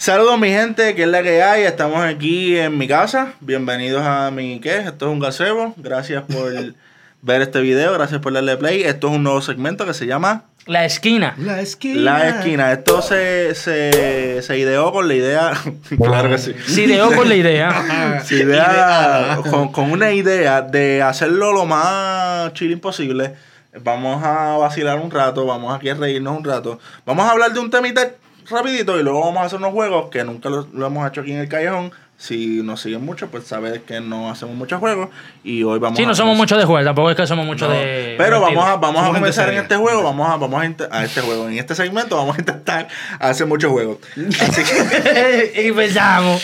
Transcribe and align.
Saludos 0.00 0.38
mi 0.38 0.48
gente, 0.48 0.94
que 0.94 1.02
es 1.02 1.08
la 1.08 1.22
que 1.22 1.42
hay. 1.42 1.64
Estamos 1.64 2.02
aquí 2.02 2.56
en 2.56 2.78
mi 2.78 2.88
casa. 2.88 3.34
Bienvenidos 3.40 4.02
a 4.02 4.30
mi 4.30 4.58
¿qué? 4.58 4.78
Esto 4.78 5.08
es 5.08 5.12
un 5.12 5.20
gazebo. 5.20 5.74
Gracias 5.76 6.22
por 6.22 6.50
ver 7.22 7.42
este 7.42 7.60
video, 7.60 7.92
gracias 7.92 8.18
por 8.22 8.32
darle 8.32 8.56
play. 8.56 8.80
Esto 8.80 9.08
es 9.08 9.16
un 9.16 9.22
nuevo 9.24 9.42
segmento 9.42 9.84
que 9.84 9.92
se 9.92 10.06
llama 10.06 10.44
La 10.64 10.86
esquina. 10.86 11.34
La 11.36 11.60
esquina. 11.60 12.00
La 12.00 12.28
Esquina. 12.30 12.72
Esto 12.72 13.02
se, 13.02 13.54
se, 13.54 14.40
se 14.40 14.58
ideó 14.58 14.90
con 14.90 15.06
la 15.06 15.12
idea. 15.16 15.52
claro 16.02 16.30
que 16.30 16.38
sí. 16.38 16.54
Sí, 16.66 16.86
dejo 16.86 17.14
con 17.14 17.28
la 17.28 17.34
idea. 17.34 18.22
Sí, 18.24 18.36
idea, 18.36 19.38
con, 19.50 19.70
con 19.70 19.92
una 19.92 20.12
idea 20.12 20.62
de 20.62 21.02
hacerlo 21.02 21.52
lo 21.52 21.66
más 21.66 22.54
chilling 22.54 22.80
posible. 22.80 23.34
Vamos 23.82 24.24
a 24.24 24.56
vacilar 24.56 24.98
un 24.98 25.10
rato, 25.10 25.44
vamos 25.44 25.76
aquí 25.76 25.90
a 25.90 25.94
reírnos 25.94 26.38
un 26.38 26.44
rato. 26.44 26.78
Vamos 27.04 27.26
a 27.26 27.32
hablar 27.32 27.52
de 27.52 27.60
un 27.60 27.68
temita 27.68 28.12
rapidito 28.50 28.98
y 28.98 29.02
luego 29.02 29.20
vamos 29.20 29.42
a 29.42 29.46
hacer 29.46 29.58
unos 29.58 29.72
juegos 29.72 30.10
que 30.10 30.24
nunca 30.24 30.48
lo, 30.50 30.66
lo 30.72 30.86
hemos 30.86 31.08
hecho 31.08 31.20
aquí 31.22 31.32
en 31.32 31.38
el 31.40 31.48
callejón. 31.48 31.92
Si 32.18 32.60
nos 32.62 32.82
siguen 32.82 33.02
mucho, 33.02 33.28
pues 33.30 33.44
sabes 33.46 33.80
que 33.80 34.02
no 34.02 34.30
hacemos 34.30 34.54
muchos 34.54 34.78
juegos 34.78 35.08
y 35.42 35.62
hoy 35.62 35.78
vamos 35.78 35.96
Sí, 35.96 36.04
a 36.04 36.06
no 36.06 36.14
somos 36.14 36.32
comenzar. 36.36 36.36
mucho 36.36 36.56
de 36.58 36.64
juego, 36.66 36.84
tampoco 36.84 37.10
es 37.10 37.16
que 37.16 37.26
somos 37.26 37.46
mucho 37.46 37.66
No, 37.66 37.72
de. 37.72 38.14
Pero 38.18 38.42
vamos 38.42 38.62
a, 38.62 38.76
vamos 38.76 38.96
a 39.00 39.06
Somos 39.06 39.18
comenzar 39.20 39.48
en 39.48 39.58
este 39.58 39.76
juego, 39.76 40.02
vamos 40.02 40.28
a, 40.28 40.36
vamos 40.36 40.62
a, 40.62 40.98
a 40.98 41.04
este 41.04 41.22
juego. 41.22 41.48
En 41.48 41.56
este 41.56 41.74
segmento 41.74 42.16
vamos 42.18 42.36
a 42.36 42.40
intentar 42.40 42.88
hacer 43.18 43.46
muchos 43.46 43.70
juegos. 43.72 43.98
Así 44.38 44.62
que, 44.64 45.62
y 45.66 45.72
pensamos. 45.72 46.42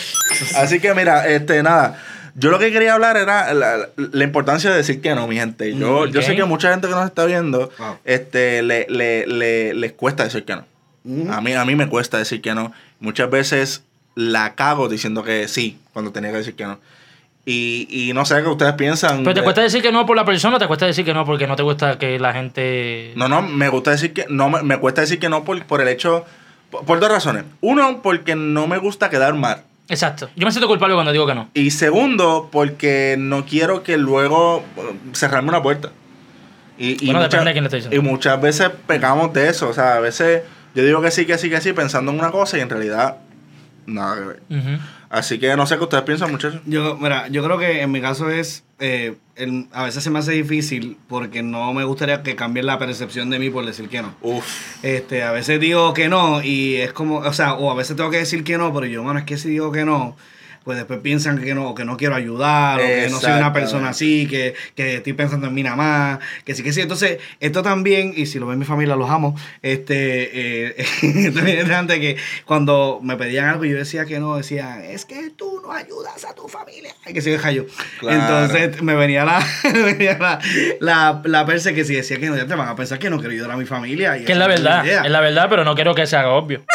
así 0.55 0.79
que 0.79 0.95
mira, 0.95 1.27
este, 1.27 1.61
nada. 1.61 2.01
Yo 2.33 2.49
lo 2.49 2.57
que 2.59 2.71
quería 2.71 2.93
hablar 2.95 3.15
era 3.17 3.53
la, 3.53 3.89
la 3.95 4.23
importancia 4.23 4.71
de 4.71 4.77
decir 4.77 4.99
que 5.01 5.13
no, 5.13 5.27
mi 5.27 5.35
gente. 5.37 5.75
Yo, 5.75 6.05
Mm, 6.07 6.11
yo 6.11 6.21
sé 6.23 6.35
que 6.35 6.43
mucha 6.45 6.71
gente 6.71 6.87
que 6.87 6.93
nos 6.95 7.05
está 7.05 7.25
viendo, 7.25 7.71
Wow. 7.77 7.97
este, 8.03 8.63
le, 8.63 8.87
le, 8.89 9.27
le- 9.27 9.73
les 9.75 9.91
cuesta 9.93 10.23
decir 10.23 10.43
que 10.43 10.55
no. 10.55 10.65
Ujú. 11.07 11.31
A 11.31 11.41
mí, 11.41 11.53
a 11.53 11.63
mí 11.65 11.75
me 11.75 11.87
cuesta 11.87 12.17
decir 12.17 12.41
que 12.41 12.53
no. 12.53 12.73
Muchas 12.99 13.29
veces 13.29 13.83
la 14.15 14.55
cago 14.55 14.89
diciendo 14.89 15.23
que 15.23 15.47
sí, 15.47 15.77
cuando 15.93 16.11
tenía 16.11 16.31
que 16.31 16.37
decir 16.37 16.55
que 16.55 16.65
no. 16.65 16.79
Y, 17.45 17.87
y 17.89 18.11
no 18.13 18.25
sé 18.25 18.41
qué 18.43 18.49
ustedes 18.49 18.73
piensan. 18.73 19.19
Pero 19.19 19.33
te 19.33 19.39
de- 19.39 19.43
cuesta 19.45 19.61
decir 19.61 19.81
que 19.81 19.91
no 19.91 20.05
por 20.05 20.17
la 20.17 20.25
persona 20.25 20.57
o 20.57 20.59
te 20.59 20.67
cuesta 20.67 20.85
decir 20.85 21.05
que 21.05 21.13
no 21.13 21.23
porque 21.25 21.47
no 21.47 21.55
te 21.55 21.63
gusta 21.63 21.97
que 21.97 22.19
la 22.19 22.33
gente. 22.33 23.13
No, 23.15 23.29
no, 23.29 23.41
me 23.41 23.69
gusta 23.69 23.91
decir 23.91 24.11
que 24.11 24.25
no 24.29 24.49
me, 24.49 24.63
me 24.63 24.77
cuesta 24.79 25.01
decir 25.01 25.17
que 25.19 25.29
no 25.29 25.45
por, 25.45 25.63
por 25.65 25.79
el 25.79 25.87
hecho 25.87 26.25
por, 26.69 26.83
por 26.83 26.99
dos 26.99 27.09
razones. 27.09 27.45
Uno, 27.61 28.01
porque 28.01 28.35
no 28.35 28.67
me 28.67 28.77
gusta 28.79 29.09
quedar 29.09 29.33
mal. 29.35 29.63
Exacto. 29.87 30.29
Yo 30.35 30.45
me 30.45 30.51
siento 30.51 30.67
culpable 30.67 30.95
cuando 30.95 31.13
digo 31.13 31.25
que 31.25 31.35
no. 31.35 31.49
Y 31.53 31.71
segundo, 31.71 32.49
porque 32.51 33.15
no 33.17 33.45
quiero 33.45 33.81
que 33.83 33.97
luego 33.97 34.65
eh, 34.75 34.81
cerrarme 35.13 35.47
una 35.47 35.63
puerta. 35.63 35.91
Y, 36.77 37.01
y 37.01 37.05
Bueno, 37.05 37.21
muchas- 37.21 37.45
de 37.45 37.51
quién 37.53 37.63
diciendo. 37.63 37.95
Y 37.95 37.99
muchas 37.99 38.41
veces 38.41 38.69
pecamos 38.85 39.31
de 39.31 39.47
eso. 39.47 39.69
O 39.69 39.73
sea, 39.73 39.95
a 39.95 39.99
veces 40.01 40.41
yo 40.77 40.85
digo 40.85 41.01
que 41.01 41.11
sí, 41.11 41.25
que 41.25 41.37
sí, 41.37 41.49
que 41.49 41.59
sí, 41.59 41.73
pensando 41.73 42.11
en 42.11 42.19
una 42.19 42.31
cosa 42.31 42.57
y 42.57 42.61
en 42.61 42.69
realidad 42.69 43.17
nada 43.85 44.15
que 44.15 44.21
ver. 44.21 44.41
Así 45.09 45.39
que 45.39 45.55
no 45.55 45.65
sé 45.65 45.77
qué 45.77 45.83
ustedes 45.85 46.03
piensan, 46.03 46.29
muchachos. 46.31 46.61
Yo, 46.65 46.97
mira, 46.97 47.27
yo 47.29 47.43
creo 47.43 47.57
que 47.57 47.81
en 47.81 47.91
mi 47.91 48.01
caso 48.01 48.29
es, 48.29 48.63
eh, 48.79 49.15
el- 49.37 49.67
a 49.71 49.83
veces 49.83 50.03
se 50.03 50.09
me 50.09 50.19
hace 50.19 50.33
difícil 50.33 50.97
porque 51.07 51.41
no 51.41 51.73
me 51.73 51.85
gustaría 51.85 52.21
que 52.21 52.35
cambien 52.35 52.65
la 52.65 52.77
percepción 52.77 53.29
de 53.29 53.39
mí 53.39 53.49
por 53.49 53.65
decir 53.65 53.87
que 53.87 54.01
no. 54.01 54.13
Uf. 54.21 54.45
Este, 54.83 55.23
a 55.23 55.31
veces 55.31 55.59
digo 55.61 55.93
que 55.93 56.09
no 56.09 56.43
y 56.43 56.75
es 56.75 56.91
como, 56.93 57.19
o 57.19 57.33
sea, 57.33 57.53
o 57.53 57.71
a 57.71 57.75
veces 57.75 57.95
tengo 57.95 58.09
que 58.11 58.17
decir 58.17 58.43
que 58.43 58.57
no, 58.57 58.73
pero 58.73 58.85
yo, 58.85 59.01
bueno, 59.03 59.19
es 59.19 59.25
que 59.25 59.37
si 59.37 59.49
digo 59.49 59.71
que 59.71 59.85
no, 59.85 60.17
pues 60.67 60.77
después 60.77 60.99
piensan 60.99 61.41
que 61.41 61.55
no, 61.55 61.69
o 61.69 61.75
que 61.75 61.85
no 61.85 61.95
quiero 61.95 62.13
ayudar, 62.13 62.81
o 62.81 62.83
que 62.83 63.07
no 63.09 63.21
soy 63.21 63.31
una 63.31 63.53
persona 63.53 63.87
así, 63.87 64.27
que, 64.27 64.53
que 64.75 64.95
estoy 64.95 65.13
pensando 65.13 65.47
en 65.47 65.53
mí 65.53 65.63
nada 65.63 65.77
más, 65.77 66.19
que 66.43 66.55
sí, 66.55 66.61
que 66.61 66.73
sí. 66.73 66.81
Entonces, 66.81 67.19
esto 67.39 67.63
también, 67.63 68.11
y 68.13 68.25
si 68.25 68.37
lo 68.37 68.47
ve 68.47 68.57
mi 68.57 68.65
familia, 68.65 68.97
los 68.97 69.09
amo, 69.09 69.33
este, 69.61 70.75
eh, 70.81 70.85
interesante 71.03 72.01
que 72.01 72.17
cuando 72.43 72.99
me 73.01 73.15
pedían 73.15 73.47
algo 73.47 73.63
y 73.63 73.69
yo 73.69 73.77
decía 73.77 74.03
que 74.03 74.19
no, 74.19 74.35
decían, 74.35 74.83
es 74.83 75.05
que 75.05 75.29
tú 75.29 75.61
no 75.63 75.71
ayudas 75.71 76.25
a 76.25 76.35
tu 76.35 76.49
familia. 76.49 76.93
Ay, 77.05 77.13
que 77.13 77.21
se 77.21 77.29
deja 77.29 77.49
yo. 77.53 77.63
Claro. 78.01 78.19
Entonces, 78.19 78.81
me 78.81 78.95
venía 78.95 79.23
la, 79.23 79.41
me 79.73 79.83
venía 79.83 80.17
la, 80.17 80.41
la, 80.81 81.21
la 81.23 81.45
perse 81.45 81.73
que 81.73 81.85
si 81.85 81.95
decía 81.95 82.19
que 82.19 82.29
no, 82.29 82.35
ya 82.35 82.45
te 82.45 82.55
van 82.55 82.67
a 82.67 82.75
pensar 82.75 82.99
que 82.99 83.09
no 83.09 83.19
quiero 83.19 83.31
ayudar 83.31 83.51
a 83.51 83.55
mi 83.55 83.65
familia. 83.65 84.17
y 84.17 84.25
Que 84.25 84.33
es 84.33 84.37
la 84.37 84.47
verdad. 84.47 84.85
Es 84.85 85.09
la 85.09 85.21
verdad, 85.21 85.47
pero 85.49 85.63
no 85.63 85.75
quiero 85.75 85.95
que 85.95 86.05
se 86.05 86.17
haga 86.17 86.31
obvio. 86.31 86.65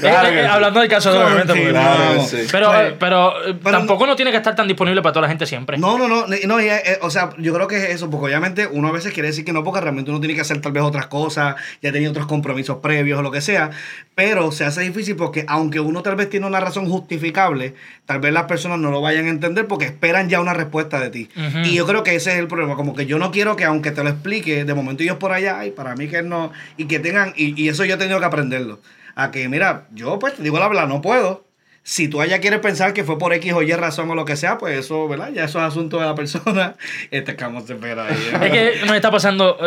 Claro 0.00 0.28
Eh, 0.28 0.40
eh, 0.42 0.46
hablando 0.46 0.80
del 0.80 0.88
caso 0.88 1.12
de 1.12 1.18
obviamente, 1.18 1.52
porque- 1.52 1.70
Claro 1.70 2.26
sí. 2.26 2.36
Pero, 2.50 2.80
eh, 2.80 2.96
pero, 2.98 3.32
pero- 3.62 3.78
tampoco 3.78 4.06
no 4.06 4.16
tiene 4.16 4.30
que 4.30 4.36
estar 4.36 4.54
tan 4.54 4.66
disponible 4.68 5.02
para 5.02 5.12
toda 5.12 5.22
la 5.22 5.28
gente 5.28 5.44
siempre. 5.46 5.76
No, 5.76 5.98
no, 5.98 6.08
no, 6.08 6.24
no, 6.26 6.60
y, 6.60 6.68
eh, 6.68 6.98
o 7.02 7.10
sea, 7.10 7.30
yo 7.38 7.52
creo 7.52 7.66
que 7.68 7.76
es 7.78 7.84
eso, 7.90 8.08
porque 8.10 8.26
obviamente 8.26 8.66
uno 8.66 8.88
a 8.88 8.92
veces 8.92 9.12
quiere 9.12 9.28
decir 9.28 9.44
que 9.44 9.52
no, 9.52 9.64
porque 9.64 9.80
realmente 9.80 10.10
uno 10.10 10.20
tiene 10.20 10.34
que 10.34 10.40
hacer 10.40 10.60
tal 10.60 10.72
vez 10.72 10.82
otras 10.82 11.06
cosas, 11.08 11.56
ya 11.82 11.92
tenía 11.92 12.08
otros 12.10 12.26
compromisos 12.26 12.78
previos 12.78 13.18
o 13.18 13.22
lo 13.22 13.30
que 13.30 13.40
sea, 13.40 13.70
pero 14.14 14.52
se 14.52 14.64
hace 14.64 14.82
difícil 14.82 15.16
porque 15.16 15.44
aunque 15.48 15.80
uno 15.80 16.02
tal 16.02 16.16
vez 16.16 16.30
tiene 16.30 16.46
una 16.46 16.60
razón 16.60 16.88
justificable, 16.88 17.74
tal 18.06 18.20
vez 18.20 18.32
las 18.32 18.44
personas 18.44 18.78
no 18.78 18.90
lo 18.90 19.00
vayan 19.00 19.26
a 19.26 19.30
entender 19.30 19.66
porque 19.66 19.84
esperan 19.86 20.28
ya 20.28 20.40
una 20.40 20.54
respuesta 20.54 21.00
de 21.00 21.10
ti. 21.10 21.28
Y 21.64 21.74
yo 21.74 21.86
creo 21.86 22.02
que 22.04 22.14
ese 22.14 22.32
es 22.32 22.38
el 22.38 22.46
problema, 22.46 22.76
como 22.76 22.94
que 22.94 23.06
yo 23.06 23.18
no 23.18 23.30
quiero 23.30 23.56
que 23.56 23.64
aunque 23.64 23.90
te 23.90 24.02
lo 24.04 24.10
explique, 24.10 24.64
de 24.64 24.74
momento 24.74 25.02
ellos 25.02 25.16
por 25.16 25.32
allá, 25.32 25.64
y 25.66 25.70
para 25.70 25.94
mí 25.96 26.08
que 26.08 26.22
no, 26.22 26.52
y 26.76 26.86
que 26.86 26.98
tengan, 26.98 27.31
y, 27.36 27.60
y 27.60 27.68
eso 27.68 27.84
yo 27.84 27.94
he 27.94 27.98
tenido 27.98 28.18
que 28.18 28.26
aprenderlo, 28.26 28.80
a 29.14 29.30
que 29.30 29.48
mira, 29.48 29.86
yo 29.92 30.18
pues 30.18 30.34
te 30.34 30.42
digo 30.42 30.58
la 30.58 30.68
verdad, 30.68 30.86
no 30.86 31.00
puedo. 31.00 31.44
Si 31.84 32.06
tú 32.06 32.20
allá 32.20 32.40
quieres 32.40 32.60
pensar 32.60 32.92
que 32.92 33.02
fue 33.02 33.18
por 33.18 33.32
X 33.32 33.52
o 33.54 33.62
Y 33.62 33.72
razón 33.72 34.08
o 34.08 34.14
lo 34.14 34.24
que 34.24 34.36
sea, 34.36 34.56
pues 34.56 34.78
eso, 34.78 35.08
¿verdad? 35.08 35.32
Ya 35.32 35.44
eso 35.44 35.58
es 35.58 35.64
asunto 35.64 35.98
de 35.98 36.06
la 36.06 36.14
persona. 36.14 36.76
Este 37.10 37.34
cómo 37.34 37.60
se 37.66 37.72
espera 37.72 38.06
ahí. 38.06 38.14
¿eh? 38.14 38.38
Es 38.40 38.52
que 38.52 38.86
nos 38.86 38.94
está 38.94 39.10
pasando 39.10 39.58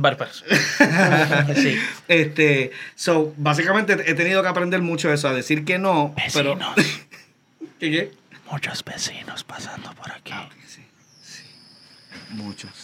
personas. 0.00 0.44
Sí. 1.56 1.78
Este, 2.08 2.72
so, 2.94 3.34
básicamente 3.36 3.92
he 4.06 4.14
tenido 4.14 4.42
que 4.42 4.48
aprender 4.48 4.80
mucho 4.80 5.12
eso, 5.12 5.28
a 5.28 5.34
decir 5.34 5.64
que 5.64 5.78
no, 5.78 6.14
pero... 6.32 6.58
¿Qué, 7.78 7.90
qué? 7.90 8.10
Muchos 8.50 8.82
vecinos 8.84 9.44
pasando 9.44 9.92
por 9.94 10.10
aquí. 10.10 10.32
Sí, 10.66 10.82
sí. 11.22 11.42
Muchos. 12.30 12.81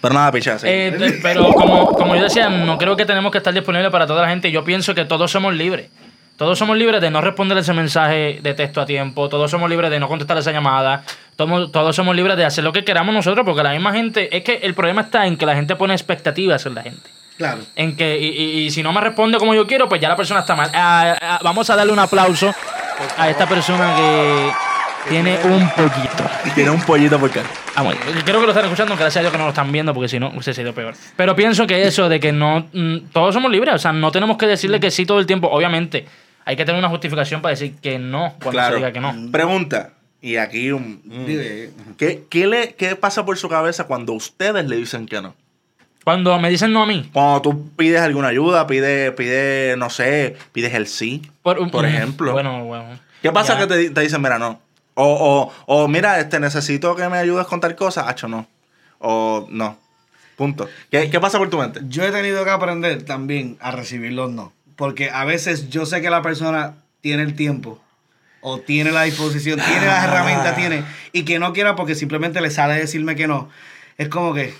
Pero 0.00 0.14
nada, 0.14 0.32
picha, 0.32 0.58
sí. 0.58 0.66
Eh, 0.68 1.18
pero 1.22 1.52
como, 1.52 1.88
como 1.92 2.16
yo 2.16 2.22
decía, 2.24 2.48
no 2.48 2.78
creo 2.78 2.96
que 2.96 3.04
tenemos 3.04 3.30
que 3.32 3.38
estar 3.38 3.52
disponibles 3.52 3.90
para 3.90 4.06
toda 4.06 4.22
la 4.22 4.28
gente. 4.28 4.50
Yo 4.50 4.64
pienso 4.64 4.94
que 4.94 5.04
todos 5.04 5.30
somos 5.30 5.54
libres. 5.54 5.90
Todos 6.38 6.58
somos 6.58 6.78
libres 6.78 7.02
de 7.02 7.10
no 7.10 7.20
responder 7.20 7.58
ese 7.58 7.74
mensaje 7.74 8.38
de 8.42 8.54
texto 8.54 8.80
a 8.80 8.86
tiempo. 8.86 9.28
Todos 9.28 9.50
somos 9.50 9.68
libres 9.68 9.90
de 9.90 10.00
no 10.00 10.08
contestar 10.08 10.38
esa 10.38 10.52
llamada. 10.52 11.02
Todos, 11.36 11.70
todos 11.70 11.94
somos 11.94 12.16
libres 12.16 12.36
de 12.38 12.46
hacer 12.46 12.64
lo 12.64 12.72
que 12.72 12.82
queramos 12.82 13.14
nosotros, 13.14 13.44
porque 13.44 13.62
la 13.62 13.72
misma 13.72 13.92
gente. 13.92 14.34
Es 14.34 14.42
que 14.42 14.54
el 14.62 14.72
problema 14.72 15.02
está 15.02 15.26
en 15.26 15.36
que 15.36 15.44
la 15.44 15.54
gente 15.54 15.76
pone 15.76 15.92
expectativas 15.92 16.64
en 16.64 16.74
la 16.76 16.82
gente. 16.82 17.10
Claro. 17.36 17.58
En 17.76 17.94
que, 17.94 18.18
y, 18.18 18.28
y- 18.28 18.60
y 18.66 18.70
si 18.70 18.82
no 18.82 18.92
me 18.94 19.00
responde 19.02 19.36
como 19.36 19.54
yo 19.54 19.66
quiero, 19.66 19.86
pues 19.88 20.00
ya 20.00 20.08
la 20.08 20.16
persona 20.16 20.40
está 20.40 20.54
mal. 20.54 20.70
Ah, 20.74 21.14
ah, 21.20 21.38
vamos 21.42 21.68
a 21.68 21.76
darle 21.76 21.92
un 21.92 21.98
aplauso 21.98 22.54
a 23.18 23.28
esta 23.28 23.46
persona 23.46 23.94
que 23.96 24.50
tiene 25.08 25.38
un 25.44 25.68
poquito. 25.70 26.24
Tiene 26.54 26.70
un 26.70 26.80
pollito 26.82 27.18
por 27.18 27.30
cara. 27.30 27.48
Ah, 27.74 27.82
bueno, 27.82 28.00
creo 28.24 28.40
que 28.40 28.46
lo 28.46 28.52
están 28.52 28.64
escuchando, 28.64 28.94
gracias 28.96 29.16
a 29.16 29.20
Dios 29.20 29.32
que 29.32 29.38
no 29.38 29.44
lo 29.44 29.50
están 29.50 29.70
viendo, 29.72 29.94
porque 29.94 30.08
si 30.08 30.18
no, 30.20 30.28
hubiese 30.30 30.54
sido 30.54 30.74
peor. 30.74 30.94
Pero 31.16 31.34
pienso 31.36 31.66
que 31.66 31.82
eso 31.86 32.08
de 32.08 32.20
que 32.20 32.32
no. 32.32 32.68
mm, 32.72 33.10
todos 33.12 33.34
somos 33.34 33.50
libres, 33.50 33.74
o 33.74 33.78
sea, 33.78 33.92
no 33.92 34.10
tenemos 34.12 34.36
que 34.36 34.46
decirle 34.46 34.78
que 34.80 34.90
sí 34.90 35.06
todo 35.06 35.18
el 35.18 35.26
tiempo. 35.26 35.48
Obviamente, 35.48 36.06
hay 36.44 36.56
que 36.56 36.64
tener 36.64 36.78
una 36.78 36.88
justificación 36.88 37.40
para 37.42 37.50
decir 37.50 37.74
que 37.80 37.98
no 37.98 38.34
cuando 38.42 38.50
se 38.50 38.50
Claro. 38.52 38.76
diga 38.76 38.92
que 38.92 39.00
no. 39.00 39.14
Pregunta. 39.32 39.90
Y 40.22 40.36
aquí 40.36 40.70
un... 40.70 41.00
Dime. 41.04 41.70
¿Qué, 41.96 42.24
qué, 42.28 42.46
le, 42.46 42.74
¿Qué 42.74 42.94
pasa 42.94 43.24
por 43.24 43.38
su 43.38 43.48
cabeza 43.48 43.84
cuando 43.84 44.12
ustedes 44.12 44.66
le 44.68 44.76
dicen 44.76 45.06
que 45.06 45.22
no? 45.22 45.34
Cuando 46.04 46.38
me 46.38 46.50
dicen 46.50 46.72
no 46.72 46.82
a 46.82 46.86
mí, 46.86 47.08
Cuando 47.12 47.40
tú 47.42 47.70
pides 47.76 48.00
alguna 48.00 48.28
ayuda, 48.28 48.66
pide, 48.66 49.12
pide 49.12 49.76
no 49.78 49.88
sé, 49.90 50.36
pides 50.52 50.74
el 50.74 50.86
sí, 50.86 51.22
por, 51.42 51.70
por 51.70 51.84
mm, 51.84 51.88
ejemplo. 51.88 52.32
Bueno, 52.32 52.64
bueno. 52.64 52.84
¿Qué 53.22 53.30
pasa 53.32 53.54
Ya. 53.54 53.60
que 53.60 53.66
te, 53.66 53.90
te 53.90 54.00
dicen, 54.00 54.20
mira, 54.22 54.38
no? 54.38 54.60
O, 54.94 55.52
o, 55.66 55.82
o 55.82 55.88
mira, 55.88 56.20
este, 56.20 56.40
necesito 56.40 56.96
que 56.96 57.08
me 57.08 57.18
ayudes 57.18 57.46
con 57.46 57.60
tal 57.60 57.76
cosa, 57.76 58.08
hacho, 58.08 58.28
no. 58.28 58.46
O 58.98 59.46
no. 59.50 59.78
Punto. 60.36 60.68
¿Qué, 60.90 61.10
qué 61.10 61.20
pasa 61.20 61.38
por 61.38 61.50
tu 61.50 61.58
mente? 61.58 61.80
Yo 61.88 62.02
he 62.02 62.10
tenido 62.10 62.44
que 62.44 62.50
aprender 62.50 63.02
también 63.02 63.58
a 63.60 63.70
recibir 63.70 64.12
los 64.12 64.30
no. 64.30 64.52
Porque 64.76 65.10
a 65.10 65.24
veces 65.24 65.68
yo 65.68 65.84
sé 65.84 66.00
que 66.00 66.10
la 66.10 66.22
persona 66.22 66.76
tiene 67.00 67.22
el 67.22 67.34
tiempo 67.34 67.78
o 68.40 68.58
tiene 68.58 68.90
la 68.90 69.02
disposición, 69.02 69.60
tiene 69.60 69.86
las 69.86 70.04
herramientas, 70.04 70.56
tiene, 70.56 70.84
y 71.12 71.24
que 71.24 71.38
no 71.38 71.52
quiera 71.52 71.76
porque 71.76 71.94
simplemente 71.94 72.40
le 72.40 72.50
sale 72.50 72.74
decirme 72.74 73.16
que 73.16 73.26
no. 73.26 73.50
Es 73.98 74.08
como 74.08 74.32
que 74.32 74.54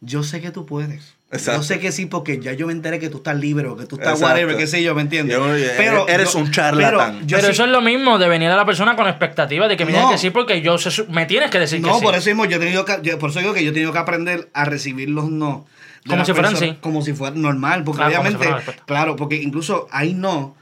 yo 0.00 0.22
sé 0.22 0.40
que 0.40 0.50
tú 0.50 0.66
puedes. 0.66 1.15
Exacto. 1.32 1.60
Yo 1.60 1.66
sé 1.66 1.80
que 1.80 1.90
sí, 1.90 2.06
porque 2.06 2.38
ya 2.38 2.52
yo 2.52 2.68
me 2.68 2.72
enteré 2.72 3.00
que 3.00 3.08
tú 3.10 3.16
estás 3.16 3.36
libre 3.36 3.66
o 3.66 3.76
que 3.76 3.84
tú 3.84 3.96
estás 3.96 4.12
Exacto. 4.12 4.26
whatever, 4.32 4.56
qué 4.56 4.66
sé 4.68 4.80
yo, 4.82 4.94
¿me 4.94 5.02
entiendes? 5.02 5.36
Yo- 5.36 6.06
eres 6.08 6.34
un 6.36 6.50
charlatán. 6.52 7.26
yo 7.26 7.36
Pero 7.36 7.48
sí- 7.48 7.52
eso 7.52 7.64
es 7.64 7.70
lo 7.70 7.80
mismo 7.80 8.18
de 8.18 8.28
venir 8.28 8.48
a 8.48 8.56
la 8.56 8.64
persona 8.64 8.94
con 8.94 9.08
expectativa 9.08 9.66
de 9.66 9.76
que 9.76 9.84
me 9.84 9.90
digas 9.90 10.04
No. 10.06 10.10
que 10.12 10.18
sí, 10.18 10.30
porque 10.30 10.60
yo 10.62 10.78
se 10.78 11.02
me 11.04 11.26
tienes 11.26 11.50
que 11.50 11.58
decir 11.58 11.80
que 11.82 11.88
No, 11.88 11.98
sí. 11.98 12.04
por 12.04 12.14
eso 12.14 12.30
mismo 12.30 12.44
yo 12.44 12.58
he 12.58 12.60
tenido 12.60 12.84
que, 12.84 12.98
yo- 13.02 13.18
por 13.18 13.30
eso 13.30 13.40
digo 13.40 13.52
que 13.54 13.64
yo 13.64 13.70
he 13.70 13.74
tenido 13.74 13.92
que 13.92 13.98
aprender 13.98 14.48
a 14.54 14.64
recibir 14.66 15.10
los 15.10 15.28
no. 15.30 15.66
Como 16.08 16.24
si 16.24 16.32
fueran 16.32 16.56
sí. 16.56 16.76
Como 16.80 17.02
si 17.02 17.12
fuera 17.12 17.34
normal, 17.34 17.82
porque 17.82 17.98
Claro, 18.02 18.16
como 18.18 18.28
si 18.30 18.36
obviamente, 18.36 18.72
claro, 18.86 19.16
porque 19.16 19.36
incluso 19.42 19.88
hay 19.90 20.14
no 20.14 20.54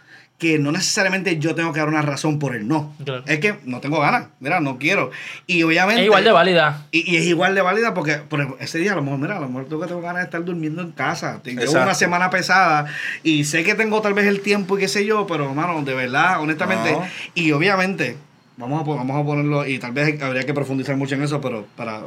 que 0.44 0.58
no 0.58 0.73
necesariamente 0.73 1.38
yo 1.38 1.55
tengo 1.55 1.73
que 1.73 1.81
dar 1.81 1.88
una 1.88 2.02
razón 2.02 2.38
por 2.38 2.55
el 2.55 2.69
no. 2.69 2.93
Claro. 3.02 3.23
Es 3.26 3.38
que 3.38 3.55
no 3.64 3.81
tengo 3.81 3.99
ganas, 3.99 4.26
mira, 4.41 4.61
no 4.61 4.79
quiero. 4.79 5.11
Y 5.46 5.62
obviamente... 5.62 6.02
Es 6.02 6.06
igual 6.06 6.23
de 6.25 6.32
válida. 6.32 6.87
Y, 6.91 7.11
y 7.11 7.17
es 7.17 7.25
igual 7.25 7.55
de 7.55 7.62
válida 7.62 7.94
porque 7.94 8.17
por 8.17 8.58
ese 8.61 8.76
día 8.79 8.93
a 8.93 8.96
lo 8.96 9.02
mejor, 9.02 9.19
mira, 9.20 9.38
a 9.38 9.41
lo 9.41 9.49
mejor 9.49 9.64
tengo 9.69 9.81
que 9.81 9.88
tengo 9.88 10.02
ganas 10.02 10.19
de 10.19 10.25
estar 10.25 10.44
durmiendo 10.44 10.82
en 10.82 10.93
casa. 10.93 11.41
Tengo 11.43 11.62
Exacto. 11.62 11.82
una 11.85 11.94
semana 11.94 12.29
pesada 12.29 12.85
y 13.23 13.44
sé 13.44 13.64
que 13.64 13.75
tengo 13.75 14.02
tal 14.02 14.12
vez 14.12 14.26
el 14.26 14.41
tiempo 14.43 14.76
y 14.76 14.81
qué 14.82 14.88
sé 14.88 15.06
yo, 15.06 15.26
pero 15.26 15.46
hermano, 15.49 15.81
de 15.82 15.94
verdad, 15.94 16.41
honestamente, 16.43 16.93
No. 16.93 17.06
y 17.35 17.52
obviamente, 17.52 18.19
vamos 18.58 18.82
a, 18.82 18.85
vamos 18.96 19.23
a 19.23 19.25
ponerlo, 19.25 19.67
y 19.67 19.79
tal 19.79 19.93
vez 19.93 20.20
habría 20.23 20.44
que 20.44 20.52
profundizar 20.52 20.96
mucho 20.96 21.14
en 21.14 21.23
eso, 21.23 21.41
pero 21.41 21.67
para 21.75 22.00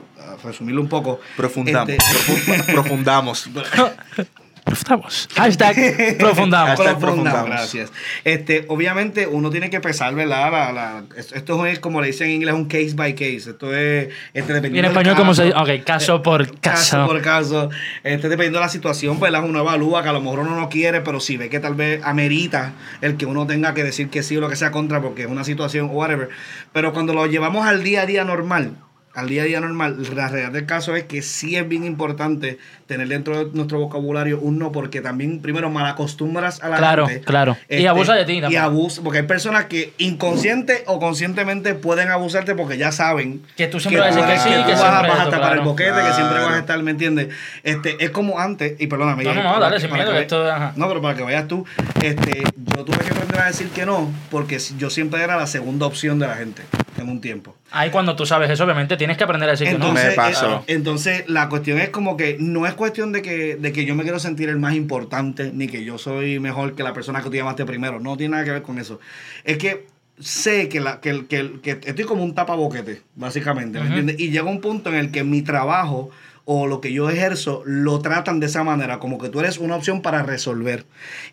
resumirlo 0.44 0.82
un 0.82 0.90
poco. 0.90 1.20
Profundamos. 1.36 1.90
este, 1.90 1.98
profu- 2.04 2.66
profundamos. 2.72 3.50
Profundamos. 4.78 5.30
Hashtag 5.36 6.18
profundamos. 6.18 6.70
Hashtag 6.78 7.00
Profundamos, 7.00 7.46
gracias. 7.46 7.92
Este, 8.24 8.66
obviamente 8.68 9.26
uno 9.26 9.50
tiene 9.50 9.70
que 9.70 9.80
pesar, 9.80 10.14
¿verdad? 10.14 10.52
La, 10.52 10.72
la- 10.74 11.04
esto 11.16 11.66
es 11.66 11.80
como 11.80 12.02
le 12.02 12.08
dicen 12.08 12.28
en 12.28 12.36
inglés 12.36 12.54
un 12.54 12.66
case 12.66 12.92
by 12.94 13.14
case. 13.14 13.52
Esto 13.52 13.74
es 13.74 14.10
este, 14.34 14.40
Y 14.40 14.40
en 14.40 14.48
dependiendo 14.48 14.90
español, 14.90 15.16
¿cómo 15.16 15.34
se 15.34 15.46
dice? 15.46 15.56
caso. 15.56 15.64
Ok, 15.74 15.84
caso 15.86 16.22
por 16.22 16.60
caso. 16.60 17.06
por 17.08 17.22
caso. 17.22 17.70
Este, 18.04 18.28
dependiendo 18.30 18.60
de 18.60 18.66
la 18.66 18.70
situación, 18.70 19.20
¿verdad? 19.20 19.44
Uno 19.44 19.60
evalúa 19.60 20.04
que 20.04 20.10
a 20.10 20.14
lo 20.14 20.22
mejor 20.22 20.40
uno 20.40 20.56
no 20.60 20.70
quiere, 20.70 21.02
pero 21.02 21.20
si 21.20 21.38
ve 21.38 21.50
que 21.50 21.60
tal 21.60 21.76
vez 21.76 22.02
amerita 22.04 22.74
el 23.02 23.16
que 23.18 23.26
uno 23.26 23.48
tenga 23.48 23.74
que 23.74 23.84
decir 23.84 24.10
que 24.10 24.22
sí 24.22 24.36
o 24.38 24.42
lo 24.42 24.50
que 24.50 24.56
sea 24.58 24.72
contra 24.72 25.02
porque 25.02 25.22
es 25.24 25.28
una 25.30 25.44
situación 25.46 25.86
o 25.90 25.94
whatever. 25.94 26.30
Pero 26.74 26.92
cuando 26.94 27.14
lo 27.14 27.26
llevamos 27.26 27.66
al 27.66 27.84
día 27.84 28.02
a 28.02 28.06
día 28.06 28.24
normal, 28.26 28.74
al 29.18 29.28
día 29.30 29.42
a 29.42 29.46
día 29.46 29.60
normal, 29.60 29.98
la 30.16 30.28
realidad 30.30 30.52
del 30.52 30.68
caso 30.68 30.96
es 30.96 31.06
que 31.06 31.24
sí 31.24 31.56
es 31.56 31.68
bien 31.68 31.84
importante 31.84 32.60
tener 32.86 33.08
dentro 33.08 33.46
de 33.46 33.52
nuestro 33.54 33.80
vocabulario 33.80 34.40
un 34.40 34.60
no, 34.60 34.72
porque 34.72 35.02
también, 35.02 35.42
primero, 35.42 35.70
malacostumbras 35.72 36.62
a 36.62 36.70
la 36.70 36.78
Claro, 36.78 37.08
gente. 37.08 37.26
claro. 37.26 37.58
Y 37.68 37.88
abusa 37.88 38.14
de 38.14 38.26
ti 38.26 38.34
Y 38.34 38.42
también. 38.42 38.62
abusa, 38.62 39.02
porque 39.04 39.18
hay 39.20 39.26
personas 39.26 39.66
que 39.66 39.92
inconsciente 39.98 40.84
o 40.86 41.00
conscientemente 41.00 41.74
pueden 41.74 42.10
abusarte 42.10 42.54
porque 42.54 42.78
ya 42.78 42.92
saben 42.92 43.42
Que 43.56 43.66
tú 43.68 43.80
siempre 43.80 44.02
vas 44.02 44.16
a 44.16 44.22
decir 44.28 44.36
que 44.36 44.38
sí, 44.38 44.50
que 44.66 44.72
vas, 44.74 44.82
a- 44.84 44.90
siempre 44.92 45.10
vas 45.10 45.20
a 45.20 45.24
esto, 45.24 45.32
tapar 45.32 45.50
el 45.54 45.56
claro. 45.58 45.70
boquete, 45.72 45.92
que 45.92 46.14
siempre 46.14 46.28
Claro. 46.38 46.46
vas 46.46 46.54
a 46.56 46.60
estar, 46.60 46.84
¿me 46.84 46.92
entiendes? 46.92 47.28
Este, 47.64 48.04
es 48.06 48.12
como 48.12 48.40
antes, 48.40 48.76
y 48.80 48.86
perdóname. 48.88 49.24
No, 49.24 49.34
no, 49.34 49.40
y- 49.42 49.44
no, 49.44 49.50
para 49.54 49.66
dale, 49.66 49.80
sin 49.80 49.90
para 49.90 50.04
miedo, 50.06 50.18
esto, 50.20 50.50
ajá. 50.52 50.74
No, 50.76 50.88
pero 50.88 51.02
para 51.02 51.16
que 51.18 51.24
vayas 51.24 51.48
tú, 51.48 51.66
este, 52.04 52.44
yo 52.78 52.86
tuve 52.86 52.98
que 53.00 53.10
aprender 53.10 53.40
a 53.42 53.48
decir 53.48 53.70
que 53.70 53.86
no, 53.86 54.12
porque 54.30 54.60
yo 54.78 54.90
siempre 54.92 55.24
era 55.24 55.36
la 55.38 55.48
segunda 55.48 55.88
opción 55.88 56.20
de 56.20 56.28
la 56.28 56.36
gente 56.36 56.62
en 57.02 57.10
un 57.10 57.22
tiempo. 57.22 57.56
Ahí 57.72 57.90
cuando 57.90 58.16
tú 58.16 58.26
sabes 58.26 58.50
eso, 58.50 58.64
obviamente 58.64 58.98
tienes 58.98 59.18
que 59.18 59.24
aprender 59.24 59.50
a 59.50 59.52
decir 59.54 59.68
que 59.68 59.78
no. 59.78 59.86
Entonces, 59.88 60.10
Me 60.10 60.16
pasó. 60.16 60.64
eh, 60.68 60.74
entonces, 60.74 61.24
la 61.28 61.50
cuestión 61.50 61.80
es 61.80 61.90
como 61.90 62.18
que 62.18 62.38
no 62.40 62.66
es 62.68 62.74
cuestión 62.74 63.12
de 63.12 63.22
que, 63.22 63.56
de 63.56 63.72
que 63.72 63.86
yo 63.86 63.96
me 63.96 64.04
quiero 64.04 64.20
sentir 64.20 64.50
el 64.50 64.58
más 64.58 64.74
importante, 64.76 65.52
ni 65.54 65.68
que 65.68 65.84
yo 65.84 65.98
soy 65.98 66.40
mejor 66.40 66.76
que 66.76 66.84
la 66.84 66.94
persona 66.94 67.22
que 67.22 67.30
tú 67.30 67.36
llamaste 67.36 67.66
primero. 67.66 68.00
No 68.00 68.18
tiene 68.18 68.32
nada 68.32 68.44
que 68.46 68.52
ver 68.52 68.62
con 68.62 68.80
eso. 68.80 69.00
Es 69.44 69.58
que 69.58 69.86
sé 70.20 70.68
que, 70.70 70.80
la, 70.80 71.00
que, 71.00 71.10
el- 71.10 71.28
que, 71.28 71.60
que 71.62 71.72
estoy 71.84 72.06
como 72.06 72.24
un 72.24 72.34
tapaboquete, 72.34 73.02
básicamente, 73.16 73.80
¿me 73.80 73.88
entiendes? 73.88 74.20
Y 74.20 74.30
llega 74.32 74.46
un 74.50 74.62
punto 74.62 74.90
en 74.90 74.96
el 74.96 75.12
que 75.12 75.24
mi 75.24 75.42
trabajo 75.44 76.10
o 76.50 76.66
lo 76.66 76.80
que 76.80 76.94
yo 76.94 77.10
ejerzo 77.10 77.62
lo 77.66 78.00
tratan 78.00 78.40
de 78.40 78.46
esa 78.46 78.64
manera, 78.64 79.00
como 79.00 79.18
que 79.18 79.28
tú 79.28 79.42
eres 79.42 79.58
una 79.58 79.76
opción 79.76 80.02
para 80.02 80.24
resolver. 80.24 80.86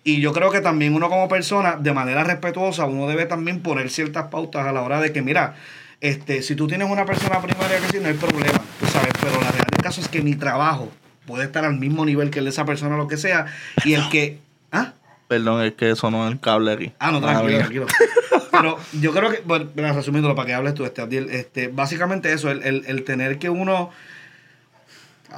Y 0.02 0.20
yo 0.20 0.32
creo 0.32 0.50
que 0.50 0.60
también 0.60 0.92
uno 0.94 1.08
como 1.08 1.28
persona, 1.28 1.76
de 1.76 1.92
manera 1.92 2.24
respetuosa, 2.24 2.84
uno 2.86 3.06
debe 3.06 3.24
también 3.26 3.60
poner 3.60 3.90
ciertas 3.90 4.26
pautas 4.26 4.66
a 4.66 4.72
la 4.72 4.82
hora 4.82 5.00
de 5.00 5.12
que, 5.12 5.22
mira, 5.22 5.54
este, 6.00 6.42
si 6.42 6.56
tú 6.56 6.66
tienes 6.66 6.90
una 6.90 7.06
persona 7.06 7.40
primaria 7.40 7.78
que 7.78 7.86
sí, 7.86 7.98
no 8.02 8.08
hay 8.08 8.14
problema, 8.14 8.58
tú 8.80 8.86
sabes, 8.86 9.12
pero 9.20 9.34
la 9.34 9.50
realidad 9.52 9.68
del 9.70 9.82
caso 9.82 10.00
es 10.00 10.08
que 10.08 10.20
mi 10.20 10.34
trabajo 10.34 10.90
puede 11.26 11.44
estar 11.44 11.64
al 11.64 11.78
mismo 11.78 12.04
nivel 12.04 12.30
que 12.30 12.40
el 12.40 12.46
de 12.46 12.50
esa 12.50 12.64
persona, 12.64 12.96
lo 12.96 13.06
que 13.06 13.16
sea, 13.16 13.46
y 13.84 13.94
el 13.94 14.08
que... 14.08 14.40
¿Ah? 14.72 14.94
Perdón, 15.28 15.62
es 15.64 15.74
que 15.74 15.94
sonó 15.94 16.26
el 16.26 16.40
cable 16.40 16.72
aquí. 16.72 16.92
Ah, 16.98 17.12
no, 17.12 17.20
tranquilo, 17.20 17.58
tranquilo. 17.58 17.86
Pero 18.50 18.78
yo 19.00 19.12
creo 19.12 19.30
que, 19.30 19.42
bueno, 19.44 19.70
resumiéndolo 19.76 20.34
para 20.34 20.46
que 20.46 20.54
hables 20.54 20.74
tú, 20.74 20.84
este, 20.84 21.00
Abdiel, 21.02 21.30
este, 21.30 21.68
básicamente 21.68 22.32
eso, 22.32 22.50
el, 22.50 22.62
el- 22.64 22.84
el 22.86 23.04
tener 23.04 23.38
que 23.38 23.48
uno 23.48 23.90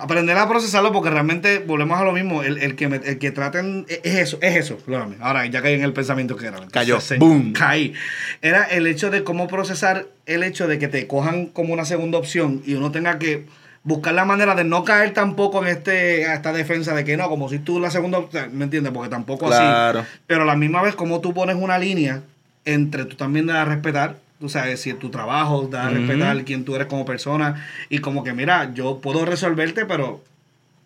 aprender 0.01 0.37
a 0.39 0.49
procesarlo 0.49 0.93
porque 0.93 1.11
realmente 1.11 1.59
volvemos 1.59 1.99
a 2.01 2.05
lo 2.05 2.13
mismo, 2.13 2.43
el, 2.43 2.59
el 2.59 2.75
que, 2.77 2.89
me- 2.89 2.97
el 3.05 3.19
que 3.19 3.31
traten, 3.31 3.87
es 3.89 4.15
eso, 4.15 4.39
es 4.43 4.57
eso, 4.57 4.77
perdóname. 4.79 5.17
ahora 5.21 5.47
ya 5.47 5.63
caí 5.63 5.75
en 5.75 5.83
el 5.83 5.93
pensamiento 5.93 6.37
que 6.37 6.47
era. 6.47 6.59
Cayó. 6.71 7.01
se- 7.01 7.17
Boom. 7.19 7.53
Caí. 7.53 7.95
Era 8.43 8.65
el 8.65 8.87
hecho 8.87 9.11
de 9.11 9.25
cómo 9.25 9.49
procesar 9.49 10.07
el 10.27 10.43
hecho 10.43 10.67
de 10.69 10.79
que 10.79 10.89
te 10.89 11.07
cojan 11.07 11.47
como 11.47 11.73
una 11.73 11.85
segunda 11.85 12.19
opción 12.19 12.63
y 12.67 12.75
uno 12.75 12.91
tenga 12.93 13.19
que 13.19 13.45
buscar 13.85 14.15
la 14.15 14.25
manera 14.25 14.55
de 14.57 14.65
no 14.65 14.83
caer 14.85 15.13
tampoco 15.13 15.63
en 15.63 15.69
este 15.69 16.23
esta 16.23 16.53
defensa 16.53 16.93
de 16.95 17.05
que 17.05 17.17
no, 17.17 17.29
como 17.29 17.49
si 17.49 17.59
tú 17.61 17.79
la 17.79 17.91
segunda 17.91 18.19
opción, 18.19 18.51
¿me 18.53 18.65
entiendes? 18.65 18.93
Porque 18.93 19.09
tampoco 19.11 19.47
así. 19.49 19.59
Claro. 19.59 20.05
Pero 20.27 20.43
a 20.43 20.47
la 20.47 20.57
misma 20.57 20.83
vez, 20.83 20.95
como 20.97 21.21
tú 21.21 21.33
pones 21.33 21.55
una 21.57 21.79
línea 21.79 22.23
entre 22.65 23.05
tú 23.05 23.15
también 23.17 23.49
a 23.49 23.65
respetar, 23.65 24.17
tú 24.39 24.49
sabes, 24.49 24.81
si 24.81 24.93
tu 24.95 25.11
trabajo, 25.11 25.69
dar 25.71 25.87
a 25.87 25.91
respetar 25.91 26.45
quién 26.45 26.65
tú 26.65 26.75
eres 26.75 26.87
como 26.89 27.05
persona 27.05 27.67
y 27.89 27.99
como 27.99 28.23
que, 28.23 28.33
mira, 28.33 28.73
yo 28.75 28.99
puedo 29.01 29.25
resolverte, 29.25 29.87
pero, 29.87 30.23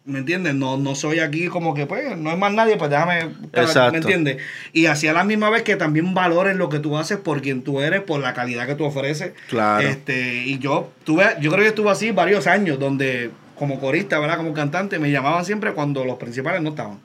¿me 0.05 0.21
entiendes? 0.21 0.55
No, 0.55 0.77
no 0.77 0.95
soy 0.95 1.19
aquí 1.19 1.49
como 1.49 1.75
que, 1.75 1.87
pues, 1.87 2.17
no 2.17 2.31
hay 2.31 2.37
más 2.37 2.53
nadie, 2.53 2.77
pues 2.77 2.91
déjame, 2.91 3.31
Exacto. 3.53 3.93
¿me 3.93 3.99
entiendes? 3.99 4.37
Y 4.73 4.87
así 4.87 5.09
a 5.09 5.13
la 5.13 5.25
misma 5.25 5.51
vez 5.51 5.63
que 5.63 5.77
también 5.77 6.15
valores 6.15 6.57
lo 6.57 6.69
que 6.69 6.79
tú 6.79 6.97
haces 6.97 7.19
por 7.19 7.43
quien 7.43 7.63
tú 7.63 7.81
eres, 7.81 8.03
por 8.03 8.21
la 8.21 8.35
calidad 8.35 8.67
que 8.67 8.77
tú 8.77 8.85
ofreces. 8.85 9.33
Claro. 9.49 9.87
Este, 9.87 10.45
y 10.45 10.59
yo 10.59 10.93
tuve, 11.05 11.25
yo 11.41 11.51
creo 11.51 11.63
que 11.63 11.69
estuve 11.69 11.91
así 11.91 12.13
varios 12.13 12.47
años, 12.47 12.79
donde 12.79 13.31
como 13.57 13.79
corista, 13.79 14.19
¿verdad? 14.19 14.39
Como 14.39 14.55
cantante, 14.55 14.99
me 14.99 15.11
llamaban 15.11 15.45
siempre 15.45 15.73
cuando 15.73 16.05
los 16.05 16.17
principales 16.17 16.63
no 16.63 16.71
estaban. 16.71 16.99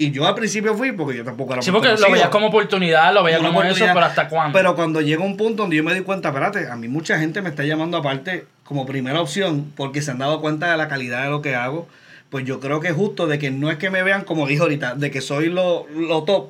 Y 0.00 0.12
yo 0.12 0.26
al 0.26 0.34
principio 0.34 0.74
fui 0.74 0.92
porque 0.92 1.18
yo 1.18 1.24
tampoco 1.24 1.52
era 1.52 1.60
Sí, 1.60 1.70
porque 1.70 1.88
lo 1.88 2.10
veías 2.10 2.30
como 2.30 2.46
oportunidad, 2.46 3.12
lo 3.12 3.22
veías 3.22 3.38
Una 3.40 3.50
como 3.50 3.62
eso, 3.62 3.84
pero 3.84 4.06
¿hasta 4.06 4.30
cuándo? 4.30 4.56
Pero 4.56 4.74
cuando 4.74 5.02
llega 5.02 5.22
un 5.22 5.36
punto 5.36 5.64
donde 5.64 5.76
yo 5.76 5.84
me 5.84 5.92
di 5.92 6.00
cuenta, 6.00 6.30
espérate, 6.30 6.70
a 6.70 6.76
mí 6.76 6.88
mucha 6.88 7.18
gente 7.18 7.42
me 7.42 7.50
está 7.50 7.64
llamando 7.64 7.98
aparte 7.98 8.46
como 8.64 8.86
primera 8.86 9.20
opción 9.20 9.70
porque 9.76 10.00
se 10.00 10.10
han 10.10 10.16
dado 10.16 10.40
cuenta 10.40 10.70
de 10.70 10.78
la 10.78 10.88
calidad 10.88 11.24
de 11.24 11.28
lo 11.28 11.42
que 11.42 11.54
hago. 11.54 11.86
Pues 12.30 12.46
yo 12.46 12.60
creo 12.60 12.80
que 12.80 12.88
es 12.88 12.94
justo 12.94 13.26
de 13.26 13.38
que 13.38 13.50
no 13.50 13.70
es 13.70 13.76
que 13.76 13.90
me 13.90 14.02
vean, 14.02 14.24
como 14.24 14.46
dije 14.46 14.62
ahorita, 14.62 14.94
de 14.94 15.10
que 15.10 15.20
soy 15.20 15.50
lo, 15.50 15.86
lo 15.88 16.24
top, 16.24 16.48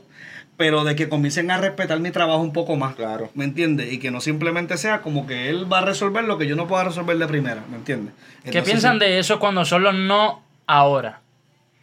pero 0.56 0.84
de 0.84 0.94
que 0.94 1.08
comiencen 1.08 1.50
a 1.50 1.58
respetar 1.58 1.98
mi 1.98 2.12
trabajo 2.12 2.42
un 2.42 2.52
poco 2.52 2.76
más. 2.76 2.94
Claro. 2.94 3.30
¿Me 3.34 3.42
entiendes? 3.42 3.92
Y 3.92 3.98
que 3.98 4.12
no 4.12 4.20
simplemente 4.20 4.78
sea 4.78 5.00
como 5.00 5.26
que 5.26 5.48
él 5.50 5.66
va 5.70 5.78
a 5.78 5.84
resolver 5.84 6.22
lo 6.22 6.38
que 6.38 6.46
yo 6.46 6.54
no 6.54 6.68
pueda 6.68 6.84
resolver 6.84 7.18
de 7.18 7.26
primera. 7.26 7.64
¿Me 7.68 7.78
entiendes? 7.78 8.14
¿Qué 8.48 8.62
piensan 8.62 9.00
de 9.00 9.18
eso 9.18 9.40
cuando 9.40 9.64
son 9.64 9.82
los 9.82 9.94
no 9.96 10.40
ahora? 10.68 11.18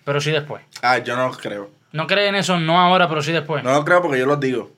Pero 0.07 0.21
sí 0.21 0.31
después. 0.31 0.63
Ah, 0.81 0.99
yo 0.99 1.17
no 1.17 1.29
creo. 1.31 1.69
No 1.91 2.07
creen 2.07 2.35
eso 2.35 2.57
no 2.57 2.79
ahora, 2.79 3.09
pero 3.09 3.21
sí 3.21 3.33
después. 3.33 3.61
No 3.61 3.73
lo 3.73 3.83
creo 3.83 4.01
porque 4.01 4.17
yo 4.17 4.25
los 4.25 4.39
digo. 4.39 4.71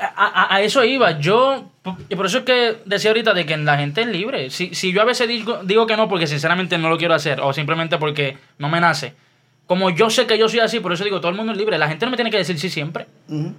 A, 0.00 0.06
a- 0.52 0.54
a 0.54 0.60
eso 0.60 0.84
iba. 0.84 1.18
Yo, 1.18 1.72
y 2.08 2.14
por 2.14 2.26
eso 2.26 2.38
es 2.38 2.44
que 2.44 2.76
decía 2.84 3.10
ahorita 3.10 3.34
de 3.34 3.46
que 3.46 3.56
la 3.56 3.76
gente 3.76 4.02
es 4.02 4.06
libre. 4.06 4.50
Si, 4.50 4.72
si 4.72 4.92
yo 4.92 5.02
a 5.02 5.04
veces 5.04 5.26
digo, 5.26 5.60
digo 5.64 5.88
que 5.88 5.96
no 5.96 6.08
porque 6.08 6.28
sinceramente 6.28 6.78
no 6.78 6.88
lo 6.88 6.98
quiero 6.98 7.14
hacer 7.14 7.40
o 7.40 7.52
simplemente 7.52 7.98
porque 7.98 8.38
no 8.58 8.68
me 8.68 8.80
nace. 8.80 9.14
Como 9.66 9.90
yo 9.90 10.08
sé 10.08 10.26
que 10.28 10.38
yo 10.38 10.48
soy 10.48 10.60
así, 10.60 10.78
por 10.78 10.92
eso 10.92 11.02
digo, 11.02 11.18
todo 11.20 11.32
el 11.32 11.36
mundo 11.36 11.50
es 11.50 11.58
libre. 11.58 11.76
La 11.76 11.88
gente 11.88 12.04
no 12.06 12.12
me 12.12 12.16
tiene 12.16 12.30
que 12.30 12.36
decir 12.38 12.56
sí 12.60 12.70
siempre. 12.70 13.06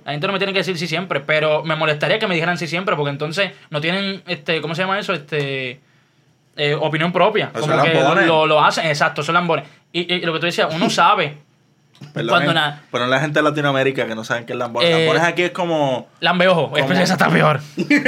La 0.06 0.14
gente 0.14 0.28
no 0.28 0.32
me 0.32 0.40
tiene 0.40 0.54
que 0.54 0.60
decir 0.60 0.78
sí 0.78 0.88
siempre, 0.88 1.20
pero 1.20 1.62
me 1.66 1.76
molestaría 1.76 2.20
que 2.20 2.28
me 2.28 2.36
dijeran 2.36 2.58
sí 2.58 2.68
siempre 2.68 2.96
porque 2.96 3.10
entonces 3.10 3.52
no 3.70 3.82
tienen, 3.82 4.24
este, 4.28 4.62
¿cómo 4.62 4.76
se 4.76 4.84
llama 4.84 4.98
eso? 4.98 5.12
Este, 5.12 5.82
eh, 6.56 6.76
opinión 6.80 7.12
propia. 7.12 7.52
Son 7.54 7.70
Como 7.70 7.82
que 7.84 8.26
lo, 8.26 8.46
lo 8.46 8.64
hacen, 8.64 8.86
exacto, 8.88 9.24
son 9.24 9.34
lambones. 9.36 9.66
Y, 9.92 10.14
y 10.14 10.20
lo 10.22 10.34
que 10.34 10.40
tú 10.40 10.46
decías, 10.46 10.68
uno 10.74 10.90
sabe. 10.90 11.38
Perdón, 12.14 12.30
Cuando 12.30 12.52
eh, 12.52 12.54
na- 12.56 12.82
Pero 12.92 13.08
la 13.08 13.20
gente 13.22 13.40
de 13.40 13.44
Latinoamérica 13.44 14.06
que 14.06 14.16
no 14.16 14.24
saben 14.26 14.46
qué 14.46 14.52
es 14.54 14.60
Lambones. 14.60 14.90
Eh, 14.90 15.00
Lambones 15.00 15.24
aquí 15.24 15.44
es 15.44 15.52
como. 15.52 16.08
Lambeojo, 16.20 16.70
¿Cómo? 16.72 16.92
esa 16.94 17.14
está 17.14 17.30
peor. 17.30 17.62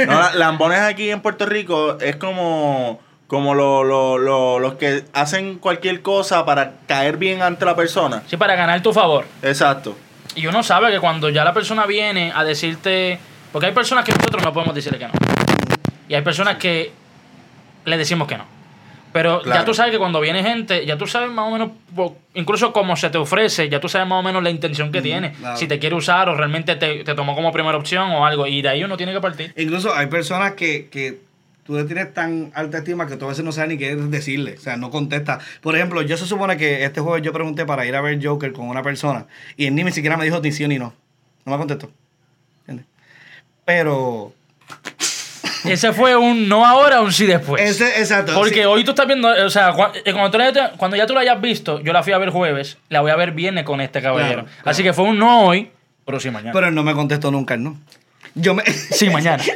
No, 0.06 0.20
la- 0.20 0.34
Lambones 0.34 0.80
aquí 0.80 1.10
en 1.10 1.20
Puerto 1.20 1.46
Rico 1.46 1.98
es 2.00 2.16
como. 2.16 3.00
Como 3.26 3.54
lo- 3.54 3.84
lo- 3.84 4.58
los 4.58 4.74
que 4.74 5.04
hacen 5.12 5.58
cualquier 5.58 6.00
cosa 6.00 6.46
para 6.46 6.72
caer 6.86 7.18
bien 7.18 7.42
ante 7.42 7.64
la 7.66 7.76
persona. 7.76 8.22
Sí, 8.26 8.36
para 8.38 8.56
ganar 8.56 8.82
tu 8.82 8.92
favor. 8.92 9.26
Exacto. 9.42 9.96
Y 10.34 10.46
uno 10.46 10.62
sabe 10.62 10.90
que 10.90 10.98
cuando 11.00 11.28
ya 11.28 11.44
la 11.44 11.52
persona 11.52 11.84
viene 11.86 12.32
a 12.34 12.44
decirte. 12.44 13.18
Porque 13.52 13.66
hay 13.66 13.72
personas 13.72 14.04
que 14.04 14.12
nosotros 14.12 14.42
no 14.44 14.52
podemos 14.52 14.74
decirle 14.74 14.98
que 14.98 15.06
no. 15.06 15.12
Y 16.08 16.14
hay 16.14 16.22
personas 16.22 16.56
que 16.56 16.92
le 17.84 17.96
decimos 17.96 18.28
que 18.28 18.36
no. 18.38 18.44
Pero 19.12 19.40
Claro. 19.42 19.60
ya 19.60 19.64
tú 19.64 19.72
sabes 19.72 19.90
que 19.92 19.98
cuando 19.98 20.20
viene 20.20 20.42
gente, 20.42 20.84
ya 20.84 20.98
tú 20.98 21.06
sabes 21.06 21.30
más 21.30 21.46
o 21.48 21.50
menos, 21.50 21.70
incluso 22.34 22.72
cómo 22.74 22.94
se 22.94 23.08
te 23.08 23.16
ofrece, 23.18 23.68
ya 23.70 23.80
tú 23.80 23.88
sabes 23.88 24.06
más 24.06 24.20
o 24.20 24.22
menos 24.22 24.42
la 24.42 24.50
intención 24.50 24.92
que 24.92 25.00
tiene. 25.00 25.32
claro. 25.32 25.56
Si 25.56 25.66
te 25.66 25.78
quiere 25.78 25.96
usar 25.96 26.28
o 26.28 26.36
realmente 26.36 26.76
te, 26.76 27.04
te 27.04 27.14
tomó 27.14 27.34
como 27.34 27.50
primera 27.50 27.76
opción 27.78 28.10
o 28.10 28.26
algo. 28.26 28.46
Y 28.46 28.60
de 28.60 28.68
ahí 28.68 28.84
uno 28.84 28.96
tiene 28.98 29.12
que 29.14 29.20
partir. 29.20 29.54
Incluso 29.56 29.94
hay 29.94 30.08
personas 30.08 30.52
que, 30.52 30.88
que 30.90 31.20
tú 31.64 31.74
le 31.74 31.84
tienes 31.84 32.12
tan 32.12 32.52
alta 32.54 32.78
estima 32.78 33.06
que 33.06 33.16
tú 33.16 33.24
a 33.24 33.28
veces 33.28 33.44
no 33.44 33.50
sabes 33.52 33.70
ni 33.70 33.78
qué 33.78 33.96
decirle. 33.96 34.56
O 34.58 34.60
sea, 34.60 34.76
no 34.76 34.90
contesta. 34.90 35.38
Por 35.62 35.74
ejemplo, 35.74 36.02
yo 36.02 36.16
se 36.18 36.26
supone 36.26 36.58
que 36.58 36.84
este 36.84 37.00
jueves 37.00 37.22
yo 37.22 37.32
pregunté 37.32 37.64
para 37.64 37.86
ir 37.86 37.96
a 37.96 38.02
ver 38.02 38.22
Joker 38.24 38.52
con 38.52 38.68
una 38.68 38.82
persona 38.82 39.24
y 39.56 39.66
él 39.66 39.74
ni 39.74 39.84
ni 39.84 39.90
siquiera 39.92 40.18
me 40.18 40.24
dijo 40.26 40.38
ni 40.40 40.52
sí 40.52 40.68
ni 40.68 40.78
no. 40.78 40.92
No 41.46 41.52
me 41.52 41.58
contestó. 41.58 41.90
¿Entiendes? 42.60 42.86
Pero. 43.64 44.34
Ese 45.72 45.92
fue 45.92 46.16
un 46.16 46.48
no 46.48 46.64
ahora, 46.66 47.00
un 47.00 47.12
sí 47.12 47.26
después. 47.26 47.62
Ese, 47.62 47.98
exacto. 48.00 48.34
Porque 48.34 48.60
sí. 48.60 48.64
hoy 48.64 48.84
tú 48.84 48.90
estás 48.90 49.06
viendo, 49.06 49.28
o 49.28 49.50
sea, 49.50 49.74
eh, 50.04 50.12
cuando, 50.12 50.30
tú 50.30 50.38
la- 50.38 50.72
cuando 50.76 50.96
ya 50.96 51.06
tú 51.06 51.14
la 51.14 51.20
hayas 51.20 51.40
visto, 51.40 51.80
yo 51.80 51.92
la 51.92 52.02
fui 52.02 52.12
a 52.12 52.18
ver 52.18 52.30
jueves, 52.30 52.78
la 52.88 53.00
voy 53.00 53.10
a 53.10 53.16
ver 53.16 53.32
viernes 53.32 53.64
con 53.64 53.80
este 53.80 54.00
caballero. 54.02 54.42
Claro, 54.44 54.48
claro. 54.62 54.70
Así 54.70 54.82
que 54.82 54.92
fue 54.92 55.04
un 55.04 55.18
no 55.18 55.46
hoy, 55.46 55.70
Pero 56.06 56.20
sí, 56.20 56.30
mañana. 56.30 56.52
Pero 56.52 56.68
él 56.68 56.74
no 56.74 56.82
me 56.82 56.94
contestó 56.94 57.30
nunca, 57.30 57.54
el 57.54 57.62
no. 57.64 57.76
Yo 58.34 58.54
me. 58.54 58.62
Sí, 58.64 59.10
mañana. 59.10 59.42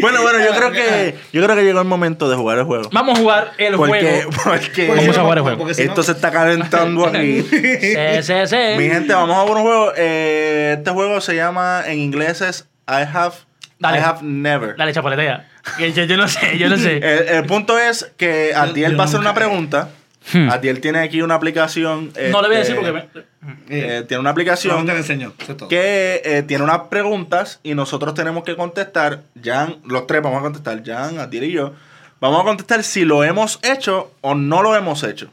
Bueno, 0.00 0.22
bueno, 0.22 0.38
yo 0.42 0.52
creo 0.56 0.72
que 0.72 1.14
yo 1.30 1.42
creo 1.44 1.54
que 1.54 1.62
llegó 1.62 1.80
el 1.80 1.86
momento 1.86 2.30
de 2.30 2.34
jugar 2.36 2.56
el 2.56 2.64
juego. 2.64 2.88
Vamos 2.90 3.18
a 3.18 3.20
jugar 3.20 3.52
el 3.58 3.74
Porque, 3.74 4.00
juego. 4.22 4.30
porque 4.44 4.88
Vamos 4.88 5.18
a 5.18 5.20
jugar 5.20 5.36
el 5.36 5.42
juego. 5.42 5.58
Porque 5.58 5.74
si 5.74 5.82
no- 5.84 5.88
esto 5.90 6.02
se 6.02 6.12
está 6.12 6.30
calentando 6.30 7.04
aquí. 7.06 7.42
Sí, 7.50 8.22
sí, 8.22 8.32
sí. 8.46 8.56
Mi 8.78 8.88
gente, 8.88 9.12
vamos 9.12 9.36
a 9.36 9.40
jugar 9.42 9.56
un 9.58 9.62
juego. 9.62 9.92
Eh, 9.98 10.76
este 10.78 10.90
juego 10.90 11.20
se 11.20 11.36
llama 11.36 11.82
en 11.86 11.98
inglés 11.98 12.40
es 12.40 12.66
I 12.88 13.04
have 13.12 13.34
Dale. 13.80 13.98
I 13.98 14.00
have 14.02 14.22
never. 14.22 14.76
Dale, 14.76 14.92
chapaletea. 14.92 15.48
Yo, 15.78 15.86
yo 16.04 16.16
no 16.16 16.28
sé, 16.28 16.56
yo 16.58 16.68
no 16.68 16.76
sé. 16.76 16.96
El, 17.02 17.28
el 17.38 17.46
punto 17.46 17.76
es 17.78 18.12
que 18.16 18.52
Adiel 18.54 18.96
va 18.98 19.04
a 19.04 19.06
hacer 19.06 19.18
una 19.18 19.34
pregunta. 19.34 19.88
Hmm. 20.32 20.50
Adiel 20.50 20.80
tiene 20.82 20.98
aquí 21.00 21.22
una 21.22 21.34
aplicación. 21.34 22.12
No 22.30 22.42
le 22.42 22.48
voy 22.48 22.56
a 22.58 22.60
este, 22.60 22.74
decir 22.74 22.76
porque... 22.76 22.92
me- 22.92 23.24
eh, 23.70 24.02
tiene 24.06 24.20
una 24.20 24.30
aplicación 24.30 24.86
le 24.86 24.92
enseño. 24.96 25.32
Que 25.68 26.20
eh, 26.24 26.42
tiene 26.46 26.62
unas 26.62 26.80
preguntas 26.90 27.58
y 27.62 27.74
nosotros 27.74 28.12
tenemos 28.14 28.44
que 28.44 28.54
contestar. 28.54 29.22
Jan, 29.42 29.76
los 29.86 30.06
tres 30.06 30.20
vamos 30.22 30.40
a 30.40 30.42
contestar. 30.42 30.82
Jan, 30.84 31.18
Adiel 31.18 31.44
y 31.44 31.52
yo. 31.52 31.72
Vamos 32.20 32.42
a 32.42 32.44
contestar 32.44 32.84
si 32.84 33.06
lo 33.06 33.24
hemos 33.24 33.58
hecho 33.62 34.12
o 34.20 34.34
no 34.34 34.62
lo 34.62 34.76
hemos 34.76 35.02
hecho. 35.04 35.32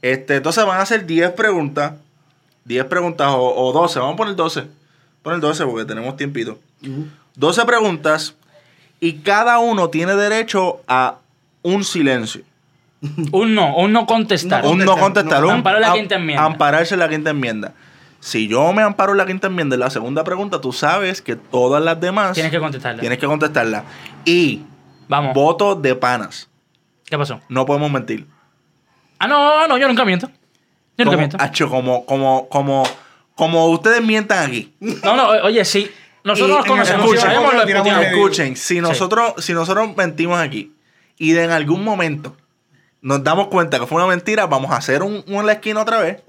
Este, 0.00 0.36
entonces 0.36 0.64
van 0.64 0.80
a 0.80 0.86
ser 0.86 1.04
10 1.04 1.32
preguntas. 1.32 1.92
10 2.64 2.86
preguntas 2.86 3.28
o, 3.30 3.66
o 3.66 3.72
12. 3.74 3.98
Vamos 3.98 4.14
a 4.14 4.16
poner 4.16 4.34
12. 4.36 4.64
Poner 5.22 5.40
12 5.40 5.64
porque 5.66 5.84
tenemos 5.84 6.16
tiempito. 6.16 6.58
12 7.38 7.64
preguntas 7.64 8.34
y 9.00 9.14
cada 9.20 9.58
uno 9.60 9.88
tiene 9.90 10.14
derecho 10.16 10.82
a 10.86 11.16
un 11.62 11.84
silencio. 11.84 12.42
Un 13.32 13.54
no, 13.54 13.76
un 13.76 13.92
no 13.92 14.06
contestar. 14.06 14.64
No 14.64 14.70
Un 14.70 14.78
no 14.80 14.96
contestar, 14.96 15.40
no. 15.40 15.46
un 15.48 15.54
Amparo 15.54 15.78
la 15.78 15.92
quinta 15.92 16.16
enmienda. 16.16 16.44
Ampararse 16.44 16.94
en 16.94 17.00
la 17.00 17.08
quinta 17.08 17.30
enmienda. 17.30 17.72
Si 18.18 18.48
yo 18.48 18.72
me 18.72 18.82
amparo 18.82 19.12
en 19.12 19.18
la 19.18 19.26
quinta 19.26 19.46
enmienda 19.46 19.74
en 19.74 19.80
la 19.80 19.90
segunda 19.90 20.24
pregunta, 20.24 20.60
tú 20.60 20.72
sabes 20.72 21.22
que 21.22 21.36
todas 21.36 21.80
las 21.80 22.00
demás 22.00 22.32
Tienes 22.32 22.50
que 22.50 22.58
contestarla. 22.58 22.98
tienes 23.00 23.18
que 23.18 23.26
contestarla. 23.26 23.84
Y 24.24 24.62
Vamos. 25.06 25.32
voto 25.32 25.76
de 25.76 25.94
panas. 25.94 26.48
¿Qué 27.04 27.16
pasó? 27.16 27.40
No 27.48 27.64
podemos 27.64 27.88
mentir. 27.92 28.26
Ah, 29.20 29.28
no, 29.28 29.68
no, 29.68 29.78
yo 29.78 29.86
nunca 29.86 30.04
miento. 30.04 30.26
Yo 30.96 31.04
nunca 31.04 31.10
Como, 31.10 31.18
miento. 31.18 31.36
Acho, 31.38 31.68
como, 31.70 32.04
como, 32.04 32.48
como, 32.48 32.82
como 33.36 33.66
ustedes 33.66 34.02
mientan 34.02 34.48
aquí. 34.48 34.74
No, 34.80 35.14
no, 35.16 35.28
oye, 35.44 35.64
sí. 35.64 35.88
Nosotros 36.28 36.56
Y- 36.56 36.58
nos 36.58 36.66
conocemos, 36.66 37.20
sabemos 37.20 37.54
lo 37.54 38.00
Escuchen, 38.02 38.54
si 38.54 38.82
nosotros, 38.82 39.32
si 39.38 39.54
nosotros 39.54 39.96
mentimos 39.96 40.38
aquí 40.38 40.72
y 41.16 41.32
de 41.32 41.44
en 41.44 41.50
algún 41.50 41.82
momento 41.82 42.36
nos 43.00 43.24
damos 43.24 43.48
cuenta 43.48 43.78
que 43.78 43.86
fue 43.86 43.96
una 43.96 44.06
mentira, 44.14 44.46
vamos 44.46 44.70
a 44.72 44.76
hacer 44.76 45.02
un, 45.02 45.24
un 45.26 45.34
en 45.36 45.46
la 45.46 45.52
esquina 45.52 45.80
otra 45.80 46.00
vez 46.00 46.22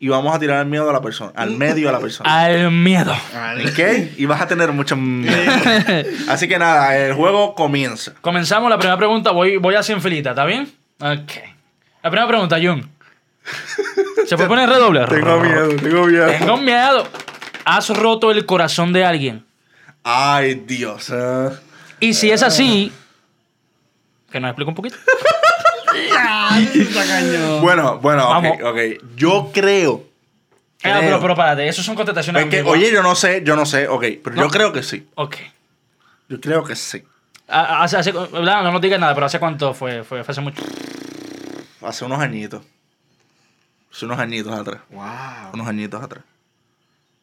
y 0.00 0.08
vamos 0.08 0.34
a 0.34 0.40
tirar 0.40 0.60
el 0.60 0.66
miedo 0.66 0.90
a 0.90 0.92
la 0.92 1.00
persona, 1.00 1.30
al 1.36 1.52
medio 1.52 1.88
a 1.88 1.92
la 1.92 2.00
persona. 2.00 2.44
Al 2.44 2.72
miedo. 2.72 3.12
¿Ok? 3.12 3.78
Y 4.16 4.26
vas 4.26 4.40
a 4.40 4.48
tener 4.48 4.72
mucho 4.72 4.96
miedo. 4.96 5.52
Así 6.28 6.48
que 6.48 6.58
nada, 6.58 6.96
el 6.98 7.14
juego 7.14 7.54
comienza. 7.54 8.14
Comenzamos 8.20 8.70
la 8.70 8.78
primera 8.78 8.96
pregunta. 8.96 9.30
Voy, 9.30 9.56
voy 9.58 9.76
así 9.76 9.92
en 9.92 10.02
filita, 10.02 10.30
¿está 10.30 10.44
bien? 10.46 10.64
Ok. 11.00 11.32
La 12.02 12.10
primera 12.10 12.26
pregunta, 12.26 12.56
Jun. 12.60 12.90
¿Se 14.26 14.34
puede 14.34 14.48
poner 14.48 14.68
redoble? 14.68 15.04
tengo 15.06 15.38
miedo. 15.38 16.26
Tengo 16.26 16.56
miedo. 16.56 17.06
¿Has 17.68 17.90
roto 17.90 18.30
el 18.30 18.46
corazón 18.46 18.92
de 18.92 19.04
alguien? 19.04 19.44
Ay, 20.02 20.54
Dios. 20.66 21.10
Ah. 21.10 21.52
Y 22.00 22.14
si 22.14 22.30
es 22.30 22.42
así, 22.42 22.92
que 24.30 24.40
nos 24.40 24.48
explique 24.50 24.68
un 24.70 24.74
poquito. 24.74 24.96
Bueno, 27.60 27.98
bueno, 27.98 28.24
ok, 28.28 28.30
Vamos. 28.34 28.58
ok. 28.64 28.78
Yo 29.16 29.50
creo. 29.52 30.04
Ah, 30.82 30.98
creo- 30.98 31.00
pero, 31.00 31.20
pero 31.20 31.34
párate, 31.34 31.68
eso 31.68 31.82
son 31.82 31.94
contestaciones. 31.96 32.44
Es 32.44 32.48
que, 32.50 32.58
ambiguas. 32.58 32.78
oye, 32.78 32.92
yo 32.92 33.02
no 33.02 33.14
sé, 33.14 33.42
yo 33.44 33.56
no 33.56 33.66
sé, 33.66 33.88
ok, 33.88 34.04
pero 34.22 34.36
yo 34.36 34.48
creo 34.48 34.72
que 34.72 34.82
sí. 34.82 35.06
Ok. 35.16 35.36
Yo 36.28 36.40
creo 36.40 36.62
que 36.64 36.76
sí. 36.76 37.02
Ah, 37.48 37.82
Hace, 37.82 37.96
hace, 37.96 38.12
¿verdad? 38.12 38.62
No 38.62 38.72
nos 38.72 38.80
digas 38.80 39.00
nada, 39.00 39.14
pero 39.14 39.26
¿hace 39.26 39.38
cuánto 39.38 39.74
fue? 39.74 40.04
Fue, 40.04 40.22
fue 40.22 40.32
hace 40.32 40.40
mucho. 40.40 40.62
Hace 41.82 42.04
unos 42.04 42.20
añitos. 42.20 42.62
Hace 43.92 44.04
unos 44.04 44.18
añitos 44.18 44.52
atrás. 44.52 44.80
Wow. 44.90 45.04
Unos 45.54 45.66
añitos 45.66 46.02
atrás. 46.02 46.24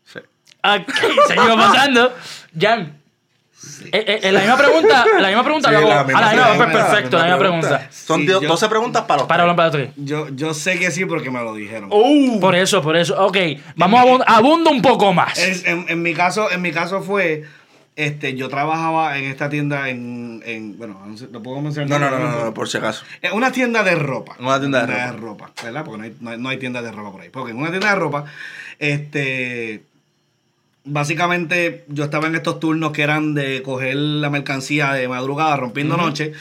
Sí. 0.05 0.19
Ok, 0.65 0.93
seguimos 1.27 1.55
pasando. 1.65 2.13
Jan. 2.59 2.93
Eh, 3.91 4.03
eh, 4.07 4.19
eh, 4.23 4.31
la 4.31 4.41
misma 4.41 4.57
pregunta, 4.57 5.05
la 5.19 5.27
misma 5.27 5.43
pregunta 5.43 5.69
Sí, 5.69 5.73
la 5.73 5.99
ah, 5.99 6.03
misma 6.03 6.21
la 6.21 6.27
misma, 6.29 6.43
pregunta, 6.45 6.71
pues, 6.71 6.83
perfecto, 6.85 7.17
la 7.17 7.23
misma 7.23 7.39
pregunta. 7.39 7.87
Son 7.91 8.19
Sí, 8.21 8.27
dio- 8.27 8.41
yo- 8.41 8.47
12 8.47 8.69
preguntas 8.69 9.03
para 9.03 9.19
los 9.21 9.27
Para 9.27 9.43
tres. 9.43 9.51
hablar 9.51 9.55
para 9.55 9.67
otro. 9.69 9.93
Yo, 9.97 10.27
yo 10.35 10.53
sé 10.53 10.77
que 10.77 10.91
sí 10.91 11.05
porque 11.05 11.31
me 11.31 11.41
lo 11.41 11.53
dijeron. 11.55 11.89
Uh. 11.91 12.39
Por 12.39 12.55
eso, 12.55 12.81
por 12.83 12.95
eso. 12.95 13.15
Ok, 13.25 13.37
vamos 13.75 13.99
a 13.99 14.03
abund- 14.05 14.23
abundo 14.27 14.69
un 14.69 14.81
poco 14.83 15.13
más. 15.13 15.37
Es- 15.39 15.65
en, 15.65 15.85
en 15.89 16.01
mi 16.03 16.13
caso, 16.13 16.51
en 16.51 16.61
mi 16.61 16.71
caso 16.71 17.01
fue, 17.01 17.43
este, 17.95 18.35
yo 18.35 18.49
trabajaba 18.49 19.17
en 19.17 19.25
esta 19.25 19.49
tienda 19.49 19.89
en, 19.89 20.43
en 20.45 20.77
bueno, 20.77 21.01
no 21.03 21.17
sé, 21.17 21.27
¿lo 21.31 21.41
puedo 21.41 21.59
mencionar? 21.61 21.99
No, 21.99 22.11
no, 22.11 22.19
no, 22.19 22.29
no, 22.31 22.45
no, 22.45 22.53
por 22.53 22.69
si 22.69 22.77
acaso. 22.77 23.03
En 23.23 23.33
una 23.33 23.51
tienda 23.51 23.83
de 23.83 23.95
ropa. 23.95 24.35
Una 24.39 24.59
tienda 24.59 24.85
de 24.85 25.11
ropa. 25.13 25.51
¿verdad? 25.63 25.83
Porque 25.83 25.97
no 25.97 26.03
hay, 26.03 26.15
no, 26.19 26.29
hay, 26.29 26.37
no 26.37 26.49
hay 26.49 26.57
tienda 26.57 26.83
de 26.83 26.91
ropa 26.91 27.11
por 27.13 27.21
ahí. 27.21 27.29
Porque 27.29 27.51
en 27.51 27.57
una 27.57 27.69
tienda 27.69 27.89
de 27.89 27.95
ropa, 27.95 28.25
este. 28.77 29.81
Básicamente, 30.87 31.83
yo 31.87 32.03
estaba 32.03 32.27
en 32.27 32.35
estos 32.35 32.59
turnos 32.59 32.91
que 32.91 33.01
eran 33.01 33.33
de 33.33 33.63
coger 33.63 33.95
la 33.95 34.29
mercancía 34.29 34.93
de 34.93 35.07
madrugada, 35.07 35.57
rompiendo 35.57 35.97
noche. 35.97 36.33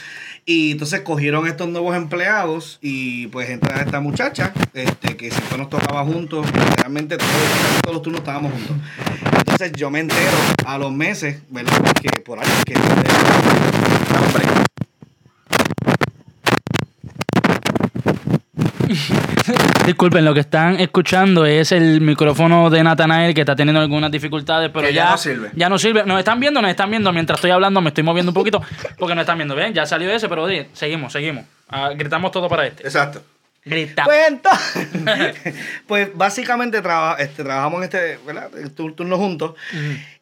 Y 0.45 0.73
entonces 0.73 1.01
cogieron 1.01 1.47
estos 1.47 1.67
nuevos 1.67 1.95
empleados 1.95 2.77
y 2.79 3.25
pues 3.27 3.49
entra 3.49 3.81
esta 3.81 3.99
muchacha, 3.99 4.53
este, 4.75 5.17
que 5.17 5.31
siempre 5.31 5.57
nos 5.57 5.71
tocaba 5.71 6.05
juntos, 6.05 6.45
realmente 6.77 7.17
todos, 7.17 7.31
todos 7.81 7.95
los 7.95 8.03
turnos 8.03 8.19
estábamos 8.19 8.53
juntos. 8.53 8.77
Entonces 9.39 9.71
yo 9.71 9.89
me 9.89 10.01
entero 10.01 10.37
a 10.67 10.77
los 10.77 10.91
meses, 10.91 11.41
¿verdad? 11.49 11.93
Que 11.99 12.09
por 12.21 12.37
ahí, 12.37 12.47
que 12.63 12.75
Hombre. 12.75 14.45
Disculpen, 19.85 20.25
lo 20.25 20.33
que 20.33 20.39
están 20.41 20.79
escuchando 20.79 21.45
es 21.45 21.71
el 21.71 22.01
micrófono 22.01 22.69
de 22.69 22.83
Natanael 22.83 23.33
que 23.33 23.41
está 23.41 23.55
teniendo 23.55 23.79
algunas 23.81 24.11
dificultades, 24.11 24.71
pero 24.73 24.87
Que 24.87 24.93
ya 24.93 25.11
no 25.11 25.17
sirve. 25.17 25.49
Ya 25.53 25.69
no 25.69 25.77
sirve. 25.77 26.03
Nos 26.05 26.19
están 26.19 26.39
viendo, 26.39 26.61
nos 26.61 26.71
están 26.71 26.89
viendo. 26.89 27.11
Mientras 27.13 27.37
estoy 27.37 27.51
hablando, 27.51 27.81
me 27.81 27.89
estoy 27.89 28.03
moviendo 28.03 28.31
un 28.31 28.33
poquito 28.33 28.61
porque 28.97 29.15
nos 29.15 29.21
están 29.23 29.37
viendo. 29.37 29.55
¿Ven? 29.55 29.73
Ya 29.73 29.85
salió 29.85 30.11
ese, 30.11 30.27
pero 30.29 30.43
oye, 30.43 30.69
seguimos, 30.73 31.13
seguimos. 31.13 31.45
Ah, 31.69 31.91
gritamos 31.95 32.31
todo 32.31 32.47
para 32.49 32.65
este. 32.67 32.83
Exacto. 32.83 33.21
Gritamos. 33.63 34.13
Pues 34.13 34.27
entonces, 34.27 35.55
pues 35.87 36.09
básicamente 36.15 36.81
traba- 36.81 37.15
este, 37.17 37.43
trabajamos 37.43 37.79
en 37.79 37.83
este, 37.85 38.19
¿verdad? 38.25 38.49
Turno 38.75 39.17
juntos. 39.17 39.53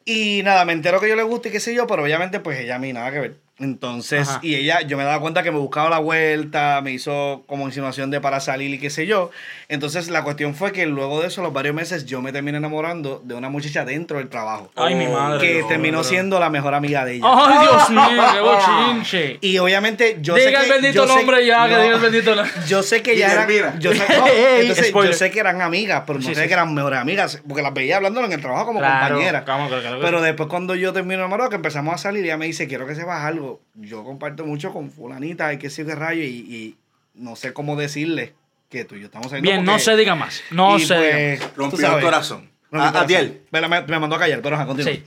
Y 0.06 0.42
nada, 0.44 0.66
me 0.66 0.74
entero 0.74 1.00
que 1.00 1.08
yo 1.10 1.16
le 1.16 1.24
gusta 1.24 1.48
y 1.48 1.52
qué 1.52 1.60
sé 1.60 1.74
yo, 1.74 1.88
pero 1.88 2.04
obviamente 2.04 2.40
pues 2.40 2.60
ella 2.60 2.76
a 2.76 2.80
mí 2.80 2.92
nada 2.94 3.12
que 3.12 3.20
ver. 3.20 3.36
Entonces, 3.60 4.28
Ajá. 4.28 4.40
y 4.42 4.56
ella, 4.56 4.82
yo 4.82 4.98
me 4.98 5.04
daba 5.04 5.20
cuenta 5.22 5.44
que 5.44 5.52
me 5.52 5.60
buscaba 5.60 5.88
la 5.88 6.00
vuelta, 6.00 6.82
me 6.82 6.92
hizo 6.92 7.44
como 7.46 7.68
insinuación 7.68 8.10
de 8.10 8.20
para 8.20 8.40
salir 8.40 8.74
y 8.74 8.80
qué 8.80 8.90
sé 8.90 9.06
yo. 9.06 9.30
Entonces 9.70 10.10
la 10.10 10.24
cuestión 10.24 10.56
fue 10.56 10.72
que 10.72 10.88
luego 10.88 11.22
de 11.22 11.28
eso, 11.28 11.44
los 11.44 11.54
varios 11.54 11.76
meses, 11.76 12.06
yo 12.08 12.20
me 12.24 12.32
terminé 12.32 12.58
enamorando 12.58 13.22
de 13.24 13.36
una 13.36 13.50
muchacha 13.50 13.86
dentro 13.86 14.18
del 14.18 14.28
trabajo. 14.28 14.72
Ay, 14.76 14.96
mi 14.96 15.06
madre. 15.08 15.48
Que 15.48 15.62
no, 15.62 15.68
terminó 15.68 15.98
no. 16.00 16.04
siendo 16.04 16.40
la 16.40 16.50
mejor 16.50 16.74
amiga 16.74 17.06
de 17.06 17.14
ella. 17.18 17.26
Ay, 17.30 17.60
Dios 17.68 17.90
mío, 17.92 18.24
qué 18.34 18.40
bochinche. 18.42 19.38
Y 19.40 19.58
obviamente 19.60 20.18
yo 20.20 20.36
sé 20.36 20.48
Diga 20.48 20.60
que... 20.62 20.66
el 20.66 20.72
bendito 20.72 20.94
yo 21.06 21.08
sé- 21.08 21.16
nombre 21.16 21.46
ya, 21.46 21.68
que 21.70 21.78
diga 21.78 21.96
el 21.96 22.02
bendito 22.02 22.36
nombre. 22.36 22.54
Yo 22.68 22.82
sé 22.84 23.02
que 23.04 23.16
ya 23.18 23.32
eran. 23.34 23.80
Yo 23.80 23.94
sé, 23.94 24.00
no, 24.18 24.28
Ey, 24.28 24.62
entonces, 24.62 24.88
spoiler. 24.88 25.12
yo 25.14 25.18
sé 25.18 25.30
que 25.30 25.40
eran 25.40 25.62
amigas, 25.62 26.04
pero 26.08 26.18
no 26.20 26.26
Sí, 26.28 26.34
sé 26.34 26.42
sí. 26.42 26.48
que 26.48 26.54
eran 26.54 26.74
mejores 26.74 27.00
amigas, 27.00 27.40
porque 27.48 27.62
las 27.62 27.74
veía 27.74 27.98
hablándolo 27.98 28.26
en 28.26 28.34
el 28.34 28.42
trabajo 28.42 28.66
como 28.66 28.80
Claro, 28.80 29.10
compañeras. 29.16 29.44
claro, 29.44 29.68
claro, 29.70 29.93
claro 29.96 30.00
que 30.02 30.06
pero 30.06 30.20
sí. 30.20 30.26
después, 30.26 30.50
cuando 30.50 30.76
yo 30.76 30.94
termino 30.94 31.16
enamorado, 31.16 31.50
que 31.50 31.56
empezamos 31.58 31.94
a 31.96 31.98
salir, 31.98 32.24
ella 32.26 32.38
me 32.38 32.46
dice: 32.46 32.68
Quiero 32.68 32.86
que 32.88 32.96
sepas 32.96 33.24
algo. 33.24 33.62
Yo 33.76 34.04
comparto 34.04 34.46
mucho 34.46 34.72
con 34.74 34.92
Fulanita 34.92 35.52
y 35.54 35.58
que 35.58 35.70
sé 35.70 35.86
qué 35.86 35.96
rayo, 35.96 36.24
y, 36.24 36.28
y 36.28 36.78
no 37.16 37.36
sé 37.36 37.54
cómo 37.54 37.76
decirle 37.76 38.34
que 38.70 38.86
tú 38.86 38.96
y 38.96 39.00
yo 39.02 39.06
estamos 39.06 39.28
saliendo. 39.28 39.52
Bien, 39.52 39.64
no 39.66 39.78
se 39.80 39.96
diga 39.96 40.16
más. 40.16 40.42
No 40.52 40.78
y 40.78 40.86
se 40.86 40.96
diga 40.96 41.12
pues, 41.12 41.54
tú 41.54 41.62
Rompió 41.62 41.80
sabes, 41.80 41.98
el 41.98 42.04
corazón. 42.04 42.50
el 42.72 42.80
A- 42.82 42.90
Adiel. 42.90 43.42
Me, 43.52 43.62
me- 43.68 43.82
me 43.84 44.00
mandó 44.00 44.16
a 44.16 44.20
callar, 44.20 44.42
pero 44.42 44.56
ajá, 44.56 44.66
continúa. 44.66 44.94
Sí. 44.94 45.04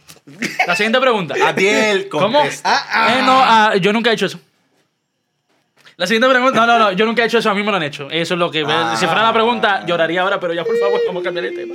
La 0.67 0.77
siguiente 0.77 1.01
pregunta. 1.01 1.35
Adiel, 1.45 2.09
¿Cómo? 2.09 2.41
Ah, 2.65 2.87
ah. 2.93 3.15
Eh, 3.19 3.23
no, 3.23 3.41
ah, 3.43 3.77
yo 3.77 3.93
nunca 3.93 4.11
he 4.11 4.15
hecho 4.15 4.27
eso. 4.27 4.39
La 5.99 6.07
siguiente 6.07 6.29
pregunta. 6.29 6.67
No, 6.67 6.67
no, 6.67 6.79
no. 6.79 6.93
Yo 6.93 7.07
nunca 7.07 7.23
he 7.23 7.27
hecho 7.27 7.39
eso. 7.39 7.49
A 7.49 7.55
mí 7.55 7.63
me 7.63 7.71
lo 7.71 7.79
han 7.79 7.83
hecho. 7.83 8.09
Eso 8.11 8.35
es 8.35 8.39
lo 8.39 8.51
que. 8.51 8.65
Ah. 8.67 8.95
si 8.99 9.07
fuera 9.07 9.23
la 9.23 9.33
pregunta, 9.33 9.87
lloraría 9.87 10.21
ahora, 10.21 10.39
pero 10.39 10.53
ya 10.53 10.63
por 10.63 10.77
favor, 10.79 11.01
vamos 11.07 11.23
a 11.23 11.25
cambiar 11.25 11.47
el 11.47 11.55
tema. 11.55 11.75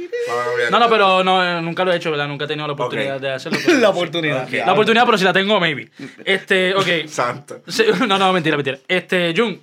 No, 0.70 0.80
no, 0.80 0.90
pero 0.90 1.24
no, 1.24 1.44
eh, 1.44 1.60
nunca 1.62 1.84
lo 1.84 1.92
he 1.92 1.96
hecho, 1.96 2.12
¿verdad? 2.12 2.28
Nunca 2.28 2.46
he 2.46 2.48
tenido 2.48 2.68
la 2.68 2.74
oportunidad 2.74 3.20
de 3.20 3.32
hacerlo. 3.32 3.58
La 3.80 3.90
oportunidad. 3.90 4.48
La 4.50 4.74
oportunidad, 4.74 5.06
pero 5.06 5.18
si 5.18 5.24
la 5.24 5.34
tengo, 5.34 5.60
maybe. 5.60 5.90
Este, 6.24 6.76
ok. 6.76 6.88
Santo. 7.08 7.62
No, 8.08 8.20
no, 8.20 8.32
mentira, 8.32 8.56
mentira. 8.58 8.78
Este, 8.88 9.34
Jun. 9.36 9.60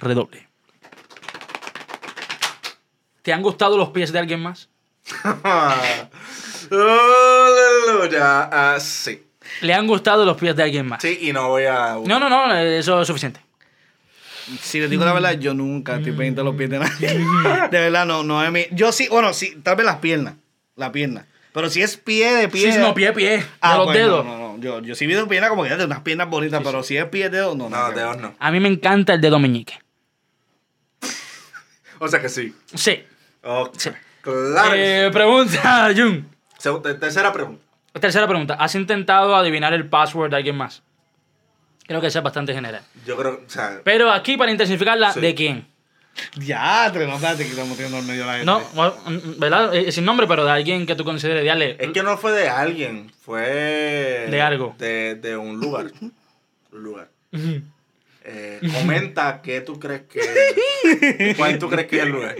Redoble. 0.00 0.48
¿Te 3.22 3.32
han 3.32 3.42
gustado 3.42 3.76
los 3.76 3.90
pies 3.90 4.10
de 4.12 4.18
alguien 4.18 4.40
más? 4.40 4.68
Aleluya. 6.70 8.48
Ah, 8.50 8.80
sí. 8.80 9.29
¿Le 9.60 9.74
han 9.74 9.86
gustado 9.86 10.24
los 10.24 10.36
pies 10.36 10.56
de 10.56 10.62
alguien 10.62 10.86
más? 10.86 11.02
Sí, 11.02 11.18
y 11.22 11.32
no 11.32 11.48
voy 11.48 11.64
a. 11.64 11.96
No, 12.04 12.18
no, 12.18 12.28
no, 12.28 12.54
eso 12.56 13.00
es 13.02 13.06
suficiente. 13.06 13.40
Si 14.62 14.80
les 14.80 14.90
digo 14.90 15.04
la 15.04 15.12
verdad, 15.12 15.32
yo 15.38 15.54
nunca 15.54 15.96
estoy 15.96 16.12
pendiente 16.12 16.40
de 16.40 16.44
los 16.44 16.56
pies 16.56 16.70
de 16.70 16.78
nadie. 16.80 17.08
De 17.70 17.78
verdad, 17.80 18.04
no, 18.06 18.24
no 18.24 18.42
es 18.44 18.50
mi. 18.50 18.66
Yo 18.72 18.90
sí, 18.90 19.06
bueno, 19.08 19.32
sí, 19.32 19.60
tal 19.62 19.76
vez 19.76 19.86
las 19.86 19.96
piernas. 19.98 20.34
la 20.76 20.90
pierna. 20.90 21.26
Pero 21.52 21.68
si 21.68 21.82
es 21.82 21.96
pie 21.96 22.32
de 22.34 22.48
pie. 22.48 22.72
Sí, 22.72 22.78
no, 22.78 22.94
pie, 22.94 23.12
pie. 23.12 23.30
De 23.38 23.44
Ah, 23.60 23.76
los 23.76 23.86
pues, 23.86 23.98
dedos. 23.98 24.24
No, 24.24 24.38
no, 24.38 24.56
no. 24.56 24.60
Yo, 24.62 24.80
yo 24.82 24.94
sí 24.94 25.06
vi 25.06 25.14
de 25.14 25.26
pierna 25.26 25.48
como 25.48 25.64
que 25.64 25.76
de 25.76 25.84
unas 25.84 26.00
piernas 26.00 26.28
bonitas, 26.30 26.62
pero 26.64 26.82
si 26.82 26.96
es 26.96 27.04
pie 27.06 27.28
de 27.28 27.38
dedo, 27.38 27.54
no. 27.54 27.68
No, 27.68 27.88
no, 27.88 27.94
dedos 27.94 28.18
no. 28.18 28.34
A 28.38 28.50
mí 28.50 28.60
me 28.60 28.68
encanta 28.68 29.14
el 29.14 29.20
dedo 29.20 29.38
meñique. 29.38 29.74
O 31.98 32.08
sea 32.08 32.20
que 32.20 32.28
sí. 32.28 32.54
Sí. 32.74 33.02
Claro. 34.22 34.72
Eh, 34.74 35.10
pregunta, 35.12 35.90
Jun. 35.94 36.26
Tercera 37.00 37.32
pregunta. 37.32 37.62
Tercera 37.98 38.26
pregunta. 38.28 38.54
¿Has 38.54 38.74
intentado 38.74 39.34
adivinar 39.34 39.72
el 39.72 39.88
password 39.88 40.30
de 40.30 40.36
alguien 40.36 40.56
más? 40.56 40.82
Creo 41.86 42.00
que 42.00 42.06
es 42.06 42.22
bastante 42.22 42.54
general. 42.54 42.82
Yo 43.04 43.16
creo, 43.16 43.40
o 43.44 43.50
sea, 43.50 43.80
Pero 43.82 44.12
aquí, 44.12 44.36
para 44.36 44.52
intensificarla, 44.52 45.12
Sí. 45.12 45.20
¿de 45.20 45.34
quién? 45.34 45.66
Ya, 46.36 46.90
no, 46.94 47.14
espérate 47.14 47.44
que 47.44 47.50
estamos 47.50 47.70
metiendo 47.70 47.98
en 47.98 48.06
medio 48.06 48.20
de 48.20 48.26
la 48.26 48.32
gente. 48.34 48.46
No, 48.46 48.60
bueno, 48.74 48.94
mm, 49.06 49.38
¿verdad? 49.40 49.74
Eh, 49.74 49.90
sin 49.90 50.04
nombre, 50.04 50.26
pero 50.26 50.44
de 50.44 50.50
alguien 50.50 50.86
que 50.86 50.94
tú 50.94 51.04
consideres. 51.04 51.44
Dale. 51.44 51.76
es 51.78 51.90
que 51.90 52.02
no 52.02 52.16
fue 52.16 52.32
de 52.32 52.48
alguien, 52.48 53.10
fue... 53.22 54.26
De 54.30 54.40
algo. 54.40 54.74
De, 54.78 55.14
de 55.16 55.36
un 55.36 55.58
lugar. 55.58 55.90
Un 56.00 56.12
lugar. 56.82 57.08
Eh, 58.24 58.60
comenta 58.72 59.40
qué 59.42 59.60
tú 59.62 59.80
crees 59.80 60.02
que... 60.02 61.34
¿Cuál 61.36 61.58
tú 61.58 61.68
crees 61.68 61.88
que 61.88 61.96
es 61.96 62.02
el 62.02 62.08
lugar? 62.10 62.36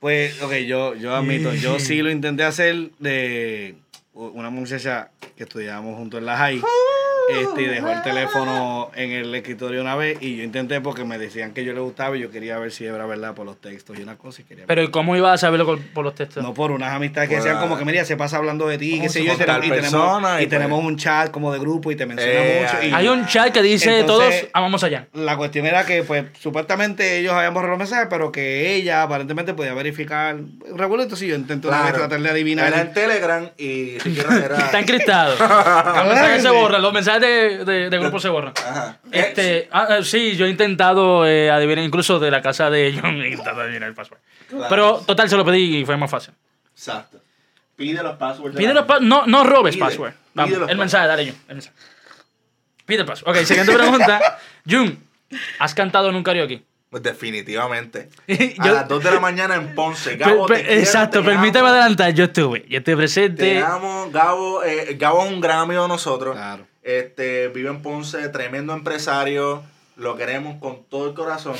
Pues, 0.00 0.40
ok, 0.42 0.52
yo, 0.66 0.94
yo 0.94 1.14
admito, 1.14 1.52
yo 1.54 1.78
sí 1.78 2.02
lo 2.02 2.10
intenté 2.10 2.44
hacer 2.44 2.90
de 2.98 3.74
una 4.14 4.50
muchacha 4.50 5.10
que 5.36 5.44
estudiábamos 5.44 5.96
juntos 5.96 6.18
en 6.18 6.26
la 6.26 6.36
high. 6.36 6.62
Este, 7.30 7.62
y 7.62 7.66
dejó 7.66 7.88
el 7.90 8.02
teléfono 8.04 8.90
en 8.94 9.10
el 9.12 9.34
escritorio 9.34 9.80
una 9.80 9.96
vez 9.96 10.18
y 10.20 10.36
yo 10.36 10.44
intenté 10.44 10.80
porque 10.80 11.04
me 11.04 11.16
decían 11.18 11.52
que 11.52 11.64
yo 11.64 11.72
le 11.72 11.80
gustaba 11.80 12.16
y 12.16 12.20
yo 12.20 12.30
quería 12.30 12.58
ver 12.58 12.70
si 12.72 12.84
era 12.84 13.06
verdad 13.06 13.34
por 13.34 13.46
los 13.46 13.60
textos 13.60 13.98
y 13.98 14.02
una 14.02 14.16
cosa 14.16 14.42
y 14.42 14.44
quería 14.44 14.64
Pero 14.66 14.82
¿y 14.82 14.88
cómo 14.90 15.16
ibas 15.16 15.34
a 15.34 15.38
saberlo 15.38 15.64
por, 15.66 15.80
por 15.80 16.04
los 16.04 16.14
textos? 16.14 16.42
No 16.42 16.52
por 16.54 16.70
unas 16.70 16.92
amistades 16.92 17.28
que 17.30 17.36
decían 17.36 17.58
como 17.60 17.78
que, 17.78 17.84
mira, 17.84 18.04
se 18.04 18.16
pasa 18.16 18.36
hablando 18.36 18.66
de 18.68 18.78
ti, 18.78 18.90
¿Cómo 18.92 19.02
qué 19.04 19.08
se 19.08 19.18
sé 19.20 19.24
yo, 19.24 19.32
y, 19.32 19.36
tenemos, 19.36 19.58
y 19.64 19.68
tenemos, 19.70 19.90
persona? 19.90 20.40
y 20.40 20.44
Y 20.44 20.46
tenemos 20.48 20.78
pues- 20.80 20.88
un 20.92 20.96
chat 20.98 21.30
como 21.30 21.52
de 21.52 21.58
grupo 21.58 21.90
y 21.90 21.96
te 21.96 22.06
menciona 22.06 22.32
Eh, 22.32 22.66
mucho. 22.72 22.86
y- 22.86 22.92
Hay 22.92 23.08
un 23.08 23.26
chat 23.26 23.52
que 23.52 23.62
dice 23.62 24.00
Entonces- 24.00 24.40
todos 24.40 24.50
amamos 24.52 24.84
allá. 24.84 25.08
La 25.14 25.36
cuestión 25.36 25.66
era 25.66 25.86
que, 25.86 26.02
pues, 26.02 26.24
supuestamente 26.40 27.18
ellos 27.18 27.32
habían 27.32 27.54
borrado 27.54 27.70
los 27.70 27.78
mensajes, 27.78 28.06
pero 28.10 28.30
que 28.32 28.74
ella 28.74 29.02
aparentemente 29.02 29.54
podía 29.54 29.72
verificar. 29.74 30.36
Recuerdo, 30.76 31.04
entonces 31.04 31.28
yo 31.28 31.36
Claro. 31.60 31.98
tratar 31.98 32.20
de 32.20 32.30
adivinar. 32.30 32.68
Era 32.68 32.80
en 32.82 32.92
Telegram 32.92 33.48
y 33.56 33.98
siquiera 34.02 34.44
era... 34.44 34.58
Está 34.66 34.78
encriptado. 34.80 35.36
Mensajes 36.06 36.42
se 36.42 36.50
borran, 36.50 36.82
los 36.82 36.92
mensajes 36.92 37.13
de, 37.20 37.64
de, 37.64 37.90
de 37.90 37.98
grupo 37.98 38.18
se 38.20 38.28
borran. 38.28 38.52
Ajá. 38.56 38.98
Este, 39.10 39.68
ah, 39.72 39.98
eh, 39.98 40.04
sí, 40.04 40.36
yo 40.36 40.46
he 40.46 40.50
intentado 40.50 41.26
eh, 41.26 41.50
adivinar, 41.50 41.84
incluso 41.84 42.18
de 42.18 42.30
la 42.30 42.40
casa 42.42 42.70
de 42.70 42.98
John, 43.00 43.20
he 43.22 43.28
intentado 43.30 43.62
adivinar 43.62 43.88
el 43.88 43.94
password. 43.94 44.20
Claro. 44.48 44.66
Pero 44.68 45.02
total, 45.06 45.28
se 45.28 45.36
lo 45.36 45.44
pedí 45.44 45.78
y 45.78 45.84
fue 45.84 45.96
más 45.96 46.10
fácil. 46.10 46.34
Exacto. 46.72 47.20
Pide 47.76 48.02
los 48.02 48.16
passwords. 48.16 48.54
de 48.54 48.60
Pide 48.60 48.72
los 48.74 48.84
pa- 48.84 49.00
no, 49.00 49.26
no 49.26 49.42
robes 49.44 49.74
Pide, 49.74 49.84
password. 49.84 50.10
pide 50.12 50.20
Vamos, 50.34 50.58
los 50.58 50.70
el 50.70 50.78
mensaje, 50.78 51.06
dale 51.08 51.24
Jun. 51.26 51.36
El 51.48 51.54
mensaje. 51.56 51.76
Pide 52.86 53.00
el 53.00 53.06
password. 53.06 53.36
Ok, 53.36 53.44
siguiente 53.44 53.72
pregunta. 53.72 54.38
Jun, 54.68 54.98
¿has 55.58 55.74
cantado 55.74 56.08
en 56.10 56.14
un 56.16 56.22
karaoke? 56.22 56.62
Pues 56.90 57.02
definitivamente. 57.02 58.08
Yo- 58.28 58.62
A 58.62 58.72
las 58.72 58.88
2 58.88 59.02
de 59.02 59.10
la 59.10 59.18
mañana 59.18 59.56
en 59.56 59.74
Ponce. 59.74 60.16
Gabo, 60.16 60.46
pe- 60.46 60.54
te 60.58 60.62
quiero, 60.64 60.80
exacto, 60.80 61.18
te 61.20 61.24
permíteme 61.24 61.60
amo. 61.60 61.68
adelantar. 61.70 62.12
Yo 62.14 62.24
estuve, 62.26 62.64
yo 62.68 62.78
estuve 62.78 62.96
presente. 62.98 63.42
Te 63.42 63.58
amo, 63.60 64.08
Gabo. 64.12 64.62
eh, 64.62 64.94
Gabo 64.96 65.24
es 65.24 65.32
un 65.32 65.40
gran 65.40 65.58
amigo 65.60 65.82
de 65.82 65.88
nosotros. 65.88 66.36
Claro. 66.36 66.66
Este, 66.84 67.48
vive 67.48 67.70
en 67.70 67.82
Ponce, 67.82 68.28
tremendo 68.28 68.72
empresario. 68.72 69.62
Lo 69.96 70.16
queremos 70.16 70.58
con 70.60 70.84
todo 70.84 71.08
el 71.08 71.14
corazón. 71.14 71.56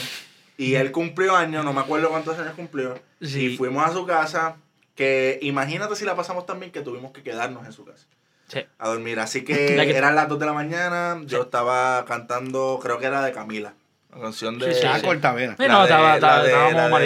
Y 0.57 0.75
él 0.75 0.93
cumplió 0.93 1.35
años, 1.35 1.65
no 1.65 1.73
me 1.73 1.81
acuerdo 1.81 2.11
cuántos 2.11 2.39
años 2.39 2.53
cumplió. 2.55 3.01
Sí. 3.21 3.47
Y 3.47 3.57
fuimos 3.57 3.85
a 3.89 3.93
su 3.93 4.07
casa. 4.07 4.57
Que 4.95 5.41
imagínate 5.43 5.97
si 5.97 6.05
la 6.05 6.15
pasamos 6.15 6.47
tan 6.47 6.61
bien 6.61 6.71
que 6.71 6.81
tuvimos 6.81 7.11
que 7.11 7.25
quedarnos 7.25 7.67
en 7.67 7.73
su 7.73 7.85
casa 7.85 8.07
Sí. 8.47 8.61
a 8.79 8.89
dormir. 8.89 9.19
Así 9.19 9.43
que, 9.43 9.75
La 9.77 9.85
que- 9.87 9.97
eran 9.97 10.15
las 10.15 10.29
2 10.29 10.39
de 10.39 10.47
la 10.47 10.53
mañana. 10.53 11.21
Yo 11.25 11.43
estaba 11.43 12.05
cantando, 12.05 12.79
creo 12.81 12.99
que 13.01 13.07
era 13.07 13.23
de 13.25 13.33
Camila. 13.33 13.75
La 14.15 14.21
canción 14.21 14.59
de. 14.61 14.73
Sí, 14.73 14.81
sí, 14.83 14.87
Ah, 14.89 14.99
sí. 15.01 15.05
cortavena. 15.07 15.57
No, 15.59 15.79
de- 15.79 15.85
estaba, 15.85 16.15
estábamos 16.15 17.01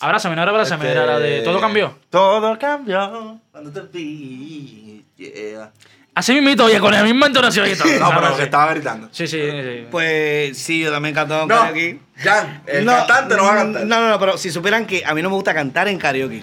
Abrázame, 0.00 0.36
no 0.36 0.42
era 0.42 0.50
abrázame, 0.52 0.84
este, 0.84 0.92
era 0.96 1.06
la 1.06 1.18
de 1.18 1.40
Todo 1.42 1.60
cambió. 1.60 1.98
Todo 2.10 2.56
cambió 2.58 3.40
cuando 3.50 3.72
te 3.72 3.80
vi. 3.98 5.04
Yeah. 5.16 5.72
Así 6.18 6.32
mismito, 6.34 6.64
oye, 6.64 6.80
con 6.80 6.90
la 6.92 7.04
misma 7.04 7.26
entonación 7.26 7.68
y 7.68 7.76
todo. 7.76 7.86
No, 8.00 8.10
pero 8.20 8.36
que 8.36 8.42
estaba 8.42 8.72
gritando. 8.72 9.08
Sí, 9.12 9.28
sí, 9.28 9.40
sí. 9.40 9.86
Pues 9.88 10.58
sí, 10.58 10.80
yo 10.80 10.90
también 10.90 11.12
he 11.12 11.14
cantado 11.14 11.42
en 11.42 11.48
No, 11.48 11.54
karaoke. 11.56 12.00
Jan, 12.16 12.62
el 12.66 12.84
cantante 12.84 13.36
no 13.36 13.44
va 13.44 13.52
a 13.52 13.56
cantar. 13.56 13.86
No, 13.86 14.00
no, 14.00 14.08
no, 14.08 14.18
pero 14.18 14.36
si 14.36 14.50
supieran 14.50 14.84
que 14.84 15.04
a 15.06 15.14
mí 15.14 15.22
no 15.22 15.28
me 15.30 15.36
gusta 15.36 15.54
cantar 15.54 15.86
en 15.86 15.96
karaoke. 15.96 16.42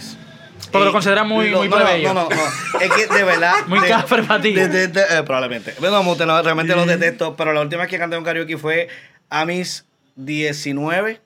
Porque 0.72 0.86
lo 0.86 0.92
consideras 0.94 1.26
muy- 1.28 1.50
muy 1.52 1.68
no, 1.68 1.76
plebeyo. 1.76 2.14
no, 2.14 2.30
no, 2.30 2.30
no, 2.30 2.80
es 2.80 2.90
que 2.94 3.08
de 3.14 3.24
verdad. 3.26 3.54
Muy 3.68 3.82
cafre 3.82 4.24
para 4.24 4.42
ti. 4.42 4.54
eh, 4.58 4.90
probablemente. 5.26 5.76
Bueno, 5.80 6.02
me 6.02 6.10
gusta, 6.10 6.26
no, 6.26 6.42
realmente 6.42 6.74
los 6.74 6.88
detesto, 6.88 7.36
pero 7.36 7.52
la 7.52 7.60
última 7.60 7.82
vez 7.82 7.90
que 7.92 7.98
canté 8.00 8.16
en 8.16 8.24
karaoke 8.24 8.58
fue 8.58 8.88
a 9.30 9.44
mis 9.46 9.86
19 10.16 11.22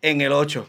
en 0.00 0.20
el 0.22 0.32
8. 0.32 0.66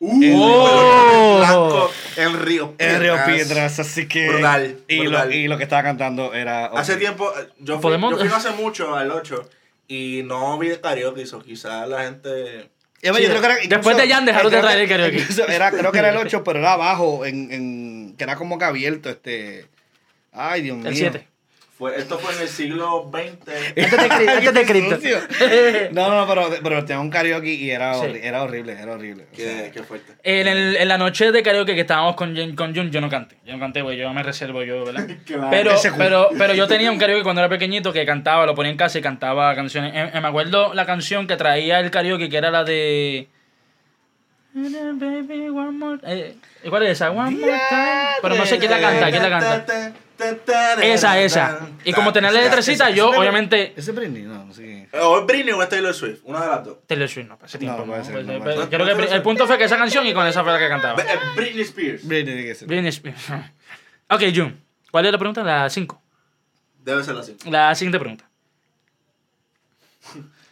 ¡Oh! 0.00 1.38
Blanco 1.38 1.90
en 2.16 2.40
Río 2.40 2.74
En 2.78 3.00
Río 3.00 3.14
Piedras. 3.14 3.26
Piedras, 3.46 3.78
así 3.80 4.06
que. 4.08 4.28
Brutal, 4.28 4.78
Y, 4.88 5.00
brutal. 5.00 5.28
Lo, 5.28 5.34
y 5.34 5.48
lo 5.48 5.56
que 5.58 5.64
estaba 5.64 5.82
cantando 5.82 6.34
era. 6.34 6.66
Hace 6.66 6.96
tiempo, 6.96 7.30
eh, 7.38 7.48
yo 7.58 7.74
fui, 7.76 7.82
Podemos- 7.82 8.12
yo 8.12 8.18
fui 8.18 8.28
no 8.28 8.36
hace 8.36 8.50
mucho 8.50 8.94
al 8.94 9.10
8 9.10 9.48
y 9.88 10.22
no 10.24 10.58
vi 10.58 10.68
el 10.68 10.80
karaoke, 10.80 11.24
o 11.32 11.38
quizás 11.40 11.88
la 11.88 12.02
gente... 12.04 12.70
Sí, 13.02 13.08
yo 13.08 13.12
creo 13.14 13.40
que 13.40 13.46
era- 13.46 13.54
después 13.56 13.70
incluso- 13.78 13.96
de 13.98 14.08
Jan 14.08 14.24
dejaron 14.26 14.50
de 14.52 14.60
traer 14.60 14.78
el 14.80 14.88
karaoke. 14.88 15.24
Era, 15.48 15.70
creo 15.70 15.92
que 15.92 15.98
era 15.98 16.10
el 16.10 16.16
8, 16.16 16.42
pero 16.44 16.58
era 16.58 16.72
abajo, 16.72 17.24
en, 17.24 17.52
en, 17.52 18.14
que 18.18 18.24
era 18.24 18.36
como 18.36 18.58
que 18.58 18.64
abierto. 18.64 19.08
este 19.10 19.66
Ay, 20.32 20.62
Dios 20.62 20.76
mío. 20.76 20.88
El 20.88 20.96
7. 20.96 21.26
Fue, 21.78 21.94
esto 21.98 22.18
fue 22.18 22.34
en 22.34 22.40
el 22.40 22.48
siglo 22.48 23.10
XX. 23.12 23.48
Antes 23.50 23.74
de 23.76 24.08
Cristo. 24.08 24.32
Antes 24.32 24.54
de 24.54 24.64
Cristo. 24.66 24.94
Sucio. 24.96 25.18
No, 25.92 26.08
no, 26.14 26.26
pero, 26.26 26.48
pero 26.62 26.84
tenía 26.86 27.00
un 27.00 27.10
karaoke 27.10 27.52
y 27.52 27.70
era, 27.70 27.94
Sí. 27.94 28.06
era 28.22 28.42
horrible, 28.42 28.72
era 28.72 28.92
horrible. 28.92 29.24
O 29.30 29.36
Qué, 29.36 29.42
sea, 29.44 29.70
qué 29.72 29.82
fuerte. 29.82 30.14
En, 30.22 30.48
el- 30.48 30.76
en 30.76 30.88
la 30.88 30.96
noche 30.96 31.30
de 31.32 31.42
karaoke 31.42 31.74
que 31.74 31.82
estábamos 31.82 32.16
con, 32.16 32.34
Jun- 32.34 32.54
con 32.54 32.74
Jun, 32.74 32.90
yo 32.90 33.00
no 33.02 33.10
canté. 33.10 33.36
Yo 33.44 33.52
no 33.52 33.58
canté, 33.60 33.82
güey. 33.82 33.98
Yo 33.98 34.10
me 34.14 34.22
reservo, 34.22 34.62
yo, 34.62 34.84
¿verdad? 34.86 35.06
Claro. 35.26 35.48
Pero, 35.50 35.74
pero, 35.98 36.28
pero 36.38 36.54
yo 36.54 36.66
tenía 36.66 36.90
un 36.90 36.98
karaoke 36.98 37.22
cuando 37.22 37.42
era 37.42 37.48
pequeñito 37.50 37.92
que 37.92 38.06
cantaba, 38.06 38.46
lo 38.46 38.54
ponía 38.54 38.70
en 38.72 38.78
casa 38.78 38.98
y 38.98 39.02
cantaba 39.02 39.54
canciones. 39.54 39.92
Eh, 39.94 40.10
eh, 40.14 40.20
me 40.22 40.28
acuerdo 40.28 40.72
la 40.72 40.86
canción 40.86 41.26
que 41.26 41.36
traía 41.36 41.80
el 41.80 41.90
karaoke, 41.90 42.30
que 42.30 42.36
era 42.38 42.50
la 42.50 42.64
de. 42.64 43.28
Baby, 44.54 45.50
one 45.50 45.72
more- 45.72 46.00
eh, 46.04 46.36
¿Cuál 46.70 46.84
es 46.84 46.92
esa? 46.92 47.10
One 47.10 47.32
more 47.32 47.52
time. 47.68 48.06
Pero 48.22 48.34
no 48.36 48.46
sé 48.46 48.58
quién 48.58 48.70
la 48.70 48.80
canta, 48.80 49.10
quién 49.10 49.22
la 49.22 49.28
canta. 49.28 49.92
Esa, 50.82 51.20
esa. 51.20 51.68
Y 51.84 51.92
como 51.92 52.12
tenía 52.12 52.30
la 52.30 52.40
letrecita, 52.40 52.90
yo 52.90 53.10
obviamente. 53.10 53.72
¿Ese 53.76 53.90
es 53.90 53.96
Britney? 53.96 54.22
No, 54.22 54.44
no 54.44 54.52
sé 54.52 54.88
es. 54.92 55.00
O 55.00 55.20
es 55.20 55.26
Britney 55.26 55.52
o 55.52 55.62
es 55.62 55.68
Taylor 55.68 55.94
Swift, 55.94 56.20
una 56.24 56.40
de 56.40 56.46
las 56.46 56.64
dos. 56.64 56.78
Taylor 56.86 57.08
Swift, 57.08 57.28
no, 57.28 57.36
para 57.36 57.46
ese 57.46 57.58
tiempo. 57.58 57.84
Pues, 57.84 58.08
eh, 58.08 58.12
ser. 58.12 58.68
creo 58.68 58.96
que 58.96 59.14
el 59.14 59.22
punto 59.22 59.46
fue 59.46 59.58
que 59.58 59.64
esa 59.64 59.76
canción 59.76 60.06
y 60.06 60.14
con 60.14 60.26
esa 60.26 60.42
fue 60.42 60.52
la 60.52 60.58
que 60.58 60.68
cantaba. 60.68 61.02
Eh, 61.02 61.18
Britney 61.36 61.62
Spears. 61.62 62.06
Britney. 62.06 62.52
Britney 62.66 62.88
Spears. 62.88 63.28
Ok, 64.08 64.22
Jun. 64.34 64.60
¿Cuál 64.90 65.06
es 65.06 65.12
la 65.12 65.18
pregunta? 65.18 65.42
La 65.42 65.68
5. 65.68 66.02
Debe 66.84 67.02
ser 67.02 67.16
así. 67.16 67.36
La 67.50 67.74
siguiente 67.74 67.98
pregunta. 67.98 68.24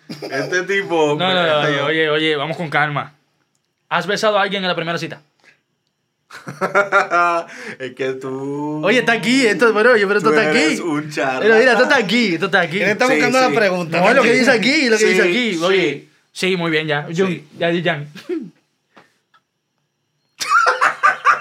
Este 0.09 0.63
tipo. 0.65 1.17
No, 1.19 1.33
no, 1.33 1.47
no, 1.47 1.61
oye, 1.61 1.81
oye, 1.81 2.11
oye, 2.11 2.37
vamos 2.37 2.57
con 2.57 2.69
calma. 2.69 3.15
¿Has 3.89 4.07
besado 4.07 4.39
a 4.39 4.43
alguien 4.43 4.63
en 4.63 4.69
la 4.69 4.75
primera 4.75 4.99
cita? 4.99 5.23
Es 7.79 7.95
que 7.95 8.13
tú. 8.15 8.81
Oye, 8.85 8.99
está 9.01 9.13
aquí, 9.13 9.47
esto, 9.47 9.73
bueno, 9.73 9.91
oye, 9.93 10.07
pero 10.07 10.19
esto 10.19 10.31
está 10.31 10.51
eres 10.51 10.73
aquí. 10.73 10.81
Un 10.83 11.11
charlatán. 11.11 11.43
Mira, 11.43 11.59
mira, 11.59 11.73
esto 11.73 11.83
está 11.85 11.97
aquí, 11.97 12.35
esto 12.35 12.47
está 12.47 12.61
aquí. 12.61 12.81
Él 12.83 12.89
está 12.91 13.07
Sí, 13.07 13.13
buscando 13.15 13.39
sí. 13.39 13.45
la 13.45 13.51
pregunta. 13.61 14.01
No, 14.01 14.09
es 14.11 14.17
lo 14.17 14.23
que 14.23 14.33
dice 14.33 14.51
aquí, 14.51 14.89
lo 14.89 14.97
que 14.99 15.05
Sí, 15.05 15.11
dice 15.11 15.23
aquí. 15.23 15.55
sí. 15.55 15.63
Oye, 15.63 16.09
sí, 16.33 16.57
muy 16.57 16.71
bien, 16.71 16.87
ya. 16.87 17.03
Jun, 17.05 17.29
Sí. 17.29 17.45
ya, 17.59 17.71
Jan. 17.83 18.09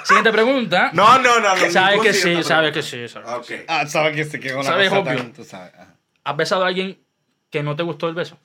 Siguiente 0.06 0.32
pregunta. 0.34 0.90
No, 0.94 1.18
no, 1.20 1.40
no. 1.40 1.56
no 1.56 1.72
Sabes 1.72 2.02
que 2.02 2.14
sí, 2.14 2.44
sabes 2.44 2.74
que 2.74 2.82
sí. 2.82 3.08
sabes. 3.08 3.30
Ok. 3.30 3.52
Ah, 3.68 3.88
sabes 3.88 4.16
que 4.16 4.26
se 4.26 4.40
quedó 4.40 4.60
una 4.60 4.70
Sabes 4.70 4.90
cosa 4.90 5.02
obvio. 5.02 5.18
tan- 5.18 5.34
tú 5.34 5.44
sabes. 5.46 5.74
ajá. 5.74 5.96
¿Has 6.26 6.38
besado 6.38 6.66
a 6.66 6.68
alguien 6.68 6.98
que 7.50 7.64
no 7.64 7.76
te 7.76 7.84
gustó 7.84 8.10
el 8.10 8.16
beso? 8.16 8.38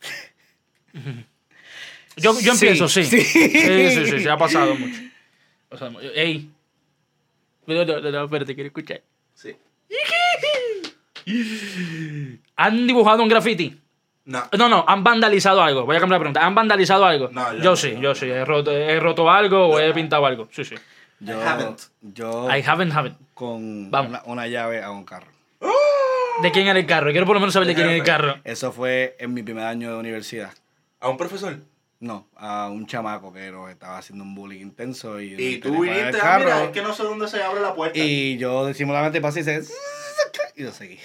Yo, 2.16 2.38
yo 2.40 2.52
empiezo, 2.52 2.88
sí. 2.88 3.04
sí. 3.04 3.20
Sí, 3.20 3.48
sí, 3.50 3.90
sí, 3.90 4.06
sí, 4.06 4.20
se 4.20 4.30
ha 4.30 4.36
pasado 4.36 4.74
mucho. 4.74 5.00
O 5.70 5.76
sea, 5.76 5.90
ey. 6.14 6.50
No, 7.66 7.84
no, 7.84 8.00
no, 8.00 8.10
no, 8.10 8.24
espérate, 8.24 8.54
quiero 8.54 8.68
escuchar. 8.68 9.02
Sí. 9.34 9.56
¿Han 12.56 12.86
dibujado 12.86 13.22
un 13.22 13.28
graffiti? 13.28 13.80
No. 14.24 14.42
No, 14.56 14.68
no, 14.68 14.84
han 14.86 15.04
vandalizado 15.04 15.62
algo. 15.62 15.84
Voy 15.84 15.96
a 15.96 16.00
cambiar 16.00 16.18
la 16.20 16.24
pregunta. 16.24 16.46
¿Han 16.46 16.54
vandalizado 16.54 17.04
algo? 17.04 17.28
No, 17.30 17.52
yo 17.54 17.58
yo 17.62 17.70
no, 17.70 17.76
sí, 17.76 17.90
yo 17.90 18.00
yo 18.00 18.08
no. 18.10 18.14
sí. 18.14 18.26
He 18.26 18.44
roto, 18.44 18.70
he 18.72 18.98
roto 18.98 19.30
algo 19.30 19.66
o 19.68 19.78
he 19.80 19.92
pintado 19.92 20.26
algo. 20.26 20.48
Sí, 20.50 20.64
sí. 20.64 20.74
Yo, 21.20 21.40
haven't. 21.40 21.80
yo 22.00 22.48
I 22.50 22.62
haven't, 22.66 22.92
haven't. 22.92 23.16
con 23.34 23.90
Vamos. 23.90 24.10
una, 24.10 24.22
una 24.26 24.46
llave 24.48 24.82
a 24.82 24.90
un 24.90 25.04
carro. 25.04 25.28
¿De 26.42 26.50
quién 26.52 26.66
era 26.66 26.78
el 26.78 26.86
carro? 26.86 27.10
Quiero 27.12 27.24
por 27.24 27.36
lo 27.36 27.40
menos 27.40 27.54
saber 27.54 27.66
de 27.68 27.74
quién 27.74 27.86
era 27.86 27.96
el 27.96 28.02
carro. 28.02 28.36
Eso 28.44 28.70
fue 28.72 29.16
en 29.18 29.32
mi 29.32 29.42
primer 29.42 29.64
año 29.64 29.90
de 29.92 29.96
universidad. 29.98 30.52
¿A 31.00 31.08
un 31.08 31.16
profesor? 31.16 31.56
No, 31.98 32.26
a 32.36 32.68
un 32.68 32.86
chamaco 32.86 33.32
que 33.32 33.50
nos 33.50 33.70
estaba 33.70 33.98
haciendo 33.98 34.22
un 34.22 34.34
bullying 34.34 34.60
intenso. 34.60 35.18
Y, 35.20 35.34
Y 35.34 35.58
tú 35.58 35.80
viniste, 35.80 36.18
ah, 36.22 36.36
mira, 36.38 36.64
es 36.64 36.70
que 36.70 36.82
no 36.82 36.92
sé 36.92 37.02
dónde 37.02 37.26
se 37.26 37.42
abre 37.42 37.60
la 37.62 37.74
puerta. 37.74 37.98
Y 37.98 38.36
yo 38.36 38.66
disimuladamente 38.66 39.20
pasé 39.20 39.40
y 39.40 39.44
se... 39.44 39.62
Y 40.56 40.62
lo 40.62 40.72
seguí. 40.72 40.98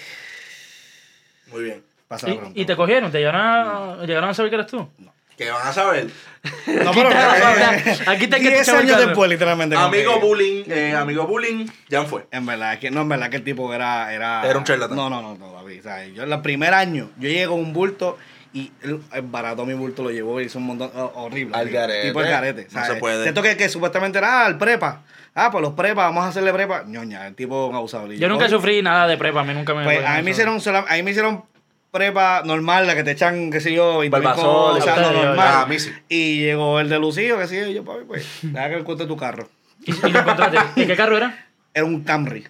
Muy 1.50 1.64
bien. 1.64 1.82
¿Y, 2.54 2.62
y 2.62 2.64
te 2.66 2.76
cogieron? 2.76 3.10
¿Te 3.10 3.18
llegaron 3.18 3.40
a, 3.40 4.04
llegaron 4.04 4.28
a 4.28 4.34
saber 4.34 4.50
que 4.50 4.56
eres 4.56 4.66
tú? 4.66 4.86
¿Qué 5.36 5.50
van 5.50 5.66
a 5.66 5.72
saber? 5.72 6.10
No, 6.66 6.90
pero... 6.92 7.08
Aquí 8.06 8.26
te 8.28 8.36
que 8.38 8.50
10 8.50 8.66
te 8.66 8.70
años 8.72 8.98
después, 8.98 9.30
literalmente. 9.30 9.74
Amigo 9.76 10.14
que- 10.20 10.26
bullying, 10.26 10.64
eh, 10.68 10.94
amigo 10.94 11.26
bullying, 11.26 11.66
ya 11.88 12.04
fue. 12.04 12.26
En 12.30 12.44
verdad, 12.44 12.74
es 12.74 12.80
que 12.80 12.90
no, 12.90 13.00
en 13.00 13.08
verdad 13.08 13.30
que 13.30 13.36
el 13.36 13.44
tipo 13.44 13.72
era... 13.72 14.12
Era, 14.12 14.46
Era 14.46 14.58
un 14.58 14.64
charlatán. 14.64 14.96
No, 14.96 15.08
no, 15.08 15.22
no, 15.22 15.36
no, 15.38 15.52
David. 15.54 15.80
O 15.80 15.82
sea, 15.84 16.06
yo 16.06 16.24
en 16.24 16.32
el 16.32 16.42
primer 16.42 16.74
año, 16.74 17.10
yo 17.18 17.28
llegué 17.30 17.46
con 17.46 17.60
un 17.60 17.72
bulto 17.72 18.18
y 18.52 18.70
él 18.82 19.00
el 19.12 19.22
barato 19.22 19.64
mi 19.64 19.74
bulto 19.74 20.02
lo 20.02 20.10
llevó 20.10 20.40
y 20.40 20.44
hizo 20.44 20.58
un 20.58 20.66
montón 20.66 20.90
oh, 20.94 21.12
horrible. 21.14 21.56
Al 21.56 21.68
garete. 21.70 22.08
Tipo 22.08 22.20
el 22.20 22.28
garete. 22.28 22.68
No 22.70 22.84
se 22.84 22.94
puede. 22.96 23.28
Esto 23.28 23.42
que, 23.42 23.56
que 23.56 23.68
supuestamente 23.68 24.18
era 24.18 24.44
ah, 24.44 24.48
el 24.48 24.58
prepa. 24.58 25.02
Ah, 25.34 25.50
pues 25.50 25.62
los 25.62 25.72
prepa, 25.72 26.04
vamos 26.04 26.24
a 26.24 26.28
hacerle 26.28 26.52
prepa. 26.52 26.84
Ñoña, 26.86 27.26
el 27.26 27.34
tipo 27.34 27.66
un 27.66 27.74
abusador. 27.74 28.12
Y 28.12 28.18
Yo 28.18 28.28
nunca 28.28 28.44
oye, 28.44 28.54
sufrí 28.54 28.82
nada 28.82 29.06
de 29.06 29.16
prepa, 29.16 29.40
a 29.40 29.44
mí 29.44 29.54
nunca 29.54 29.74
me... 29.74 29.84
Pues 29.84 30.04
a 30.04 30.16
mí 30.16 30.22
me 30.22 30.30
hicieron, 30.32 30.60
a 30.66 30.94
mí 30.94 31.02
me 31.02 31.10
hicieron 31.10 31.44
prepa 31.90 32.42
normal, 32.44 32.86
la 32.86 32.94
que 32.94 33.04
te 33.04 33.12
echan, 33.12 33.50
qué 33.50 33.60
sé 33.60 33.72
yo, 33.72 33.98
20 33.98 34.16
mil 34.16 34.24
Barbasol, 34.24 34.78
cosas, 34.78 34.98
a 34.98 35.00
lo 35.00 35.06
ustedes, 35.08 35.24
normal. 35.24 35.48
ah, 35.48 35.62
a 35.62 35.66
mí 35.66 35.78
sí. 35.78 35.90
Y 36.08 36.40
llegó 36.40 36.80
el 36.80 36.88
de 36.88 36.98
Lucío, 36.98 37.38
que 37.38 37.46
sí, 37.46 37.56
y 37.56 37.74
yo, 37.74 37.84
papi, 37.84 38.04
pues, 38.06 38.26
deja 38.42 38.68
que 38.68 38.74
él 38.76 38.84
cuente 38.84 39.06
tu 39.06 39.16
carro. 39.16 39.48
¿Y, 39.84 39.92
y 39.92 40.10
lo 40.10 40.20
encontraste? 40.20 40.58
¿Y 40.76 40.86
qué 40.86 40.96
carro 40.96 41.16
era? 41.16 41.46
Era 41.72 41.84
un 41.86 42.02
Camry. 42.02 42.46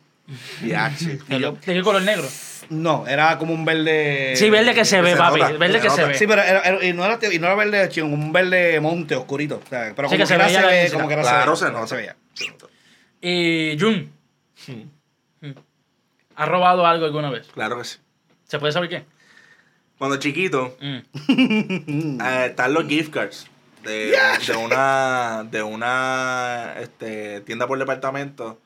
Ya, 0.64 0.90
sí. 0.96 1.18
Y 1.28 1.38
yo, 1.38 1.52
¿De 1.52 1.74
qué 1.74 1.82
color 1.82 2.02
negro? 2.02 2.26
No, 2.70 3.06
era 3.06 3.38
como 3.38 3.52
un 3.54 3.64
verde. 3.64 4.34
Sí, 4.36 4.48
verde 4.50 4.74
que 4.74 4.84
se 4.84 4.96
que 4.96 5.02
ve, 5.02 5.10
se 5.12 5.16
papi. 5.16 5.40
nota, 5.40 5.52
Verde 5.58 5.80
que 5.80 5.90
se 5.90 6.04
ve. 6.04 6.14
Sí, 6.14 6.26
pero 6.26 6.42
era, 6.42 6.60
era- 6.62 6.84
y, 6.84 6.92
no 6.92 7.04
era, 7.04 7.18
y 7.32 7.38
no 7.38 7.46
era 7.46 7.54
verde 7.54 7.88
chingón, 7.88 8.12
un 8.14 8.32
verde 8.32 8.80
monte 8.80 9.14
oscurito. 9.16 9.60
O 9.64 9.68
sea, 9.68 9.92
pero 9.94 10.08
Sí, 10.08 10.14
como 10.16 10.18
que 10.18 10.26
se 10.26 10.36
veía 10.36 10.60
se 10.60 10.66
ve, 10.66 10.90
como 10.92 11.08
que 11.08 11.14
era 11.14 11.22
Claro, 11.22 11.56
se, 11.56 11.70
nota. 11.70 11.86
se 11.86 11.96
veía. 11.96 12.16
Y 13.20 13.76
Jun, 13.78 14.10
¿has 16.36 16.48
robado 16.48 16.86
algo 16.86 17.04
alguna 17.06 17.30
vez? 17.30 17.46
Claro 17.54 17.78
que 17.78 17.84
sí. 17.84 17.98
¿Se 18.48 18.58
puede 18.58 18.72
saber 18.72 18.88
qué? 18.88 19.04
Cuando 19.98 20.16
chiquito, 20.18 20.76
Mm. 20.80 20.98
eh, 22.20 22.46
están 22.46 22.72
los 22.74 22.86
gift 22.88 23.12
cards 23.12 23.46
de, 23.84 24.16
de 24.46 24.56
una 24.56 25.44
de 25.50 25.62
una 25.62 26.74
este, 26.80 27.40
tienda 27.42 27.66
por 27.66 27.78
departamento 27.78 28.60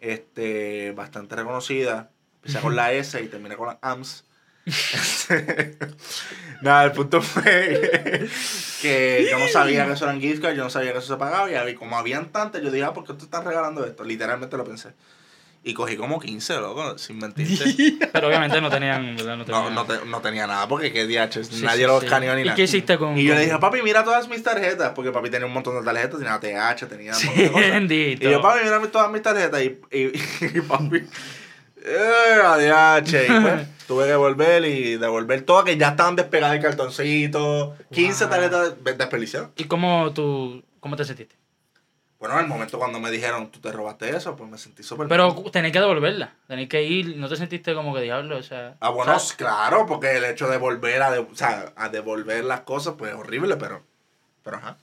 este, 0.00 0.92
bastante 0.92 1.36
reconocida. 1.36 2.10
Empieza 2.44 2.60
con 2.60 2.74
la 2.74 2.92
S 2.92 3.22
y 3.22 3.28
termina 3.28 3.56
con 3.56 3.68
la 3.68 3.78
AMS. 3.80 4.24
Nada, 6.62 6.84
el 6.84 6.92
punto 6.92 7.20
fue 7.20 8.28
que 8.80 9.26
yo 9.30 9.38
no 9.38 9.48
sabía 9.48 9.86
que 9.86 9.92
eso 9.92 10.04
eran 10.04 10.20
gift 10.20 10.40
cards, 10.42 10.56
yo 10.56 10.64
no 10.64 10.70
sabía 10.70 10.92
que 10.92 10.98
eso 10.98 11.14
se 11.14 11.18
pagaba 11.18 11.50
y 11.50 11.54
había- 11.54 11.74
como 11.76 11.96
habían 11.98 12.30
tantas, 12.30 12.62
yo 12.62 12.70
dije, 12.70 12.84
ah, 12.84 12.92
¿por 12.92 13.04
qué 13.04 13.14
tú 13.14 13.24
estás 13.24 13.44
regalando 13.44 13.84
esto? 13.84 14.04
Literalmente 14.04 14.56
lo 14.56 14.64
pensé. 14.64 14.90
Y 15.64 15.74
cogí 15.74 15.96
como 15.96 16.18
15, 16.20 16.54
loco, 16.60 16.98
sin 16.98 17.18
mentirte. 17.18 18.08
Pero 18.12 18.26
obviamente 18.26 18.60
no 18.60 18.68
tenían, 18.70 19.14
¿verdad? 19.16 19.36
No, 19.36 19.44
No, 19.44 19.44
tenían. 19.44 19.74
no, 19.74 19.84
te- 19.84 20.04
no 20.06 20.20
tenía 20.20 20.46
nada 20.48 20.66
porque 20.66 20.92
qué 20.92 21.06
DH, 21.06 21.44
Sí, 21.44 21.62
nadie 21.64 21.82
sí, 21.82 21.86
lo 21.86 22.00
sí. 22.00 22.06
escaneó 22.06 22.34
ni 22.34 22.40
¿Y 22.42 22.44
nada. 22.44 22.56
qué 22.56 22.64
hiciste 22.64 22.98
con- 22.98 23.16
Y 23.16 23.22
yo 23.24 23.30
con- 23.32 23.38
le 23.38 23.44
dije, 23.46 23.58
papi, 23.58 23.82
mira 23.82 24.02
todas 24.02 24.28
mis 24.28 24.42
tarjetas, 24.42 24.90
porque 24.94 25.12
papi 25.12 25.30
tenía 25.30 25.46
un 25.46 25.52
montón 25.52 25.76
de 25.78 25.84
tarjetas, 25.84 26.18
tenía 26.18 26.40
TH, 26.40 26.86
tenía 26.88 27.12
un 27.12 27.18
Sí, 27.18 27.26
montón 27.26 27.44
de 27.44 27.50
cosas. 27.52 27.82
Y 27.90 28.18
yo, 28.18 28.40
papi, 28.42 28.60
mira 28.64 28.80
todas 28.90 29.10
mis 29.12 29.22
tarjetas 29.22 29.62
y, 29.62 29.78
y, 29.92 30.12
y 30.56 30.60
papi, 30.62 31.04
eh, 31.84 32.40
ADH. 32.44 33.08
Y 33.28 33.40
pues, 33.40 33.68
tuve 33.86 34.06
que 34.06 34.14
volver 34.16 34.64
y 34.64 34.96
devolver 34.96 35.42
todas 35.42 35.64
que 35.64 35.76
ya 35.76 35.88
estaban 35.90 36.16
despegadas 36.16 36.52
del 36.54 36.62
cartoncito, 36.62 37.76
15 37.92 38.24
Wow. 38.24 38.30
tarjetas 38.30 38.84
de- 38.84 38.94
desperdiciadas. 38.94 39.50
¿Y 39.56 39.64
cómo, 39.64 40.12
tú, 40.12 40.62
cómo 40.80 40.96
te 40.96 41.04
sentiste? 41.04 41.36
Bueno, 42.18 42.36
en 42.36 42.42
el 42.42 42.46
momento 42.46 42.78
cuando 42.78 43.00
me 43.00 43.10
dijeron, 43.10 43.50
tú 43.50 43.58
te 43.58 43.72
robaste 43.72 44.08
eso, 44.16 44.36
pues 44.36 44.48
me 44.48 44.56
sentí 44.56 44.84
súper 44.84 45.08
Pero 45.08 45.34
tenés 45.50 45.72
que 45.72 45.80
devolverla. 45.80 46.34
Tenés 46.46 46.68
que 46.68 46.80
ir. 46.84 47.16
¿No 47.16 47.28
te 47.28 47.34
sentiste 47.34 47.74
como 47.74 47.92
que 47.92 48.00
diablo? 48.02 48.36
O 48.38 48.42
sea. 48.44 48.76
Ah, 48.78 48.90
bueno, 48.90 49.16
claro, 49.36 49.86
porque 49.86 50.16
el 50.18 50.24
hecho 50.26 50.48
de 50.48 50.56
volver 50.56 51.02
a, 51.02 51.10
de- 51.10 51.18
o 51.18 51.34
sea, 51.34 51.72
a 51.74 51.88
devolver 51.88 52.44
las 52.44 52.60
cosas, 52.60 52.94
pues 52.96 53.10
es 53.12 53.18
horrible, 53.18 53.56
pero, 53.56 53.82
pero 54.44 54.58
ajá. 54.58 54.76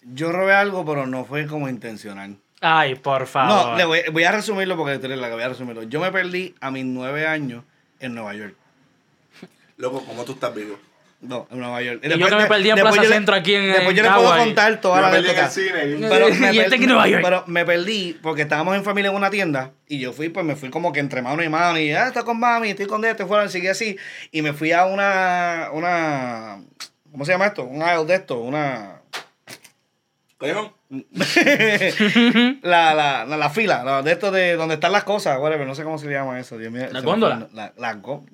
Yo 0.00 0.32
robé 0.32 0.54
algo, 0.54 0.84
pero 0.86 1.06
no 1.06 1.26
fue 1.26 1.46
como 1.46 1.68
intencional. 1.68 2.38
Ay, 2.62 2.94
por 2.94 3.26
favor. 3.26 3.72
No, 3.72 3.76
le 3.76 3.84
voy, 3.84 4.00
voy 4.12 4.24
a 4.24 4.32
resumirlo 4.32 4.76
porque 4.76 5.06
la 5.08 5.16
la 5.16 5.28
voy 5.30 5.42
a 5.42 5.48
resumirlo. 5.48 5.82
Yo 5.82 6.00
me 6.00 6.10
perdí 6.12 6.54
a 6.60 6.70
mis 6.70 6.84
nueve 6.84 7.26
años 7.26 7.64
en 8.00 8.14
Nueva 8.14 8.34
York. 8.34 8.54
Loco, 9.76 10.04
¿cómo 10.06 10.24
tú 10.24 10.32
estás 10.32 10.54
vivo? 10.54 10.78
No, 11.20 11.46
en 11.52 11.60
Nueva 11.60 11.80
York. 11.82 12.00
Y 12.04 12.08
yo 12.18 12.26
que 12.28 12.34
me 12.34 12.46
perdí 12.46 12.70
en 12.70 12.76
Plaza 12.80 13.02
le- 13.02 13.08
Centro 13.08 13.34
aquí 13.36 13.54
en- 13.54 13.66
Después 13.72 13.90
en 13.90 13.96
yo 13.96 14.02
le 14.02 14.10
puedo 14.10 14.36
contar 14.36 14.80
toda 14.80 14.96
Yo 14.96 15.02
la 15.02 15.08
me 15.08 15.14
perdí 15.18 15.28
en 15.30 15.36
el 15.36 15.40
anécdota. 15.44 15.60
cine 15.90 15.96
y- 16.06 16.10
Pero 16.10 16.28
me, 16.28 16.52
Y 16.52 16.58
este 16.58 16.62
per- 16.62 16.74
aquí 16.74 16.82
en 16.82 16.88
Nueva 16.88 17.08
York. 17.08 17.22
pero 17.24 17.44
me 17.46 17.64
perdí 17.64 18.18
porque 18.22 18.42
estábamos 18.42 18.74
en 18.74 18.82
familia 18.84 19.10
en 19.10 19.16
una 19.16 19.30
tienda 19.30 19.70
y 19.86 20.00
yo 20.00 20.12
fui, 20.12 20.30
pues 20.30 20.44
me 20.44 20.56
fui 20.56 20.70
como 20.70 20.92
que 20.92 20.98
entre 20.98 21.22
mano 21.22 21.42
y 21.44 21.48
mano 21.48 21.78
y 21.78 21.92
ah, 21.92 22.08
estoy 22.08 22.24
con 22.24 22.40
mami, 22.40 22.70
estoy 22.70 22.86
con 22.86 23.04
esto, 23.04 23.28
fueron, 23.28 23.48
seguí 23.50 23.68
así. 23.68 23.96
Y 24.32 24.42
me 24.42 24.52
fui 24.52 24.72
a 24.72 24.84
una, 24.86 25.68
una, 25.72 26.58
¿cómo 27.12 27.24
se 27.24 27.30
llama 27.32 27.46
esto? 27.46 27.64
Un 27.64 27.82
aisle 27.82 28.06
de 28.06 28.14
esto, 28.14 28.38
una, 28.40 29.01
Callejón. 30.42 30.72
la, 32.62 32.94
la, 32.94 33.24
la, 33.24 33.36
la 33.36 33.50
fila, 33.50 33.82
la 33.84 34.02
de 34.02 34.12
esto 34.12 34.30
de 34.30 34.56
donde 34.56 34.74
están 34.74 34.92
las 34.92 35.04
cosas, 35.04 35.38
whatever, 35.40 35.66
no 35.66 35.74
sé 35.74 35.82
cómo 35.84 35.98
se 35.98 36.06
le 36.06 36.12
llama 36.12 36.38
eso, 36.38 36.58
Dios 36.58 36.72
mío. 36.72 36.86
¿La 36.90 37.00
góndola? 37.00 37.48
La, 37.52 37.72
la 37.76 37.94
gó- 37.96 38.24